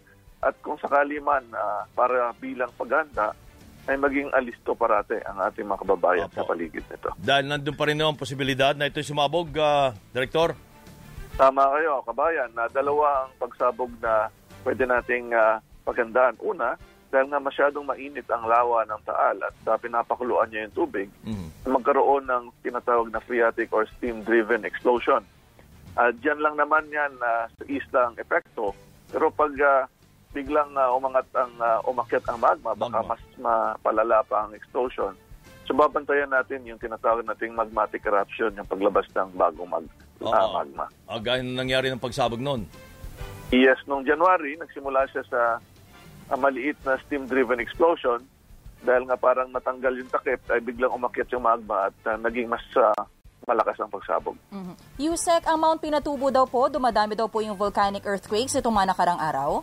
At 0.42 0.56
kung 0.64 0.80
sakali 0.80 1.20
man, 1.20 1.52
ah, 1.52 1.84
para 1.92 2.32
bilang 2.40 2.72
paghanda, 2.80 3.36
ay 3.90 3.98
maging 3.98 4.30
alisto 4.32 4.78
parate 4.78 5.20
ang 5.26 5.42
ating 5.42 5.66
mga 5.66 5.82
kababayan 5.82 6.30
sa 6.30 6.46
paligid 6.46 6.86
nito. 6.86 7.10
Dahil 7.18 7.50
nandun 7.50 7.74
pa 7.74 7.90
rin 7.90 7.98
ang 7.98 8.14
posibilidad 8.14 8.78
na 8.78 8.86
ito'y 8.86 9.02
sumabog, 9.02 9.50
uh, 9.58 9.90
Director. 10.14 10.54
Tama 11.40 11.64
kayo, 11.74 12.04
kabayan, 12.06 12.52
na 12.54 12.68
dalawa 12.70 13.26
ang 13.26 13.32
pagsabog 13.42 13.92
na 14.04 14.30
pwede 14.62 14.86
nating 14.86 15.34
ah, 15.34 15.58
paghandaan. 15.88 16.38
Una, 16.44 16.78
dahil 17.12 17.28
nga 17.28 17.44
masyadong 17.44 17.84
mainit 17.84 18.24
ang 18.32 18.48
lawa 18.48 18.88
ng 18.88 19.02
Taal 19.04 19.36
at 19.44 19.58
uh, 19.68 19.76
pinapakuluan 19.76 20.48
niya 20.48 20.64
yung 20.64 20.78
tubig, 20.80 21.12
magkaroon 21.68 22.24
ng 22.24 22.56
tinatawag 22.64 23.12
na 23.12 23.20
phreatic 23.20 23.68
or 23.76 23.84
steam-driven 24.00 24.64
explosion. 24.64 25.20
uh, 26.00 26.12
dyan 26.24 26.40
lang 26.40 26.56
naman 26.56 26.88
yan 26.88 27.12
uh, 27.20 27.52
sa 27.52 27.64
isla 27.68 28.00
ang 28.08 28.16
epekto. 28.16 28.72
Pero 29.12 29.28
pag 29.28 29.52
uh, 29.60 29.84
biglang 30.32 30.72
uh, 30.80 30.96
umangat 30.96 31.28
ang 31.36 31.52
uh, 31.60 31.84
umakyat 31.84 32.24
ang 32.32 32.40
magma, 32.40 32.72
baka 32.72 33.04
mas 33.04 33.22
mapalala 33.36 34.24
pa 34.24 34.48
ang 34.48 34.56
explosion. 34.56 35.12
So 35.68 35.76
babantayan 35.76 36.32
natin 36.32 36.64
yung 36.64 36.80
tinatawag 36.80 37.28
nating 37.28 37.52
magmatic 37.60 38.08
eruption, 38.08 38.56
yung 38.56 38.72
paglabas 38.72 39.04
ng 39.12 39.36
bagong 39.36 39.68
mag, 40.22 40.34
uh, 40.38 40.50
magma. 40.62 40.86
Ah, 41.10 41.20
gaya 41.20 41.42
nangyari 41.42 41.90
ng 41.90 42.02
pagsabog 42.02 42.40
noon. 42.40 42.70
Yes, 43.52 43.82
noong 43.84 44.08
January, 44.08 44.56
nagsimula 44.56 45.10
siya 45.12 45.24
sa 45.28 45.42
uh, 46.32 46.38
maliit 46.40 46.80
na 46.88 46.96
steam-driven 47.04 47.60
explosion 47.60 48.24
dahil 48.82 49.06
nga 49.06 49.18
parang 49.20 49.52
matanggal 49.52 49.94
yung 49.94 50.10
takip 50.10 50.42
ay 50.50 50.64
biglang 50.64 50.94
umakyat 50.96 51.30
yung 51.36 51.46
magma 51.46 51.92
at 51.92 51.98
uh, 52.08 52.18
naging 52.18 52.50
mas 52.50 52.64
uh, 52.80 52.96
malakas 53.46 53.78
ang 53.82 53.92
pagsabog. 53.92 54.38
Mm-hmm. 54.54 54.76
Yusek, 55.02 55.44
ang 55.46 55.60
Mount 55.60 55.82
Pinatubo 55.82 56.30
daw 56.30 56.46
po, 56.46 56.70
dumadami 56.70 57.14
daw 57.18 57.28
po 57.30 57.42
yung 57.42 57.58
volcanic 57.58 58.06
earthquakes 58.06 58.58
itong 58.58 58.74
mga 58.74 58.96
nakarang 58.96 59.20
araw? 59.20 59.62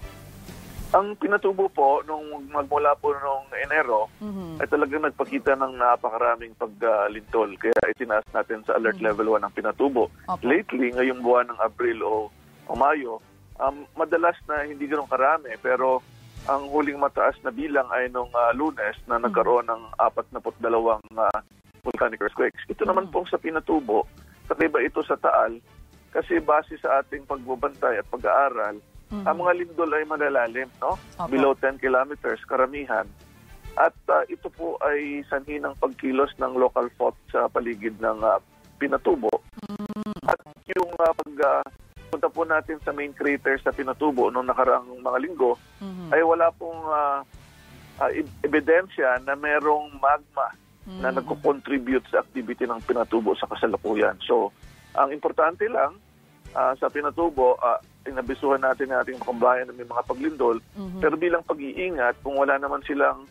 Ang 0.89 1.21
Pinatubo 1.21 1.69
po, 1.69 2.01
nung 2.09 2.49
magmula 2.49 2.97
po 2.97 3.13
nung 3.13 3.45
Enero, 3.53 4.09
mm-hmm. 4.25 4.57
ay 4.57 4.67
talagang 4.73 5.05
nagpakita 5.05 5.53
ng 5.53 5.77
napakaraming 5.77 6.57
paglintol. 6.57 7.53
Uh, 7.53 7.61
Kaya 7.61 7.93
itinaas 7.93 8.25
natin 8.33 8.65
sa 8.65 8.81
alert 8.81 8.97
mm-hmm. 8.97 9.13
level 9.13 9.37
1 9.37 9.45
ang 9.45 9.53
Pinatubo. 9.53 10.09
Okay. 10.25 10.49
Lately, 10.49 10.89
ngayong 10.97 11.21
buwan 11.21 11.53
ng 11.53 11.61
Abril 11.61 12.01
o, 12.01 12.33
o 12.65 12.73
Mayo, 12.73 13.21
um, 13.61 13.85
madalas 14.01 14.41
na 14.49 14.65
hindi 14.65 14.89
ganoon 14.89 15.11
karami 15.13 15.53
pero 15.61 16.01
ang 16.49 16.73
huling 16.73 16.97
mataas 16.97 17.37
na 17.45 17.53
bilang 17.53 17.85
ay 17.93 18.09
nung 18.09 18.33
uh, 18.33 18.57
lunes 18.57 18.97
na 19.05 19.21
nagkaroon 19.21 19.69
ng 19.69 19.83
42 20.01 20.41
uh, 20.65 21.39
volcanic 21.85 22.25
earthquakes. 22.25 22.65
Ito 22.65 22.89
naman 22.89 23.13
po 23.13 23.29
sa 23.29 23.37
Pinatubo, 23.37 24.09
kakaiba 24.49 24.81
ito 24.81 25.05
sa 25.05 25.21
Taal 25.21 25.61
kasi 26.09 26.41
base 26.41 26.81
sa 26.81 27.05
ating 27.05 27.29
pagbubantay 27.29 28.01
at 28.01 28.09
pag-aaral, 28.09 28.81
mm-hmm. 29.11 29.25
ang 29.27 29.37
mga 29.41 29.53
lindol 29.65 29.91
ay 29.93 30.05
malalalim, 30.05 30.69
no? 30.81 30.97
Okay. 30.97 31.31
Below 31.37 31.53
10 31.57 31.83
kilometers, 31.83 32.41
karamihan. 32.45 33.07
At 33.79 33.95
uh, 34.11 34.27
ito 34.27 34.51
po 34.51 34.75
ay 34.83 35.23
sanhi 35.31 35.63
ng 35.63 35.79
pagkilos 35.79 36.35
ng 36.43 36.59
local 36.59 36.91
fault 36.99 37.15
sa 37.31 37.47
paligid 37.47 37.95
ng 38.03 38.19
uh, 38.21 38.43
Pinatubo. 38.79 39.31
Mm-hmm. 39.67 40.27
At 40.27 40.39
yung 40.75 40.91
uh, 40.99 41.13
pag 41.15 41.35
uh, 41.43 41.65
punta 42.09 42.29
po 42.33 42.43
natin 42.43 42.81
sa 42.83 42.91
main 42.91 43.13
crater 43.13 43.61
sa 43.61 43.75
Pinatubo 43.75 44.33
noong 44.33 44.49
nakaraang 44.49 44.99
mga 44.99 45.19
linggo, 45.23 45.55
mm-hmm. 45.79 46.11
ay 46.15 46.23
wala 46.25 46.49
pong 46.55 46.81
uh, 46.89 47.21
uh, 48.03 48.11
ebidensya 48.43 49.21
na 49.23 49.35
merong 49.35 49.95
magma 49.99 50.55
mm-hmm. 50.87 51.01
na 51.05 51.09
nagko-contribute 51.15 52.07
sa 52.09 52.23
activity 52.25 52.65
ng 52.65 52.83
Pinatubo 52.87 53.37
sa 53.37 53.47
kasalukuyan. 53.51 54.17
So, 54.25 54.51
ang 54.97 55.13
importante 55.15 55.69
lang 55.69 55.99
uh, 56.55 56.73
sa 56.79 56.89
Pinatubo, 56.89 57.59
uh, 57.59 57.79
inabisuhan 58.07 58.63
natin 58.63 58.93
ang 58.93 59.03
ating 59.03 59.21
kabayan 59.23 59.67
na 59.67 59.75
may 59.75 59.89
mga 59.89 60.07
paglindol, 60.07 60.57
mm-hmm. 60.77 61.01
pero 61.03 61.15
bilang 61.19 61.43
pag-iingat, 61.43 62.21
kung 62.23 62.39
wala 62.39 62.55
naman 62.61 62.85
silang 62.87 63.27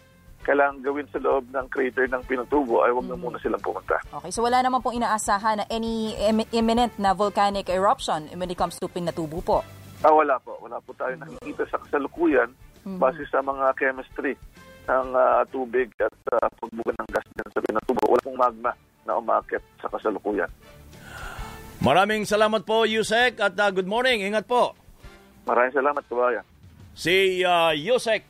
kailangan 0.48 0.80
gawin 0.80 1.08
sa 1.12 1.20
loob 1.20 1.44
ng 1.52 1.68
crater 1.68 2.08
ng 2.08 2.24
Pinatubo 2.24 2.80
ay 2.88 2.96
wag 2.96 3.04
na 3.12 3.20
muna 3.20 3.36
silang 3.44 3.60
pumunta. 3.60 4.00
Okay, 4.16 4.32
so 4.32 4.40
wala 4.40 4.64
naman 4.64 4.80
pong 4.80 4.96
inaasahan 4.96 5.60
na 5.60 5.66
any 5.68 6.16
imminent 6.56 6.96
na 6.96 7.12
volcanic 7.12 7.68
eruption 7.68 8.32
when 8.40 8.48
it 8.48 8.56
comes 8.56 8.80
to 8.80 8.88
Pinatubo 8.88 9.44
po? 9.44 9.60
Ah, 10.08 10.14
wala 10.16 10.40
po. 10.40 10.56
Wala 10.64 10.80
po 10.80 10.96
tayo 10.96 11.20
nakikita 11.20 11.68
sa 11.68 11.82
kasalukuyan 11.84 12.48
mm-hmm. 12.88 12.96
base 12.96 13.28
sa 13.28 13.44
mga 13.44 13.76
chemistry 13.76 14.40
ng 14.88 15.08
uh, 15.12 15.44
tubig 15.52 15.92
at 16.00 16.16
uh, 16.32 16.48
pagbuga 16.64 16.96
ng 16.96 17.10
gas 17.12 17.28
dyan 17.36 17.50
sa 17.52 17.62
Pinatubo. 17.68 18.04
Wala 18.08 18.24
pong 18.24 18.40
magma 18.40 18.72
na 19.04 19.20
umakit 19.20 19.64
sa 19.84 19.92
kasalukuyan. 19.92 20.48
Maraming 21.78 22.26
salamat 22.26 22.66
po, 22.66 22.90
Yusek, 22.90 23.38
at 23.38 23.54
uh, 23.54 23.70
good 23.70 23.86
morning. 23.86 24.26
Ingat 24.26 24.50
po. 24.50 24.74
Maraming 25.46 25.78
salamat, 25.78 26.02
kabayan. 26.10 26.42
Si 26.98 27.46
uh, 27.46 27.70
Yusek 27.78 28.26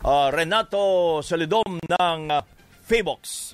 uh, 0.00 0.32
Renato 0.32 1.20
Solidom 1.20 1.76
ng 1.76 2.20
uh, 2.32 2.40
FABOX. 2.80 3.52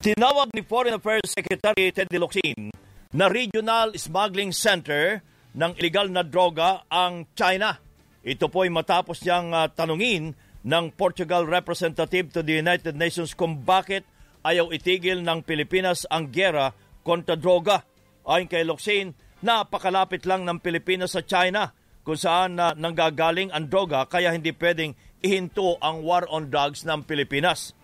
Tinawag 0.00 0.52
ni 0.52 0.60
Foreign 0.64 1.00
Affairs 1.00 1.32
Secretary 1.32 1.92
Ted 1.92 2.12
Locsin 2.16 2.72
na 3.16 3.32
Regional 3.32 3.96
Smuggling 3.96 4.52
Center 4.52 5.24
ng 5.56 5.76
illegal 5.80 6.12
na 6.12 6.20
droga 6.20 6.84
ang 6.92 7.24
China. 7.32 7.76
Ito 8.20 8.52
po 8.52 8.68
ay 8.68 8.72
matapos 8.72 9.24
niyang 9.24 9.56
uh, 9.56 9.68
tanungin 9.72 10.36
ng 10.60 10.84
Portugal 10.92 11.48
representative 11.48 12.28
to 12.36 12.44
the 12.44 12.60
United 12.60 12.92
Nations 13.00 13.32
kung 13.32 13.64
bakit 13.64 14.04
ayaw 14.44 14.68
itigil 14.72 15.24
ng 15.24 15.40
Pilipinas 15.40 16.04
ang 16.08 16.28
gera 16.28 16.72
kontra 17.10 17.34
droga. 17.34 17.82
Ayon 18.22 18.46
kay 18.46 18.62
Locsin, 18.62 19.10
napakalapit 19.42 20.22
lang 20.30 20.46
ng 20.46 20.62
Pilipinas 20.62 21.18
sa 21.18 21.26
China 21.26 21.74
kung 22.06 22.14
saan 22.14 22.54
na 22.54 22.70
nanggagaling 22.78 23.50
ang 23.50 23.66
droga 23.66 24.06
kaya 24.06 24.30
hindi 24.30 24.54
pwedeng 24.54 24.94
ihinto 25.18 25.74
ang 25.82 26.06
war 26.06 26.30
on 26.30 26.46
drugs 26.46 26.86
ng 26.86 27.02
Pilipinas. 27.02 27.74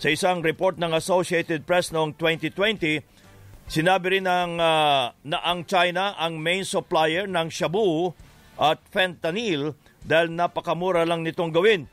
Sa 0.00 0.08
isang 0.08 0.40
report 0.40 0.80
ng 0.80 0.96
Associated 0.96 1.68
Press 1.68 1.92
noong 1.92 2.16
2020, 2.16 3.04
sinabi 3.68 4.16
rin 4.16 4.24
ng, 4.24 4.56
uh, 4.56 5.12
na 5.12 5.38
ang 5.44 5.68
China 5.68 6.16
ang 6.16 6.40
main 6.40 6.64
supplier 6.64 7.28
ng 7.28 7.52
shabu 7.52 8.16
at 8.56 8.80
fentanyl 8.88 9.76
dahil 10.00 10.32
napakamura 10.32 11.04
lang 11.04 11.20
nitong 11.20 11.52
gawin. 11.52 11.84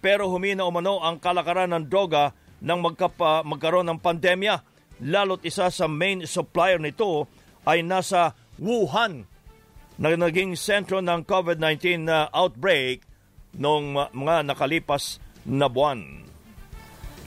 Pero 0.00 0.32
humina 0.32 0.64
umano 0.64 1.04
ang 1.04 1.20
kalakaran 1.20 1.76
ng 1.76 1.84
droga 1.92 2.32
nang 2.64 2.80
magkapa, 2.80 3.44
magkaroon 3.44 3.92
ng 3.92 4.00
pandemya. 4.00 4.69
Lalo't 5.00 5.44
isa 5.44 5.72
sa 5.72 5.86
main 5.88 6.28
supplier 6.28 6.76
nito 6.76 7.24
ay 7.64 7.80
nasa 7.80 8.36
Wuhan 8.60 9.24
na 10.00 10.12
naging 10.12 10.56
sentro 10.56 11.00
ng 11.00 11.24
COVID-19 11.24 12.04
na 12.04 12.28
outbreak 12.32 13.04
noong 13.56 14.12
mga 14.12 14.44
nakalipas 14.44 15.16
na 15.48 15.68
buwan. 15.68 16.29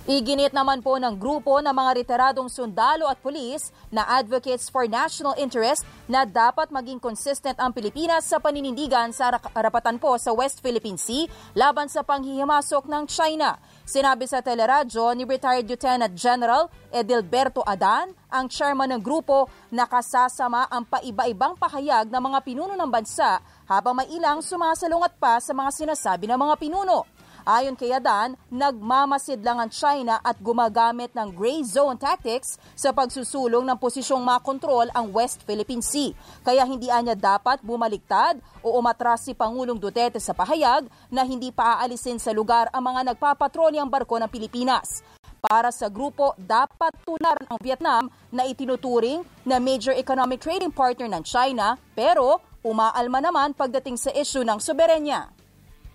Iginit 0.03 0.51
naman 0.51 0.83
po 0.83 0.99
ng 0.99 1.15
grupo 1.15 1.63
ng 1.63 1.71
mga 1.71 1.91
retiradong 1.95 2.51
sundalo 2.51 3.07
at 3.07 3.23
pulis 3.23 3.71
na 3.87 4.03
Advocates 4.19 4.67
for 4.67 4.83
National 4.83 5.31
Interest 5.39 5.87
na 6.11 6.27
dapat 6.27 6.67
maging 6.75 6.99
consistent 6.99 7.55
ang 7.55 7.71
Pilipinas 7.71 8.27
sa 8.27 8.35
paninindigan 8.35 9.15
sa 9.15 9.31
karapatan 9.39 9.95
po 10.03 10.19
sa 10.19 10.35
West 10.35 10.59
Philippine 10.59 10.99
Sea 10.99 11.31
laban 11.55 11.87
sa 11.87 12.03
panghihimasok 12.03 12.83
ng 12.83 13.03
China. 13.07 13.55
Sinabi 13.87 14.27
sa 14.27 14.43
teleradyo 14.43 15.15
ni 15.15 15.23
retired 15.23 15.71
Lieutenant 15.71 16.11
General 16.19 16.67
Edilberto 16.91 17.63
Adan, 17.63 18.11
ang 18.27 18.51
chairman 18.51 18.91
ng 18.91 18.99
grupo, 18.99 19.47
na 19.71 19.87
kasasama 19.87 20.67
ang 20.67 20.83
paiba-ibang 20.83 21.55
pahayag 21.55 22.11
ng 22.11 22.19
mga 22.19 22.43
pinuno 22.43 22.75
ng 22.75 22.91
bansa 22.91 23.39
habang 23.63 23.95
may 23.95 24.11
ilang 24.11 24.43
sumasalungat 24.43 25.15
pa 25.15 25.39
sa 25.39 25.55
mga 25.55 25.71
sinasabi 25.71 26.27
ng 26.27 26.35
mga 26.35 26.59
pinuno. 26.59 27.12
Ayon 27.43 27.75
kay 27.75 27.91
Adan, 27.91 28.39
nagmamasid 28.47 29.43
lang 29.43 29.59
ang 29.59 29.67
China 29.67 30.15
at 30.23 30.39
gumagamit 30.39 31.11
ng 31.11 31.27
gray 31.35 31.59
zone 31.67 31.99
tactics 31.99 32.55
sa 32.71 32.95
pagsusulong 32.95 33.67
ng 33.67 33.75
posisyong 33.75 34.23
makontrol 34.23 34.87
ang 34.95 35.11
West 35.11 35.43
Philippine 35.43 35.83
Sea. 35.83 36.15
Kaya 36.39 36.63
hindi 36.63 36.87
anya 36.87 37.19
dapat 37.19 37.59
bumaliktad 37.59 38.39
o 38.63 38.79
umatras 38.79 39.27
si 39.27 39.35
Pangulong 39.35 39.75
Duterte 39.75 40.23
sa 40.23 40.31
pahayag 40.31 40.87
na 41.11 41.27
hindi 41.27 41.51
paaalisin 41.51 42.15
sa 42.15 42.31
lugar 42.31 42.71
ang 42.71 42.87
mga 42.87 43.11
nagpapatrolyang 43.11 43.91
barko 43.91 44.23
ng 44.23 44.31
Pilipinas. 44.31 45.03
Para 45.43 45.75
sa 45.75 45.91
grupo, 45.91 46.31
dapat 46.39 46.95
tunar 47.03 47.35
ang 47.51 47.59
Vietnam 47.59 48.07
na 48.31 48.47
itinuturing 48.47 49.19
na 49.43 49.59
major 49.59 49.91
economic 49.91 50.39
trading 50.39 50.71
partner 50.71 51.11
ng 51.11 51.27
China 51.27 51.75
pero 51.91 52.39
umaalma 52.63 53.19
naman 53.19 53.51
pagdating 53.51 53.99
sa 53.99 54.15
issue 54.15 54.47
ng 54.47 54.63
soberenya 54.63 55.42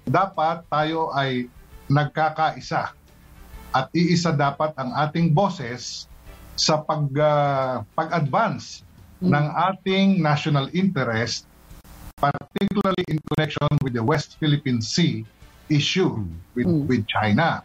dapat 0.09 0.64
tayo 0.72 1.12
ay 1.12 1.46
nagkakaisa 1.88 2.92
at 3.72 3.86
iisa 3.92 4.32
dapat 4.32 4.72
ang 4.80 4.92
ating 4.96 5.32
boses 5.32 6.09
sa 6.59 6.80
pag 6.82 7.06
uh, 7.14 7.84
pag-advance 7.94 8.82
mm. 9.22 9.30
ng 9.30 9.46
ating 9.70 10.09
national 10.18 10.66
interest 10.74 11.46
particularly 12.18 13.04
in 13.06 13.20
connection 13.30 13.70
with 13.84 13.94
the 13.94 14.02
West 14.02 14.40
Philippine 14.42 14.82
Sea 14.82 15.22
issue 15.70 16.18
with 16.56 16.66
mm. 16.66 16.88
with 16.88 17.06
China 17.06 17.62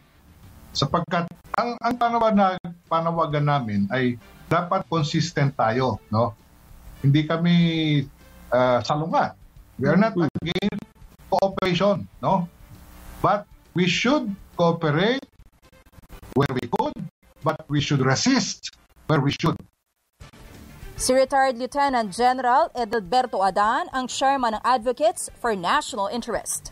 sapagkat 0.76 1.26
ang 1.58 1.74
ang 1.82 1.94
panawagan 1.98 2.60
panawagan 2.86 3.46
namin 3.48 3.88
ay 3.90 4.20
dapat 4.46 4.84
consistent 4.86 5.56
tayo 5.56 5.98
no 6.12 6.36
hindi 7.02 7.26
kami 7.26 7.56
uh, 8.52 8.78
salungat 8.84 9.34
we 9.80 9.90
are 9.90 9.98
not 9.98 10.14
mm. 10.14 10.28
against 10.38 10.93
cooperation, 11.38 12.06
no? 12.22 12.48
But 13.18 13.46
we 13.74 13.90
should 13.90 14.34
cooperate 14.56 15.24
where 16.34 16.50
we 16.50 16.66
could, 16.70 16.94
but 17.42 17.58
we 17.66 17.80
should 17.80 18.02
resist 18.02 18.70
where 19.06 19.20
we 19.20 19.34
should. 19.34 19.58
Si 20.94 21.10
retired 21.10 21.58
Lieutenant 21.58 22.14
General 22.14 22.70
Edilberto 22.70 23.42
Adan 23.42 23.90
ang 23.90 24.06
chairman 24.06 24.54
ng 24.54 24.62
Advocates 24.62 25.26
for 25.42 25.58
National 25.58 26.06
Interest. 26.06 26.70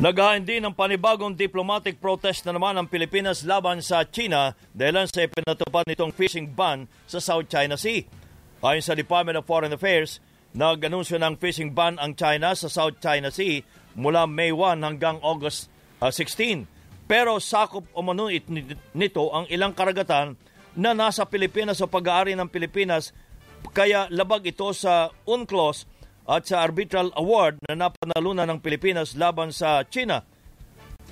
Naghain 0.00 0.42
din 0.42 0.64
ng 0.64 0.72
panibagong 0.72 1.36
diplomatic 1.36 2.00
protest 2.00 2.48
na 2.48 2.56
naman 2.56 2.72
ang 2.72 2.88
Pilipinas 2.88 3.44
laban 3.44 3.84
sa 3.84 4.02
China 4.08 4.56
dahil 4.72 5.04
sa 5.06 5.28
ipinatupad 5.28 5.84
nitong 5.86 6.10
fishing 6.10 6.48
ban 6.48 6.88
sa 7.04 7.20
South 7.20 7.46
China 7.52 7.76
Sea. 7.76 8.08
Ayon 8.64 8.80
sa 8.80 8.96
Department 8.96 9.36
of 9.36 9.44
Foreign 9.44 9.76
Affairs, 9.76 10.18
nag-anunsyo 10.50 11.18
ng 11.22 11.38
fishing 11.38 11.70
ban 11.70 11.98
ang 12.02 12.18
China 12.18 12.54
sa 12.58 12.66
South 12.66 12.98
China 12.98 13.30
Sea 13.30 13.62
mula 13.94 14.26
May 14.26 14.50
1 14.50 14.82
hanggang 14.82 15.22
August 15.22 15.70
uh, 16.02 16.10
16. 16.10 16.66
Pero 17.10 17.42
sakop 17.42 17.90
umano 17.94 18.30
nito 18.94 19.24
ang 19.34 19.46
ilang 19.50 19.74
karagatan 19.74 20.38
na 20.78 20.94
nasa 20.94 21.26
Pilipinas 21.26 21.82
o 21.82 21.90
pag-aari 21.90 22.38
ng 22.38 22.46
Pilipinas 22.46 23.10
kaya 23.74 24.06
labag 24.08 24.46
ito 24.46 24.70
sa 24.70 25.10
UNCLOS 25.26 25.86
at 26.30 26.46
sa 26.46 26.62
arbitral 26.62 27.10
award 27.18 27.58
na 27.66 27.74
napanalunan 27.74 28.46
ng 28.46 28.62
Pilipinas 28.62 29.18
laban 29.18 29.50
sa 29.50 29.82
China. 29.90 30.22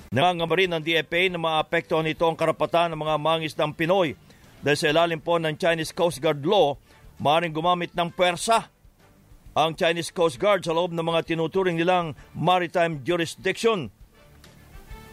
Nangangamba 0.09 0.55
rin 0.55 0.71
ng 0.71 0.81
DFA 0.81 1.29
na 1.29 1.37
maapektuhan 1.37 2.07
nito 2.07 2.23
ang 2.25 2.39
karapatan 2.39 2.95
ng 2.95 2.99
mga 3.03 3.15
mangisdang 3.19 3.75
Pinoy 3.75 4.15
dahil 4.63 4.79
sa 4.79 4.89
ilalim 4.89 5.19
po 5.19 5.35
ng 5.35 5.55
Chinese 5.59 5.91
Coast 5.91 6.23
Guard 6.23 6.41
law, 6.47 6.79
maaaring 7.19 7.53
gumamit 7.53 7.91
ng 7.93 8.09
pwersa 8.11 8.71
ang 9.57 9.73
Chinese 9.73 10.13
Coast 10.13 10.37
Guard 10.37 10.61
sa 10.65 10.75
loob 10.75 10.93
ng 10.93 11.05
mga 11.05 11.33
tinuturing 11.33 11.77
nilang 11.77 12.13
maritime 12.37 13.01
jurisdiction. 13.01 13.89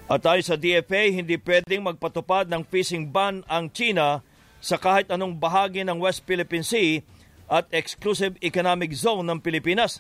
At 0.07 0.23
tayo 0.23 0.39
sa 0.45 0.55
DFA, 0.55 1.11
hindi 1.11 1.35
pwedeng 1.35 1.83
magpatupad 1.83 2.47
ng 2.47 2.63
fishing 2.71 3.11
ban 3.11 3.43
ang 3.51 3.73
China 3.75 4.23
sa 4.63 4.79
kahit 4.79 5.11
anong 5.11 5.35
bahagi 5.35 5.83
ng 5.83 5.99
West 5.99 6.23
Philippine 6.23 6.63
Sea 6.63 7.03
at 7.51 7.67
Exclusive 7.75 8.39
Economic 8.43 8.95
Zone 8.95 9.27
ng 9.27 9.39
Pilipinas. 9.43 9.99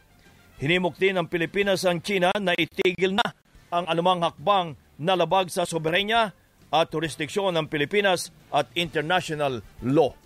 Hinimok 0.63 0.97
din 0.97 1.19
ng 1.19 1.27
Pilipinas 1.27 1.83
ang 1.85 1.99
China 2.01 2.31
na 2.39 2.55
itigil 2.55 3.19
na 3.19 3.27
ang 3.69 3.85
anumang 3.91 4.23
hakbang 4.23 4.79
na 4.97 5.19
labag 5.19 5.51
sa 5.53 5.67
soberenya 5.67 6.33
at 6.71 6.87
jurisdiksyon 6.91 7.55
ng 7.55 7.67
Pilipinas 7.67 8.31
at 8.51 8.67
international 8.75 9.63
law. 9.83 10.26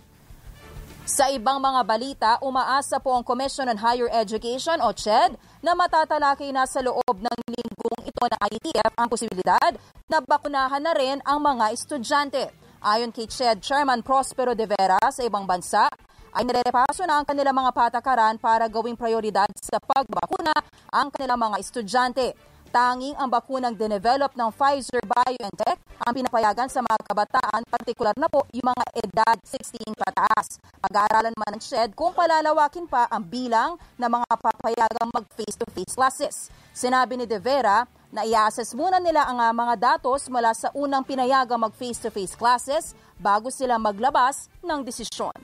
Sa 1.01 1.33
ibang 1.33 1.57
mga 1.57 1.81
balita, 1.81 2.31
umaasa 2.45 3.01
po 3.01 3.17
ang 3.17 3.25
Commission 3.25 3.65
on 3.65 3.81
Higher 3.81 4.05
Education 4.13 4.77
o 4.85 4.93
CHED 4.93 5.33
na 5.65 5.73
matatalakay 5.73 6.53
na 6.53 6.69
sa 6.69 6.77
loob 6.85 7.17
ng 7.17 7.37
linggong 7.49 8.01
ito 8.05 8.21
ng 8.21 8.37
IETF 8.37 8.93
ang 9.01 9.09
posibilidad 9.09 9.71
na 10.05 10.21
bakunahan 10.21 10.77
na 10.77 10.93
rin 10.93 11.17
ang 11.25 11.41
mga 11.41 11.73
estudyante. 11.73 12.53
Ayon 12.85 13.09
kay 13.09 13.25
CHED 13.25 13.65
Chairman 13.65 14.05
Prospero 14.05 14.53
de 14.53 14.69
Vera 14.69 15.01
sa 15.09 15.25
ibang 15.25 15.49
bansa, 15.49 15.89
ay 16.37 16.45
nirepaso 16.45 17.01
na 17.09 17.17
ang 17.17 17.25
kanilang 17.25 17.57
mga 17.57 17.73
patakaran 17.73 18.37
para 18.37 18.69
gawing 18.69 18.95
prioridad 18.95 19.49
sa 19.57 19.81
pagbakuna 19.81 20.53
ang 20.93 21.09
kanilang 21.09 21.49
mga 21.49 21.57
estudyante. 21.65 22.37
Tanging 22.71 23.19
ang 23.19 23.27
bakunang 23.27 23.75
dinevelop 23.75 24.31
ng 24.31 24.47
Pfizer 24.55 25.03
BioNTech 25.03 25.75
ang 26.07 26.15
pinapayagan 26.15 26.71
sa 26.71 26.79
mga 26.79 27.03
kabataan, 27.03 27.67
partikular 27.67 28.15
na 28.15 28.31
po 28.31 28.47
yung 28.55 28.71
mga 28.71 28.85
edad 28.95 29.37
16 29.43 29.91
pataas. 29.91 30.55
Pag-aaralan 30.79 31.35
naman 31.35 31.59
ng 31.59 31.63
SHED 31.67 31.91
kung 31.99 32.15
palalawakin 32.15 32.87
pa 32.87 33.11
ang 33.11 33.27
bilang 33.27 33.75
ng 33.99 34.07
mga 34.07 34.33
papayagang 34.39 35.11
mag-face-to-face 35.11 35.99
classes. 35.99 36.47
Sinabi 36.71 37.19
ni 37.19 37.27
De 37.27 37.43
Vera 37.43 37.83
na 38.07 38.23
i-assess 38.23 38.71
muna 38.71 39.03
nila 39.03 39.27
ang 39.27 39.43
mga 39.51 39.99
datos 39.99 40.31
mula 40.31 40.55
sa 40.55 40.71
unang 40.71 41.03
pinayagang 41.03 41.59
mag-face-to-face 41.59 42.39
classes 42.39 42.95
bago 43.19 43.51
sila 43.51 43.75
maglabas 43.75 44.47
ng 44.63 44.79
desisyon. 44.79 45.35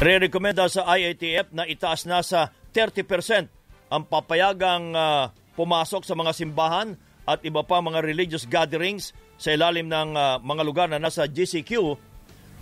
Re-recommenda 0.00 0.64
sa 0.72 0.88
IATF 0.96 1.52
na 1.52 1.68
itaas 1.68 2.08
na 2.08 2.24
sa 2.24 2.48
30% 2.72 3.50
ang 3.90 4.02
papayagang 4.06 4.94
uh, 4.94 5.28
pumasok 5.58 6.06
sa 6.06 6.14
mga 6.14 6.32
simbahan 6.32 6.94
at 7.26 7.42
iba 7.44 7.62
pa 7.66 7.82
mga 7.82 8.00
religious 8.02 8.46
gatherings 8.46 9.12
sa 9.36 9.52
ilalim 9.54 9.90
ng 9.90 10.14
uh, 10.14 10.38
mga 10.40 10.62
lugar 10.62 10.86
na 10.86 11.02
nasa 11.02 11.26
GCQ 11.26 11.98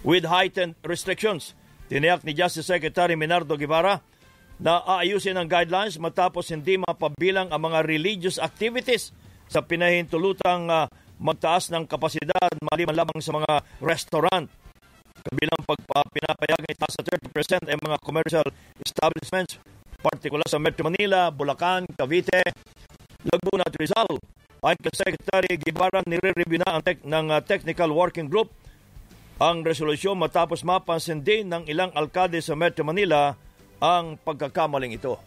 with 0.02 0.24
heightened 0.24 0.74
restrictions. 0.84 1.52
Tiniyak 1.88 2.24
ni 2.24 2.36
Justice 2.36 2.68
Secretary 2.68 3.16
Minardo 3.16 3.56
Guevara 3.56 4.00
na 4.58 4.82
aayusin 4.84 5.38
ang 5.38 5.46
guidelines 5.48 5.96
matapos 5.96 6.50
hindi 6.50 6.76
mapabilang 6.76 7.48
ang 7.48 7.62
mga 7.70 7.86
religious 7.86 8.36
activities 8.36 9.14
sa 9.48 9.64
pinahintulutang 9.64 10.68
uh, 10.68 10.84
magtaas 11.18 11.70
ng 11.72 11.88
kapasidad 11.88 12.50
maliban 12.62 12.94
lamang 12.94 13.22
sa 13.22 13.32
mga 13.34 13.52
restaurant 13.80 14.46
kabilang 15.28 15.60
pagpapinapayagan 15.66 16.72
itaas 16.72 16.94
sa 16.94 17.02
30% 17.04 17.68
ay 17.68 17.76
mga 17.76 17.98
commercial 18.00 18.46
establishments, 18.80 19.58
partikular 19.98 20.46
sa 20.46 20.62
Metro 20.62 20.86
Manila, 20.86 21.26
Bulacan, 21.34 21.82
Cavite, 21.90 22.54
Laguna 23.26 23.66
at 23.66 23.74
Rizal. 23.74 24.06
Ayon 24.62 24.78
kay 24.78 24.94
Secretary 24.94 25.58
Gibaran, 25.58 26.06
nire-review 26.06 26.62
na 26.62 26.78
ang 26.78 26.82
tek- 26.86 27.02
ng 27.02 27.26
uh, 27.34 27.42
Technical 27.42 27.90
Working 27.90 28.30
Group 28.30 28.54
ang 29.38 29.62
resolusyon 29.62 30.18
matapos 30.18 30.66
mapansin 30.66 31.22
din 31.22 31.46
ng 31.50 31.66
ilang 31.66 31.90
alkade 31.94 32.38
sa 32.42 32.58
Metro 32.58 32.86
Manila 32.86 33.34
ang 33.78 34.18
pagkakamaling 34.22 34.98
ito. 34.98 35.18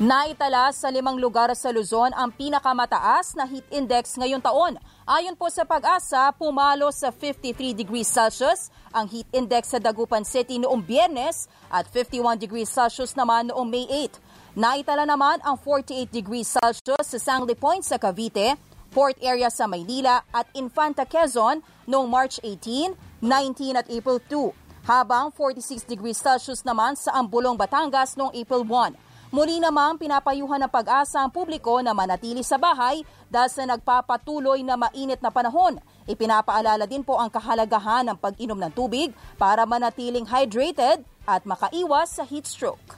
Naitala 0.00 0.72
sa 0.72 0.92
limang 0.92 1.16
lugar 1.16 1.52
sa 1.56 1.72
Luzon 1.72 2.12
ang 2.16 2.32
pinakamataas 2.32 3.32
na 3.36 3.48
heat 3.48 3.64
index 3.72 4.16
ngayong 4.16 4.44
taon. 4.44 4.76
Ayon 5.08 5.40
po 5.40 5.48
sa 5.48 5.64
pag-asa, 5.64 6.28
pumalo 6.36 6.92
sa 6.92 7.08
53 7.08 7.72
degrees 7.72 8.04
Celsius 8.04 8.68
ang 8.92 9.08
heat 9.08 9.24
index 9.32 9.72
sa 9.72 9.80
Dagupan 9.80 10.20
City 10.20 10.60
noong 10.60 10.84
biyernes 10.84 11.48
at 11.72 11.88
51 11.88 12.36
degrees 12.36 12.68
Celsius 12.68 13.16
naman 13.16 13.48
noong 13.48 13.64
May 13.64 13.88
8. 14.04 14.20
Naitala 14.52 15.08
naman 15.08 15.40
ang 15.48 15.56
48 15.56 16.12
degrees 16.12 16.52
Celsius 16.52 17.08
sa 17.08 17.16
Sangley 17.16 17.56
Point 17.56 17.88
sa 17.88 17.96
Cavite, 17.96 18.60
Port 18.92 19.16
Area 19.24 19.48
sa 19.48 19.64
Maynila 19.64 20.28
at 20.28 20.44
Infanta 20.52 21.08
Quezon 21.08 21.64
noong 21.88 22.04
March 22.04 22.36
18, 22.44 22.92
19 23.24 23.80
at 23.80 23.88
April 23.88 24.20
2, 24.20 24.52
habang 24.84 25.32
46 25.32 25.88
degrees 25.88 26.20
Celsius 26.20 26.60
naman 26.68 27.00
sa 27.00 27.16
Ambulong, 27.16 27.56
Batangas 27.56 28.12
noong 28.12 28.36
April 28.36 28.60
1. 28.60 29.07
Muli 29.28 29.60
namang 29.60 30.00
pinapayuhan 30.00 30.56
ng 30.64 30.72
pag-asa 30.72 31.20
ang 31.20 31.28
publiko 31.28 31.84
na 31.84 31.92
manatili 31.92 32.40
sa 32.40 32.56
bahay 32.56 33.04
dahil 33.28 33.50
sa 33.52 33.68
nagpapatuloy 33.68 34.64
na 34.64 34.80
mainit 34.80 35.20
na 35.20 35.28
panahon. 35.28 35.76
Ipinapaalala 36.08 36.88
din 36.88 37.04
po 37.04 37.20
ang 37.20 37.28
kahalagahan 37.28 38.08
ng 38.08 38.16
pag-inom 38.16 38.56
ng 38.56 38.72
tubig 38.72 39.12
para 39.36 39.68
manatiling 39.68 40.24
hydrated 40.24 41.04
at 41.28 41.44
makaiwas 41.44 42.16
sa 42.16 42.24
heat 42.24 42.48
stroke. 42.48 42.96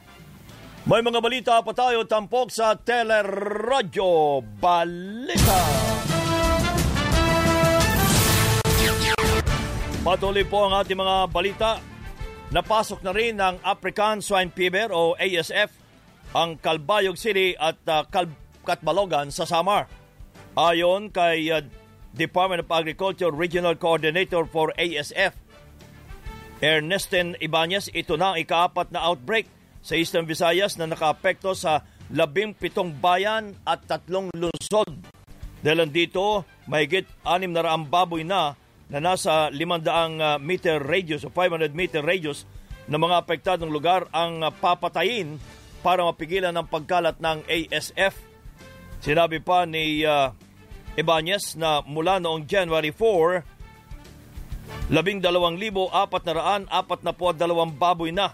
May 0.86 1.02
mga 1.02 1.18
balita 1.18 1.54
pa 1.66 1.74
tayo 1.74 2.06
tampok 2.06 2.54
sa 2.54 2.78
Teleradyo 2.78 4.38
Balita. 4.62 5.62
Patuloy 10.06 10.46
po 10.46 10.70
ang 10.70 10.78
ating 10.78 10.94
mga 10.94 11.16
balita. 11.26 11.70
Napasok 12.54 13.02
na 13.02 13.10
rin 13.10 13.34
ng 13.34 13.66
African 13.66 14.22
Swine 14.22 14.54
Fever 14.54 14.94
o 14.94 15.18
ASF 15.18 15.79
ang 16.34 16.58
Kalbayog 16.58 17.18
City 17.18 17.58
at 17.58 17.78
uh, 17.90 18.06
Kal- 18.06 18.38
Katbalogan 18.62 19.34
sa 19.34 19.48
Samar. 19.48 19.90
Ayon 20.54 21.10
kay 21.10 21.50
uh, 21.50 21.62
Department 22.14 22.66
of 22.66 22.70
Agriculture 22.70 23.30
Regional 23.30 23.78
Coordinator 23.78 24.46
for 24.46 24.74
ASF, 24.74 25.34
Ernesten 26.60 27.38
Ibanez, 27.40 27.88
ito 27.94 28.20
na 28.20 28.34
ang 28.34 28.38
ikaapat 28.38 28.92
na 28.92 29.00
outbreak 29.08 29.48
sa 29.80 29.96
Eastern 29.96 30.28
Visayas 30.28 30.76
na 30.76 30.84
nakaapekto 30.84 31.56
sa 31.56 31.80
labing 32.12 32.52
pitong 32.52 32.92
bayan 33.00 33.56
at 33.64 33.86
tatlong 33.88 34.28
lungsod. 34.36 34.92
Dahil 35.64 35.88
dito, 35.88 36.44
mahigit 36.68 37.08
anim 37.24 37.52
na 37.52 37.64
raang 37.64 37.88
baboy 37.88 38.26
na 38.26 38.56
na 38.90 38.98
nasa 38.98 39.48
500 39.54 40.42
meter 40.42 40.82
radius 40.82 41.22
o 41.22 41.30
500 41.30 41.70
meter 41.72 42.02
radius 42.02 42.42
na 42.90 42.98
mga 42.98 43.22
apektadong 43.22 43.70
lugar 43.70 44.10
ang 44.10 44.42
papatayin 44.58 45.38
para 45.80 46.04
mapigilan 46.04 46.52
ang 46.52 46.68
pagkalat 46.68 47.16
ng 47.20 47.44
ASF. 47.48 48.14
Sinabi 49.00 49.40
pa 49.40 49.64
ni 49.64 50.04
uh, 50.04 50.28
Ibanez 50.96 51.56
na 51.56 51.80
mula 51.84 52.20
noong 52.20 52.44
January 52.44 52.92
4, 52.92 53.40
12,442 54.92 57.72
baboy 57.74 58.12
na 58.12 58.32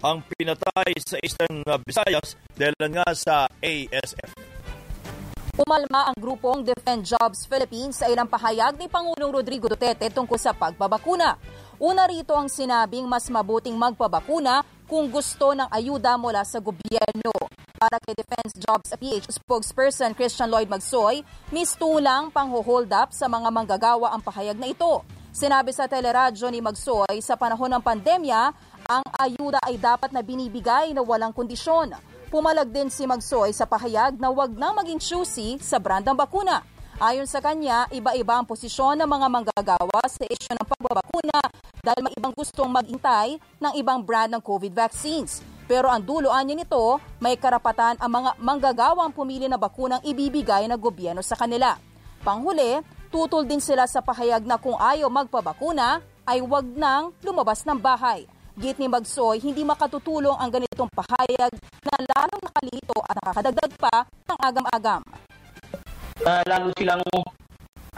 ang 0.00 0.24
pinatay 0.24 0.96
sa 0.96 1.20
Eastern 1.20 1.60
Visayas 1.84 2.32
dahil 2.56 2.72
nga 2.90 3.06
sa 3.12 3.44
ASF. 3.60 4.32
Umalma 5.60 6.08
ang 6.08 6.16
grupong 6.16 6.64
Defend 6.64 7.04
Jobs 7.04 7.44
Philippines 7.44 8.00
sa 8.00 8.08
ilang 8.08 8.24
pahayag 8.24 8.80
ni 8.80 8.88
Pangulong 8.88 9.28
Rodrigo 9.28 9.68
Duterte 9.68 10.08
tungkol 10.08 10.40
sa 10.40 10.56
pagbabakuna. 10.56 11.36
Una 11.80 12.04
rito 12.04 12.36
ang 12.36 12.44
sinabing 12.44 13.08
mas 13.08 13.32
mabuting 13.32 13.72
magpabakuna 13.72 14.60
kung 14.84 15.08
gusto 15.08 15.56
ng 15.56 15.64
ayuda 15.72 16.20
mula 16.20 16.44
sa 16.44 16.60
gobyerno. 16.60 17.32
Para 17.80 17.96
kay 18.04 18.12
Defense 18.12 18.52
Jobs 18.60 18.92
PH 18.92 19.32
spokesperson 19.40 20.12
Christian 20.12 20.52
Lloyd 20.52 20.68
Magsoy, 20.68 21.24
mistulang 21.48 22.28
pang-hold 22.28 22.92
up 22.92 23.16
sa 23.16 23.32
mga 23.32 23.48
manggagawa 23.48 24.12
ang 24.12 24.20
pahayag 24.20 24.60
na 24.60 24.68
ito. 24.68 25.00
Sinabi 25.32 25.72
sa 25.72 25.88
teleradyo 25.88 26.52
ni 26.52 26.60
Magsoy, 26.60 27.24
sa 27.24 27.40
panahon 27.40 27.72
ng 27.72 27.80
pandemya, 27.80 28.52
ang 28.84 29.04
ayuda 29.16 29.64
ay 29.64 29.80
dapat 29.80 30.12
na 30.12 30.20
binibigay 30.20 30.92
na 30.92 31.00
walang 31.00 31.32
kondisyon. 31.32 31.96
Pumalag 32.28 32.68
din 32.68 32.92
si 32.92 33.08
Magsoy 33.08 33.56
sa 33.56 33.64
pahayag 33.64 34.20
na 34.20 34.28
wag 34.28 34.52
nang 34.52 34.76
maging 34.76 35.00
choosy 35.00 35.56
sa 35.56 35.80
brandang 35.80 36.12
bakuna. 36.12 36.60
Ayon 37.00 37.24
sa 37.24 37.40
kanya, 37.40 37.88
iba-iba 37.96 38.36
ang 38.36 38.44
posisyon 38.44 39.00
ng 39.00 39.08
mga 39.08 39.26
manggagawa 39.32 40.04
sa 40.04 40.20
isyu 40.20 40.52
ng 40.52 40.68
pagbabakuna 40.68 41.40
dahil 41.80 42.04
may 42.04 42.12
ibang 42.12 42.36
gustong 42.36 42.68
maghintay 42.68 43.40
ng 43.40 43.72
ibang 43.80 44.04
brand 44.04 44.28
ng 44.36 44.42
COVID 44.44 44.68
vaccines. 44.76 45.40
Pero 45.64 45.88
ang 45.88 46.04
duloan 46.04 46.44
niya 46.44 46.60
nito, 46.60 47.00
may 47.16 47.40
karapatan 47.40 47.96
ang 47.96 48.12
mga 48.20 48.36
manggagawang 48.36 49.16
pumili 49.16 49.48
na 49.48 49.56
bakunang 49.56 50.04
ibibigay 50.04 50.68
ng 50.68 50.76
gobyerno 50.76 51.24
sa 51.24 51.40
kanila. 51.40 51.72
Panghuli, 52.20 52.84
tutol 53.08 53.48
din 53.48 53.64
sila 53.64 53.88
sa 53.88 54.04
pahayag 54.04 54.44
na 54.44 54.60
kung 54.60 54.76
ayaw 54.76 55.08
magpabakuna, 55.08 56.04
ay 56.28 56.44
wag 56.44 56.68
nang 56.76 57.16
lumabas 57.24 57.64
ng 57.64 57.80
bahay. 57.80 58.28
Git 58.60 58.76
ni 58.76 58.92
Magsoy, 58.92 59.40
hindi 59.40 59.64
makatutulong 59.64 60.36
ang 60.36 60.52
ganitong 60.52 60.92
pahayag 60.92 61.48
na 61.80 61.96
lalong 61.96 62.44
nakalito 62.44 62.96
at 63.08 63.16
nakakadagdag 63.24 63.72
pa 63.80 64.04
ng 64.04 64.36
agam-agam 64.36 65.00
uh, 66.24 66.42
lalo 66.48 66.72
silang 66.76 67.02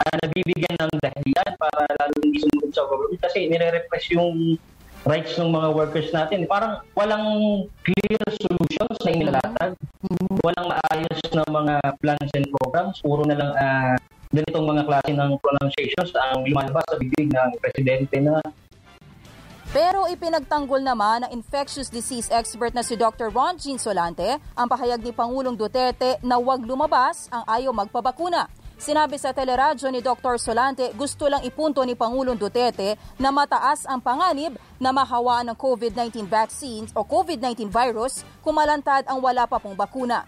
uh, 0.03 0.15
nabibigyan 0.23 0.75
ng 0.79 0.93
dahilan 0.99 1.49
para 1.59 1.83
lalo 1.99 2.13
hindi 2.23 2.39
sumunod 2.43 2.71
sa 2.71 2.85
government 2.87 3.21
kasi 3.23 3.47
nire-repress 3.49 4.05
yung 4.13 4.57
rights 5.03 5.35
ng 5.35 5.51
mga 5.51 5.67
workers 5.75 6.09
natin. 6.15 6.47
Parang 6.47 6.79
walang 6.95 7.27
clear 7.83 8.23
solutions 8.39 8.97
na 9.03 9.11
inilatag. 9.11 9.71
Walang 10.43 10.67
maayos 10.71 11.19
na 11.35 11.43
mga 11.47 11.75
plans 11.99 12.31
and 12.35 12.47
programs. 12.59 12.97
Puro 13.03 13.27
na 13.27 13.35
lang 13.35 13.51
uh, 13.51 13.95
ganitong 14.33 14.65
mga 14.65 14.83
klase 14.87 15.11
ng 15.13 15.31
pronunciations 15.43 16.11
ang 16.17 16.41
lumalabas 16.47 16.83
sa 16.89 16.97
bibig 16.97 17.29
ng 17.29 17.49
presidente 17.61 18.17
na 18.23 18.39
pero 19.73 20.05
ipinagtanggol 20.05 20.85
naman 20.85 21.25
ng 21.25 21.33
infectious 21.33 21.89
disease 21.89 22.29
expert 22.29 22.77
na 22.77 22.85
si 22.85 22.93
Dr. 22.93 23.33
Ron 23.33 23.57
Jean 23.57 23.81
Solante 23.81 24.37
ang 24.53 24.69
pahayag 24.69 25.01
ni 25.01 25.09
Pangulong 25.09 25.57
Duterte 25.57 26.21
na 26.21 26.37
huwag 26.37 26.61
lumabas 26.61 27.25
ang 27.33 27.41
ayaw 27.49 27.73
magpabakuna. 27.73 28.45
Sinabi 28.77 29.17
sa 29.17 29.33
teleradyo 29.33 29.89
ni 29.89 30.05
Dr. 30.05 30.37
Solante, 30.37 30.93
gusto 30.93 31.25
lang 31.25 31.41
ipunto 31.41 31.81
ni 31.81 31.97
Pangulong 31.97 32.37
Duterte 32.37 33.01
na 33.17 33.33
mataas 33.33 33.89
ang 33.89 33.97
panganib 33.97 34.61
na 34.77 34.93
mahawaan 34.93 35.49
ng 35.49 35.57
COVID-19 35.57 36.29
vaccines 36.29 36.93
o 36.93 37.01
COVID-19 37.01 37.73
virus 37.73 38.21
kung 38.45 38.53
malantad 38.53 39.09
ang 39.09 39.25
wala 39.25 39.49
pa 39.49 39.57
pong 39.57 39.73
bakuna. 39.73 40.21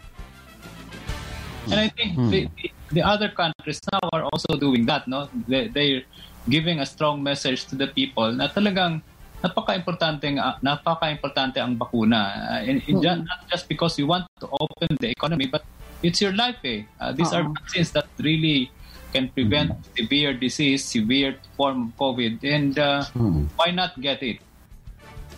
And 1.69 1.77
I 1.77 1.93
think 1.93 2.17
hmm. 2.17 2.33
the, 2.33 2.49
the 2.89 3.05
other 3.05 3.29
countries 3.29 3.77
now 3.93 4.09
are 4.09 4.25
also 4.25 4.57
doing 4.57 4.89
that, 4.89 5.05
no? 5.05 5.29
They, 5.45 5.69
they're 5.69 6.05
giving 6.49 6.81
a 6.81 6.85
strong 6.85 7.21
message 7.21 7.69
to 7.69 7.77
the 7.77 7.93
people 7.93 8.33
na 8.33 8.49
talagang 8.49 9.05
napaka-importante 9.45 10.25
uh, 10.41 10.57
napaka-importante 10.65 11.61
ang 11.61 11.77
bakuna. 11.77 12.33
Uh, 12.57 12.69
and, 12.69 12.81
and 12.89 12.97
mm-hmm. 12.97 13.21
not 13.21 13.45
just 13.45 13.69
because 13.69 13.93
you 14.01 14.09
want 14.09 14.25
to 14.41 14.49
open 14.49 14.97
the 14.97 15.13
economy, 15.13 15.45
but 15.45 15.61
it's 16.01 16.17
your 16.21 16.33
life 16.33 16.57
eh. 16.65 16.89
Uh, 16.97 17.13
these 17.13 17.29
uh-huh. 17.29 17.45
are 17.45 17.53
vaccines 17.53 17.93
that 17.93 18.09
really 18.17 18.73
can 19.13 19.29
prevent 19.29 19.71
mm-hmm. 19.71 19.93
severe 19.95 20.33
disease, 20.33 20.83
severe 20.83 21.37
form 21.55 21.87
of 21.87 21.89
COVID, 22.01 22.41
and 22.43 22.73
uh, 22.81 23.05
mm-hmm. 23.13 23.45
why 23.55 23.69
not 23.69 23.93
get 24.01 24.19
it? 24.25 24.41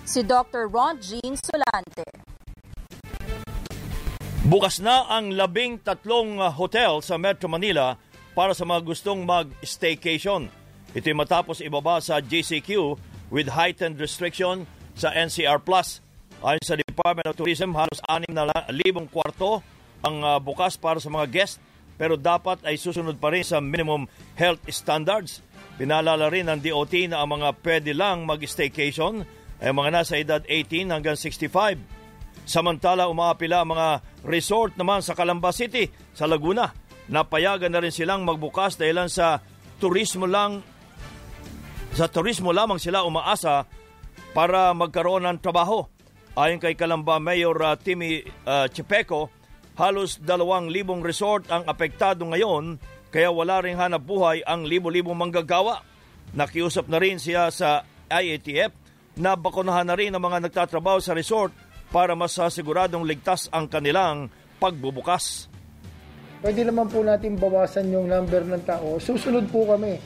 Si 0.08 0.24
Dr. 0.24 0.72
Ron 0.72 0.97
Jean 1.03 1.36
Solante. 1.36 2.08
Bukas 4.47 4.80
na 4.80 5.03
ang 5.12 5.36
labing 5.36 5.84
tatlong 5.84 6.39
uh, 6.39 6.47
hotel 6.47 7.03
sa 7.03 7.20
Metro 7.20 7.51
Manila 7.51 7.99
para 8.32 8.55
sa 8.55 8.64
mga 8.64 8.80
gustong 8.88 9.28
mag-staycation. 9.28 10.47
Ito'y 10.95 11.12
matapos 11.12 11.60
ibaba 11.60 11.99
sa 11.99 12.24
JCQ 12.24 12.95
with 13.30 13.51
heightened 13.51 13.99
restriction 13.99 14.67
sa 14.97 15.13
NCR+. 15.13 15.61
Ayon 16.38 16.63
sa 16.63 16.78
Department 16.78 17.28
of 17.30 17.36
Tourism, 17.38 17.73
halos 17.73 17.99
6 18.05 18.30
na 18.30 18.45
libong 18.69 19.09
kwarto 19.09 19.65
ang 20.05 20.21
uh, 20.21 20.38
bukas 20.38 20.78
para 20.78 21.01
sa 21.01 21.09
mga 21.09 21.28
guest 21.34 21.57
pero 21.97 22.13
dapat 22.13 22.61
ay 22.61 22.78
susunod 22.78 23.17
pa 23.17 23.34
rin 23.34 23.41
sa 23.41 23.57
minimum 23.57 24.05
health 24.38 24.61
standards. 24.69 25.41
Pinalala 25.82 26.30
rin 26.30 26.45
ng 26.45 26.61
DOT 26.61 27.09
na 27.09 27.25
ang 27.25 27.41
mga 27.41 27.57
pwede 27.65 27.91
lang 27.97 28.23
mag-staycation 28.30 29.25
ay 29.57 29.73
mga 29.73 29.89
nasa 29.89 30.13
edad 30.21 30.41
18 30.45 30.93
hanggang 30.93 31.17
65. 31.17 31.82
Samantala, 32.45 33.09
umaapila 33.09 33.65
ang 33.65 33.73
mga 33.73 33.88
resort 34.23 34.78
naman 34.78 35.01
sa 35.01 35.17
Calamba 35.17 35.49
City 35.49 35.89
sa 36.13 36.30
Laguna. 36.30 36.69
Napayagan 37.09 37.73
na 37.73 37.82
rin 37.82 37.91
silang 37.91 38.23
magbukas 38.23 38.78
dahil 38.78 39.09
sa 39.09 39.41
turismo 39.82 40.30
lang 40.30 40.61
sa 41.98 42.06
turismo 42.06 42.54
lamang 42.54 42.78
sila 42.78 43.02
umaasa 43.02 43.66
para 44.38 44.70
magkaroon 44.78 45.26
ng 45.26 45.41
trabaho. 45.41 45.89
Ayon 46.38 46.62
kay 46.62 46.78
Kalamba 46.78 47.18
Mayor 47.18 47.58
uh, 47.58 47.74
Timmy 47.74 48.22
uh, 48.45 48.70
Chepeco, 48.70 49.34
halos 49.74 50.22
dalawang 50.22 50.70
libong 50.70 51.02
resort 51.02 51.50
ang 51.50 51.66
apektado 51.66 52.22
ngayon 52.30 52.78
kaya 53.10 53.34
wala 53.34 53.66
ring 53.66 53.82
hanap 53.82 54.06
buhay 54.06 54.45
ang 54.45 54.70
libo-libong 54.70 55.18
manggagawa. 55.18 55.82
Nakiusap 56.38 56.86
na 56.86 57.02
rin 57.02 57.18
siya 57.18 57.50
sa 57.50 57.82
IATF 58.14 58.70
na 59.18 59.34
bakunahan 59.34 59.89
na 59.89 59.98
rin 59.98 60.14
ang 60.14 60.22
mga 60.22 60.45
nagtatrabaho 60.45 61.02
sa 61.02 61.18
resort 61.18 61.50
para 61.89 62.14
mas 62.14 62.38
siguradong 62.38 63.10
ligtas 63.10 63.50
ang 63.50 63.66
kanilang 63.66 64.30
pagbubukas. 64.62 65.50
Pwede 66.45 66.62
naman 66.62 66.86
po 66.93 67.02
natin 67.02 67.34
bawasan 67.41 67.89
yung 67.89 68.06
number 68.06 68.45
ng 68.45 68.62
tao. 68.70 69.02
Susunod 69.02 69.50
po 69.50 69.66
kami 69.66 69.98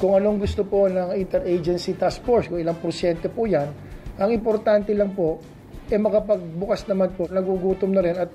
kung 0.00 0.16
anong 0.16 0.40
gusto 0.40 0.64
po 0.64 0.88
ng 0.88 1.12
interagency 1.12 1.92
task 1.92 2.24
force, 2.24 2.48
kung 2.48 2.56
ilang 2.56 2.80
porsyento 2.80 3.28
po 3.28 3.44
yan, 3.44 3.68
ang 4.16 4.32
importante 4.32 4.96
lang 4.96 5.12
po, 5.12 5.44
eh 5.92 6.00
makapagbukas 6.00 6.88
naman 6.88 7.12
po, 7.12 7.28
nagugutom 7.28 7.92
na 7.92 8.00
rin 8.00 8.16
at 8.16 8.32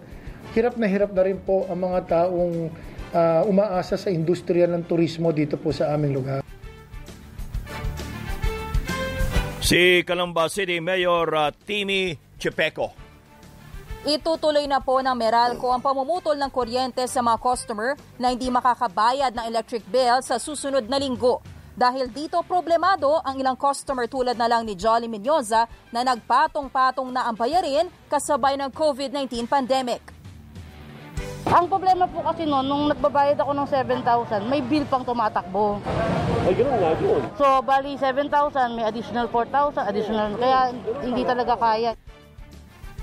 hirap 0.54 0.78
na 0.78 0.86
hirap 0.86 1.10
na 1.18 1.26
rin 1.26 1.42
po 1.42 1.66
ang 1.66 1.82
mga 1.82 2.00
taong 2.06 2.70
uh, 3.10 3.42
umaasa 3.50 3.98
sa 3.98 4.14
industriya 4.14 4.70
ng 4.70 4.86
turismo 4.86 5.34
dito 5.34 5.58
po 5.58 5.74
sa 5.74 5.90
aming 5.98 6.14
lugar. 6.14 6.40
Si 9.66 10.06
Calamba 10.06 10.46
City 10.46 10.78
Mayor 10.78 11.26
uh, 11.34 11.50
Timmy 11.50 12.14
Chepeco. 12.38 12.94
Itutuloy 14.06 14.70
na 14.70 14.78
po 14.86 15.02
ng 15.02 15.18
Meralco 15.18 15.74
ang 15.74 15.82
pamumutol 15.82 16.38
ng 16.38 16.54
kuryente 16.54 17.02
sa 17.10 17.26
mga 17.26 17.42
customer 17.42 17.98
na 18.22 18.30
hindi 18.30 18.54
makakabayad 18.54 19.34
ng 19.34 19.50
electric 19.50 19.82
bill 19.90 20.22
sa 20.22 20.38
susunod 20.38 20.86
na 20.86 21.02
linggo. 21.02 21.42
Dahil 21.76 22.08
dito 22.08 22.40
problemado 22.48 23.20
ang 23.20 23.36
ilang 23.36 23.60
customer 23.60 24.08
tulad 24.08 24.40
na 24.40 24.48
lang 24.48 24.64
ni 24.64 24.80
Jolly 24.80 25.12
Menyoza 25.12 25.68
na 25.92 26.08
nagpatong-patong 26.08 27.12
na 27.12 27.28
ang 27.28 27.36
bayarin 27.36 27.92
kasabay 28.08 28.56
ng 28.56 28.72
COVID-19 28.72 29.44
pandemic. 29.44 30.00
Ang 31.52 31.68
problema 31.68 32.08
po 32.08 32.24
kasi 32.26 32.48
noon, 32.48 32.66
nung 32.66 32.84
nagbabayad 32.90 33.38
ako 33.44 33.52
ng 33.54 33.68
7,000, 33.70 34.50
may 34.50 34.64
bill 34.64 34.88
pang 34.88 35.04
tumatakbo. 35.04 35.78
Ay, 36.48 36.58
ganoon 36.58 36.80
nga 36.80 36.92
yun. 36.98 37.22
So, 37.38 37.46
bali 37.62 38.00
7,000, 38.00 38.74
may 38.74 38.88
additional 38.88 39.28
4,000, 39.30 39.86
additional, 39.86 40.32
kaya 40.40 40.74
hindi 41.06 41.22
talaga 41.28 41.54
kaya. 41.60 41.94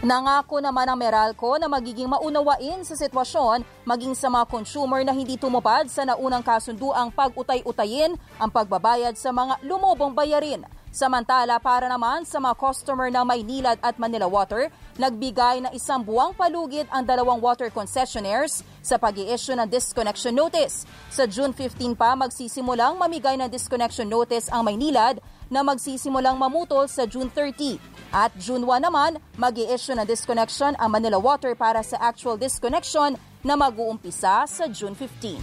Nangako 0.03 0.59
naman 0.59 0.91
ang 0.91 0.99
Meralco 0.99 1.55
na 1.63 1.71
magiging 1.71 2.11
maunawain 2.11 2.83
sa 2.83 2.99
sitwasyon 2.99 3.63
maging 3.87 4.19
sa 4.19 4.27
mga 4.27 4.51
consumer 4.51 5.07
na 5.07 5.15
hindi 5.15 5.39
tumupad 5.39 5.87
sa 5.87 6.03
naunang 6.03 6.43
kasunduang 6.43 7.15
pag-utay-utayin 7.15 8.19
ang 8.35 8.51
pagbabayad 8.51 9.15
sa 9.15 9.31
mga 9.31 9.63
lumobong 9.63 10.11
bayarin. 10.11 10.67
Samantala 10.91 11.63
para 11.63 11.87
naman 11.87 12.27
sa 12.27 12.43
mga 12.43 12.59
customer 12.59 13.15
ng 13.15 13.23
Maynilad 13.23 13.79
at 13.79 13.95
Manila 13.95 14.27
Water, 14.27 14.75
nagbigay 14.99 15.63
na 15.63 15.71
isang 15.71 16.03
buwang 16.03 16.35
palugid 16.35 16.91
ang 16.91 17.07
dalawang 17.07 17.39
water 17.39 17.71
concessionaires 17.71 18.67
sa 18.83 18.99
pag 18.99 19.15
issue 19.15 19.55
ng 19.55 19.71
disconnection 19.71 20.35
notice. 20.35 20.83
Sa 21.15 21.31
June 21.31 21.55
15 21.55 21.95
pa 21.95 22.19
magsisimulang 22.19 22.99
mamigay 22.99 23.39
ng 23.39 23.47
disconnection 23.47 24.11
notice 24.11 24.51
ang 24.51 24.67
Maynilad 24.67 25.23
na 25.53 25.61
magsisimulang 25.61 26.41
mamutol 26.41 26.89
sa 26.89 27.05
June 27.05 27.29
30. 27.29 27.77
At 28.09 28.33
June 28.41 28.65
1 28.65 28.89
naman, 28.89 29.21
mag 29.37 29.53
issue 29.53 29.93
ng 29.93 30.09
disconnection 30.09 30.73
ang 30.81 30.89
Manila 30.89 31.21
Water 31.21 31.53
para 31.53 31.85
sa 31.85 32.01
actual 32.01 32.41
disconnection 32.41 33.21
na 33.45 33.53
mag-uumpisa 33.53 34.49
sa 34.49 34.65
June 34.73 34.97
15. 34.97 35.37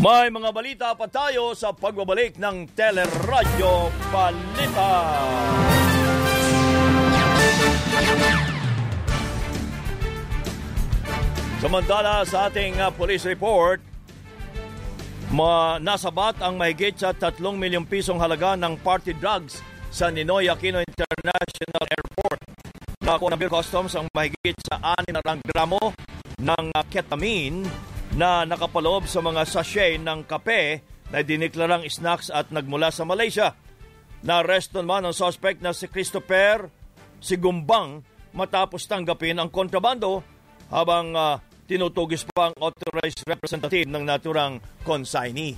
May 0.00 0.32
mga 0.32 0.48
balita 0.52 0.88
pa 0.96 1.08
tayo 1.08 1.52
sa 1.56 1.72
pagbabalik 1.72 2.40
ng 2.40 2.68
Teleradyo 2.72 3.92
Balita. 4.08 4.92
Samantala 11.60 12.24
sa 12.24 12.48
ating 12.48 12.80
uh, 12.80 12.88
police 12.96 13.28
report, 13.28 13.84
ma 15.30 15.78
nasabat 15.78 16.42
ang 16.42 16.58
mahigit 16.58 16.98
sa 16.98 17.14
3 17.14 17.38
milyong 17.38 17.86
pisong 17.86 18.18
halaga 18.18 18.58
ng 18.58 18.74
party 18.82 19.14
drugs 19.14 19.62
sa 19.86 20.10
Ninoy 20.10 20.50
Aquino 20.50 20.82
International 20.82 21.84
Airport. 21.86 22.40
Nakuha 22.98 23.30
ng 23.30 23.38
Bureau 23.38 23.62
Customs 23.62 23.94
ang 23.94 24.10
mahigit 24.10 24.58
sa 24.66 24.82
6 24.82 25.14
na 25.14 25.38
gramo 25.46 25.94
ng 26.42 26.66
ketamine 26.90 27.62
na 28.18 28.42
nakapaloob 28.42 29.06
sa 29.06 29.22
mga 29.22 29.46
sachet 29.46 30.02
ng 30.02 30.26
kape 30.26 30.82
na 31.14 31.22
diniklarang 31.22 31.86
snacks 31.86 32.26
at 32.30 32.50
nagmula 32.50 32.90
sa 32.90 33.06
Malaysia. 33.06 33.54
Naresto 34.26 34.82
naman 34.82 35.06
ang 35.06 35.14
suspect 35.14 35.62
na 35.62 35.70
si 35.70 35.86
Christopher 35.86 36.66
Sigumbang 37.20 38.02
matapos 38.34 38.88
tanggapin 38.88 39.38
ang 39.38 39.52
kontrabando 39.52 40.24
habang 40.72 41.12
uh, 41.14 41.36
tinutugis 41.70 42.26
pa 42.26 42.50
ang 42.50 42.54
authorized 42.58 43.22
representative 43.30 43.86
ng 43.86 44.02
naturang 44.02 44.58
consignee. 44.82 45.54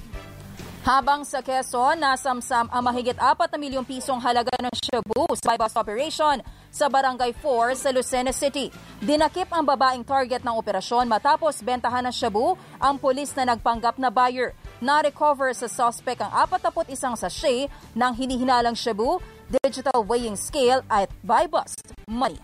Habang 0.82 1.22
sa 1.22 1.38
Quezon, 1.40 2.02
nasamsam 2.02 2.66
ang 2.66 2.82
mahigit 2.82 3.14
4 3.14 3.38
na 3.54 3.56
milyong 3.56 3.86
pisong 3.86 4.18
halaga 4.18 4.50
ng 4.58 4.74
Shabu 4.74 5.30
sa 5.38 5.54
bypass 5.54 5.78
operation 5.78 6.42
sa 6.74 6.90
Barangay 6.90 7.38
4 7.38 7.78
sa 7.78 7.94
Lucena 7.94 8.34
City. 8.34 8.66
Dinakip 8.98 9.46
ang 9.54 9.62
babaeng 9.62 10.02
target 10.02 10.42
ng 10.42 10.58
operasyon 10.58 11.06
matapos 11.06 11.62
bentahan 11.62 12.02
ng 12.10 12.14
Shabu 12.14 12.58
ang 12.82 12.98
pulis 12.98 13.30
na 13.38 13.54
nagpanggap 13.54 13.94
na 14.02 14.10
buyer. 14.10 14.58
Na-recover 14.82 15.54
sa 15.54 15.70
suspect 15.70 16.18
ang 16.18 16.34
41 16.34 17.14
sachet 17.14 17.70
ng 17.94 18.12
hinihinalang 18.18 18.74
Shabu, 18.74 19.22
digital 19.62 20.02
weighing 20.02 20.34
scale 20.34 20.82
at 20.90 21.06
buy 21.22 21.46
bust 21.46 21.94
money. 22.10 22.42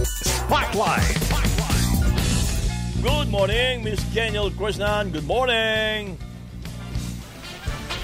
Spotlight! 0.00 1.49
Good 3.00 3.32
morning, 3.32 3.80
Miss 3.80 3.96
Daniel 4.12 4.52
Krishnan. 4.52 5.08
Good 5.08 5.24
morning! 5.24 6.20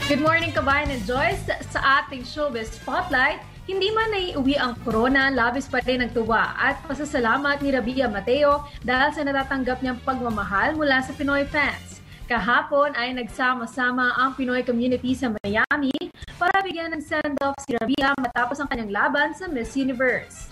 Good 0.09 0.25
morning, 0.25 0.57
Kabayan 0.57 0.89
and 0.89 1.05
Joyce. 1.05 1.53
Sa 1.69 1.85
ating 1.85 2.25
showbiz 2.25 2.73
spotlight, 2.81 3.45
hindi 3.69 3.93
man 3.93 4.09
naiuwi 4.09 4.57
ang 4.57 4.73
corona, 4.81 5.29
labis 5.29 5.69
pa 5.69 5.85
rin 5.85 6.01
ang 6.01 6.17
tuwa 6.17 6.57
at 6.57 6.81
pasasalamat 6.89 7.61
ni 7.61 7.77
Rabia 7.77 8.09
Mateo 8.09 8.65
dahil 8.89 9.13
sa 9.13 9.21
natatanggap 9.21 9.85
niyang 9.85 10.01
pagmamahal 10.01 10.73
mula 10.73 11.05
sa 11.05 11.13
Pinoy 11.13 11.45
fans. 11.45 12.01
Kahapon 12.25 12.97
ay 12.97 13.13
nagsama-sama 13.13 14.17
ang 14.17 14.33
Pinoy 14.33 14.65
community 14.65 15.13
sa 15.13 15.29
Miami 15.45 15.93
para 16.41 16.65
bigyan 16.65 16.97
ng 16.97 17.05
send-off 17.05 17.53
si 17.69 17.77
Rabia 17.77 18.17
matapos 18.17 18.65
ang 18.65 18.69
kanyang 18.73 18.97
laban 18.97 19.37
sa 19.37 19.45
Miss 19.45 19.77
Universe. 19.77 20.49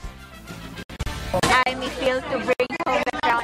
I 1.64 1.72
may 1.80 1.88
fail 1.96 2.20
to 2.20 2.44
bring 2.44 2.73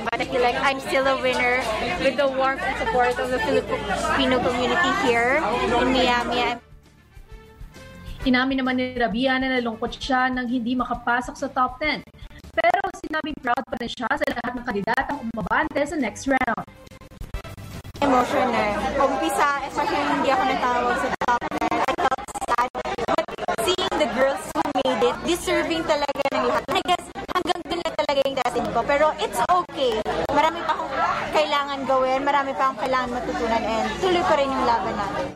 but 0.09 0.21
I 0.21 0.25
feel 0.25 0.41
like 0.41 0.57
I'm 0.57 0.81
still 0.81 1.07
a 1.07 1.21
winner 1.21 1.61
with 2.01 2.17
the 2.17 2.29
warmth 2.29 2.63
and 2.63 2.77
support 2.81 3.19
of 3.19 3.29
the 3.29 3.41
Filipino 3.45 4.41
community 4.41 4.93
here 5.05 5.43
in 5.77 5.93
Miami. 5.93 6.57
Inamin 8.21 8.61
naman 8.61 8.77
ni 8.77 8.93
Rabia 8.97 9.41
na 9.41 9.49
nalungkot 9.49 9.97
siya 9.97 10.29
nang 10.29 10.45
hindi 10.45 10.77
makapasok 10.77 11.35
sa 11.41 11.49
top 11.49 11.81
10. 11.81 12.05
Pero 12.53 12.83
sinabing 13.01 13.37
proud 13.41 13.65
pa 13.65 13.81
rin 13.81 13.89
siya 13.89 14.09
sa 14.13 14.25
lahat 14.29 14.53
ng 14.61 14.65
kandidatang 14.69 15.19
umabante 15.33 15.81
sa 15.89 15.97
next 15.97 16.29
round. 16.29 16.65
Emotional. 18.05 18.77
Umpisa, 19.01 19.65
especially 19.73 20.05
hindi 20.05 20.29
ako 20.33 20.43
natawag 20.53 20.97
sa 21.01 21.09
top 21.25 21.43
10, 21.65 21.81
I 21.81 21.93
felt 21.97 22.29
sad. 22.45 22.69
But 22.77 23.59
seeing 23.65 23.97
the 23.97 24.09
girls 24.13 24.45
who 24.53 24.61
made 24.85 25.01
it, 25.01 25.17
deserving 25.25 25.83
talaga 25.89 26.25
ng 26.37 26.45
lahat. 26.45 26.80
I 28.21 28.37
guess 28.37 28.53
hanggang 28.53 28.69
dun 28.69 28.69
na 28.69 28.69
talaga 28.69 28.69
yung 28.69 28.69
dating 28.69 28.69
ko. 28.75 28.81
Pero 28.85 29.07
it's 29.21 29.41
okay. 29.49 29.93
Marami 30.31 30.61
pa 30.65 30.73
akong 30.77 30.95
kailangan 31.33 31.79
gawin, 31.89 32.21
marami 32.25 32.53
pa 32.53 32.63
akong 32.69 32.81
kailangan 32.85 33.09
matutunan 33.17 33.63
and 33.65 33.89
tuloy 34.01 34.25
pa 34.25 34.35
rin 34.37 34.49
yung 34.51 34.65
laban 34.67 34.95
natin. 34.97 35.27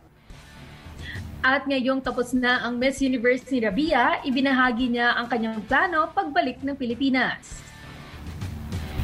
At 1.45 1.62
ngayong 1.68 2.01
tapos 2.01 2.32
na 2.32 2.64
ang 2.64 2.80
Miss 2.80 3.05
Universe 3.05 3.45
ni 3.53 3.61
Rabia, 3.61 4.24
ibinahagi 4.24 4.97
niya 4.97 5.12
ang 5.12 5.28
kanyang 5.28 5.61
plano 5.68 6.09
pagbalik 6.12 6.64
ng 6.64 6.72
Pilipinas. 6.72 7.61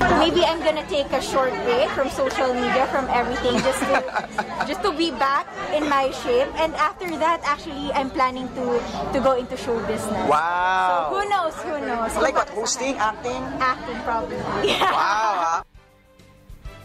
Maybe 0.00 0.40
I'm 0.44 0.64
gonna 0.64 0.86
take 0.88 1.12
a 1.12 1.20
short 1.20 1.52
break 1.68 1.88
from 1.92 2.08
social 2.08 2.56
media, 2.56 2.88
from 2.88 3.04
everything, 3.12 3.60
just 3.60 3.80
to 3.84 4.00
just 4.68 4.80
to 4.80 4.96
be 4.96 5.12
back 5.12 5.44
in 5.76 5.84
my 5.92 6.08
shape. 6.24 6.48
And 6.56 6.72
after 6.80 7.04
that, 7.20 7.44
actually, 7.44 7.92
I'm 7.92 8.08
planning 8.08 8.48
to 8.56 8.80
to 9.12 9.18
go 9.20 9.36
into 9.36 9.60
show 9.60 9.76
business. 9.84 10.24
Wow. 10.24 11.12
So 11.12 11.20
who 11.20 11.22
knows? 11.28 11.54
Who 11.60 11.76
knows? 11.84 12.16
Like 12.16 12.32
what? 12.32 12.48
Hosting, 12.48 12.96
acting? 12.96 13.44
Acting, 13.60 13.98
probably. 14.00 14.40
Wow. 14.80 15.68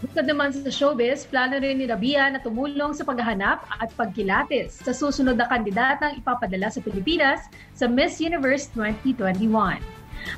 Bukod 0.04 0.28
naman 0.28 0.52
sa 0.52 0.68
showbiz, 0.68 1.24
plano 1.24 1.56
rin 1.56 1.80
ni 1.80 1.88
Rabia 1.88 2.28
na 2.28 2.44
tumulong 2.44 2.92
sa 2.92 3.08
paghahanap 3.08 3.64
at 3.80 3.90
pagkilatis 3.96 4.84
sa 4.84 4.92
susunod 4.92 5.40
na 5.40 5.48
kandidatang 5.48 6.20
ipapadala 6.20 6.68
sa 6.68 6.84
Pilipinas 6.84 7.48
sa 7.72 7.88
Miss 7.88 8.20
Universe 8.20 8.68
2021. 8.76 9.95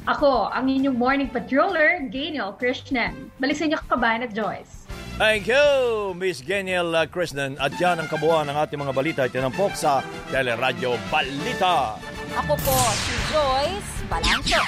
Ako, 0.08 0.52
ang 0.52 0.72
inyong 0.72 0.98
morning 0.98 1.30
patroller, 1.30 2.08
Gainiel 2.08 2.56
Krishnan. 2.56 3.32
Balik 3.38 3.56
sa 3.60 3.64
inyo 3.68 3.78
kabayan 3.88 4.24
at 4.24 4.32
Joyce. 4.32 4.88
Thank 5.18 5.50
you, 5.50 6.14
Miss 6.14 6.46
Geniel 6.46 6.94
uh, 6.94 7.10
Krishnan. 7.10 7.58
At 7.58 7.74
yan 7.82 7.98
ang 7.98 8.06
kabuuan 8.06 8.46
ng 8.46 8.54
ating 8.54 8.78
mga 8.78 8.94
balita 8.94 9.22
tinampok 9.26 9.74
sa 9.74 10.06
Teleradyo 10.30 10.94
Balita. 11.10 11.98
Ako 12.38 12.54
po 12.62 12.78
si 12.94 13.14
Joyce 13.34 13.92
Balancho. 14.06 14.62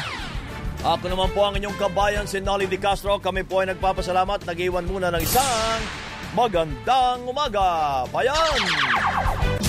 Ako 0.81 1.05
naman 1.05 1.29
po 1.37 1.45
ang 1.45 1.53
inyong 1.53 1.77
kabayan, 1.77 2.25
si 2.25 2.41
Nolly 2.41 2.65
Di 2.65 2.81
Castro. 2.81 3.21
Kami 3.21 3.45
po 3.45 3.61
ay 3.61 3.77
nagpapasalamat. 3.77 4.47
Nag-iwan 4.47 4.89
muna 4.89 5.13
ng 5.13 5.21
isang 5.21 5.81
magandang 6.33 7.29
umaga. 7.29 8.09
Bayan! 8.09 9.68